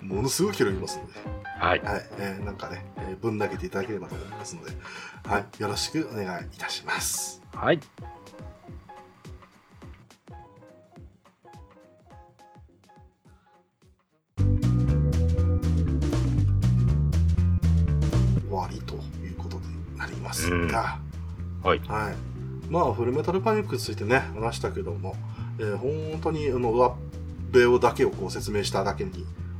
[0.04, 1.12] ものすごく拾いますので、
[1.58, 1.80] はい。
[1.80, 2.06] はい。
[2.18, 4.72] えーなんかね、えーぶん投げていただければと思いますので、
[5.24, 5.44] はい。
[5.62, 7.42] よろしくお願いいたします。
[7.54, 7.80] はい。
[20.20, 20.98] ますが、
[21.62, 21.80] はい。
[21.80, 22.16] はい。
[22.70, 25.16] まあ、フルメタルパニックについてね、話したけども、
[25.58, 26.92] えー本当に、あの、上っ
[27.50, 29.10] べをだけをこう説明しただけに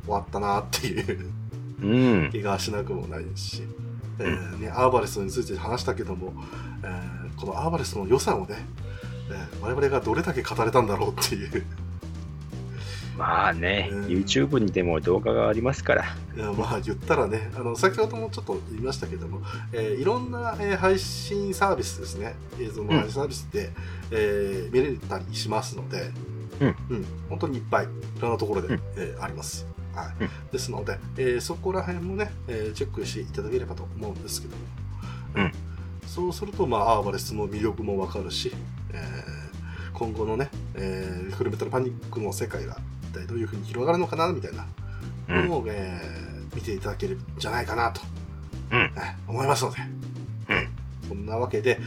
[0.05, 1.31] 終わったなっていう
[1.83, 2.31] うん。
[2.31, 3.63] 気がしなくもないですし、
[4.19, 6.33] えーね、アーバレストについて話したけども、
[6.83, 8.67] えーこのアーバレストの良さをね、
[9.31, 11.65] えー我々がどれだけ語れたんだろうっていう、
[13.21, 14.05] まあね、うん。
[14.07, 16.05] YouTube にでも動画がありますから。
[16.35, 19.43] いやまあ言ったらね、あの先ほどもちょっと言いましたけども、
[19.73, 23.71] えーいろんな、えー配信サービスですね、映像の配信サービスで、
[24.11, 26.11] えー見れたりしますので、
[26.61, 27.05] うん。
[27.29, 27.89] 本当にいっぱい、い
[28.21, 28.81] ろんなところで、うん。
[28.97, 29.67] えーあります。
[29.95, 30.07] はい。
[30.23, 30.31] うん。
[30.51, 34.63] ですので、えーそこら辺もね、えーチェックしていただければと思うんですけども、
[35.37, 35.53] うん。
[36.07, 38.51] そうすると、まあ、アーバレスの魅力もわかるし、
[38.95, 39.51] えー
[39.93, 44.67] 今後のね、えーフルメタルパニックの世界が一体どういうふうに広がるのかなみたいな
[45.29, 45.49] うん。
[45.49, 48.01] ものを、えー見ていただけるんじゃないかなと、
[48.73, 48.79] うん。
[48.81, 49.77] えー思いますので、
[50.49, 51.09] うん。
[51.09, 51.79] そんなわけで、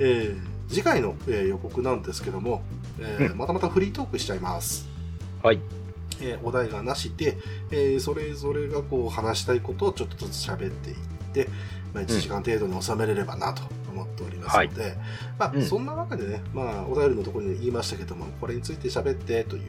[0.00, 0.38] えー
[0.68, 2.62] 次回の、えー予告なんですけども、
[2.98, 3.38] えーうん。
[3.38, 4.88] またまたフリートークしちゃいます。
[5.42, 5.60] はい。
[6.20, 7.38] えーお題がなしで、
[7.70, 10.96] えーそれぞれがこう話したいことをちょっとずつ喋っていっ
[11.32, 11.48] て、
[11.94, 14.96] まあ、1時間程度に収めれればなと思っておりますので、
[15.38, 15.64] まあうん。
[15.64, 19.62] そんなわけでね、まあ、お便りのところに言いましたけども、これについて喋ってという、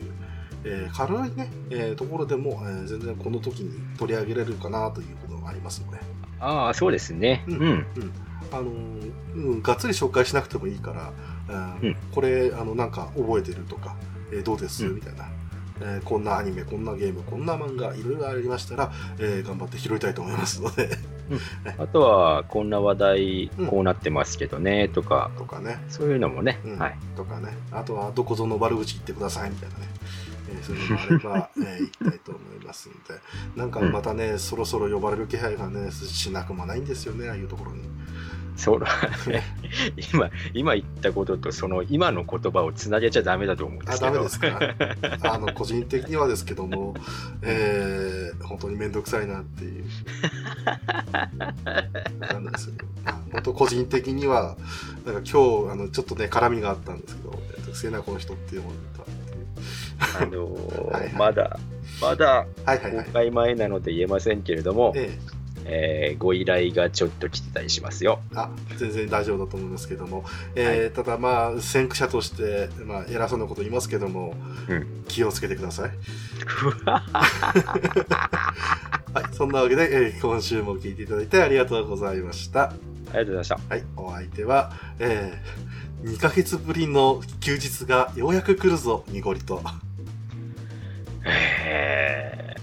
[0.64, 6.00] えー軽いね、えーところでも、えー全然この時に取り上げられるかなということがありますので、
[6.40, 7.44] ああ、そうですね。
[7.48, 7.60] ううん。
[7.74, 7.86] ん。
[8.52, 11.14] あのーうん、がっつり紹介しなくてもいいか
[11.48, 11.96] ら、うんうん。
[12.12, 13.96] これあのなんか覚えてるとか、
[14.32, 15.30] えーどうです、うんみたいな、
[15.82, 20.90] えーこんなアニメこんなゲームこんな漫画いろいろありましたら、えー頑張って拾いたいと思いますので、
[21.78, 26.78] あとは、こんな話題うん、こうなってますけどね、とか、とかね、そういうのもね、うん。
[26.80, 26.98] はい。
[27.16, 29.86] とかね、あとはどこぞの悪口言ってくださいみたいなね、
[30.50, 32.98] えーそういうのもあれば、えー言いたいと思いますんで、
[33.56, 37.84] なんかまたね、そろそろ呼ばれる気配がね、しなくもないんですよね、ああいうところに。
[38.56, 38.82] そう
[40.14, 44.12] 今、今言ったことと、その今の言葉をつなげちゃダメだと思うんであ、すけど。
[44.14, 44.40] ダメです
[45.22, 45.32] か？
[45.34, 46.94] あの、個人的にはですけども、
[47.42, 49.86] えー、本当にめんどくさいなっていう。
[52.20, 52.76] なんですよ。
[53.32, 54.58] 本当個人的には、
[55.06, 59.04] なんか今日、あの、ちょっとね、絡みがあったんですけど、えっと、せなこの人っていう思った。
[60.00, 61.60] あのーはいはいまだ、
[62.02, 63.06] まだ公はいはいはい。
[63.08, 65.18] 開前なので言えませんけれども、え
[65.66, 68.22] えーご依頼がちょっと来てたりしますよ。
[68.34, 70.24] えあ、全然大丈夫だと思いますけども、
[70.56, 74.34] えーただまあ、先駆者として、まあ、偉そうなこと言いますけども、
[74.68, 75.92] うん気をつけてください。
[79.14, 82.64] はい、そんなわけで、えー今週も聞いていただいてありがとうございました。
[82.64, 82.74] あ
[83.14, 83.60] りがとうございました。
[83.70, 89.62] はい、お相手は、えー、2ヶ月ぶりの休日がようやく来るぞ、にごりと。
[91.26, 92.56] え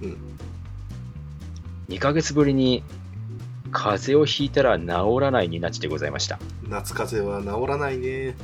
[0.00, 0.18] ーうん
[1.88, 2.82] 2ヶ月ぶりに
[3.70, 4.86] 風邪をひいたら治
[5.20, 6.38] らないになちでございました。
[6.68, 8.34] 夏風邪は治らないね。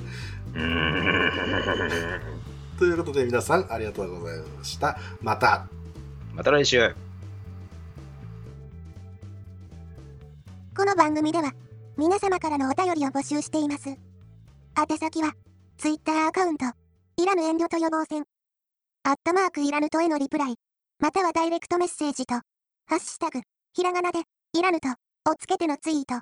[0.55, 2.21] うーん
[2.79, 4.99] ということで皆さんありがとうございました。
[5.21, 5.69] また。
[6.35, 6.95] また来週。
[10.77, 11.53] この番組では、
[11.97, 13.89] 皆様からのお便りを募集しています。
[13.89, 13.99] 宛
[14.97, 15.33] 先は、
[15.77, 16.67] ツイッターアカウント、
[17.20, 18.23] いらぬ遠慮と予防線、
[19.03, 20.55] アットマークいらぬとへのリプライ、
[21.01, 22.43] またはダイレクトメッセージと、ハ
[22.95, 23.40] ッシュタグ、
[23.74, 24.20] ひらがなで、
[24.53, 26.20] いらぬと、をつけてのツイート。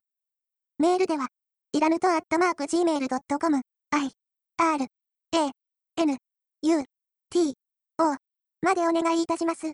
[0.78, 1.28] メールでは、
[1.74, 3.60] いらぬとアットマーク gmail.com、
[3.90, 4.10] i,
[4.56, 5.51] r, a,
[5.98, 6.16] n,
[6.62, 6.85] u,
[7.28, 7.55] t,
[7.98, 8.16] o
[8.62, 9.64] までお願いいたします。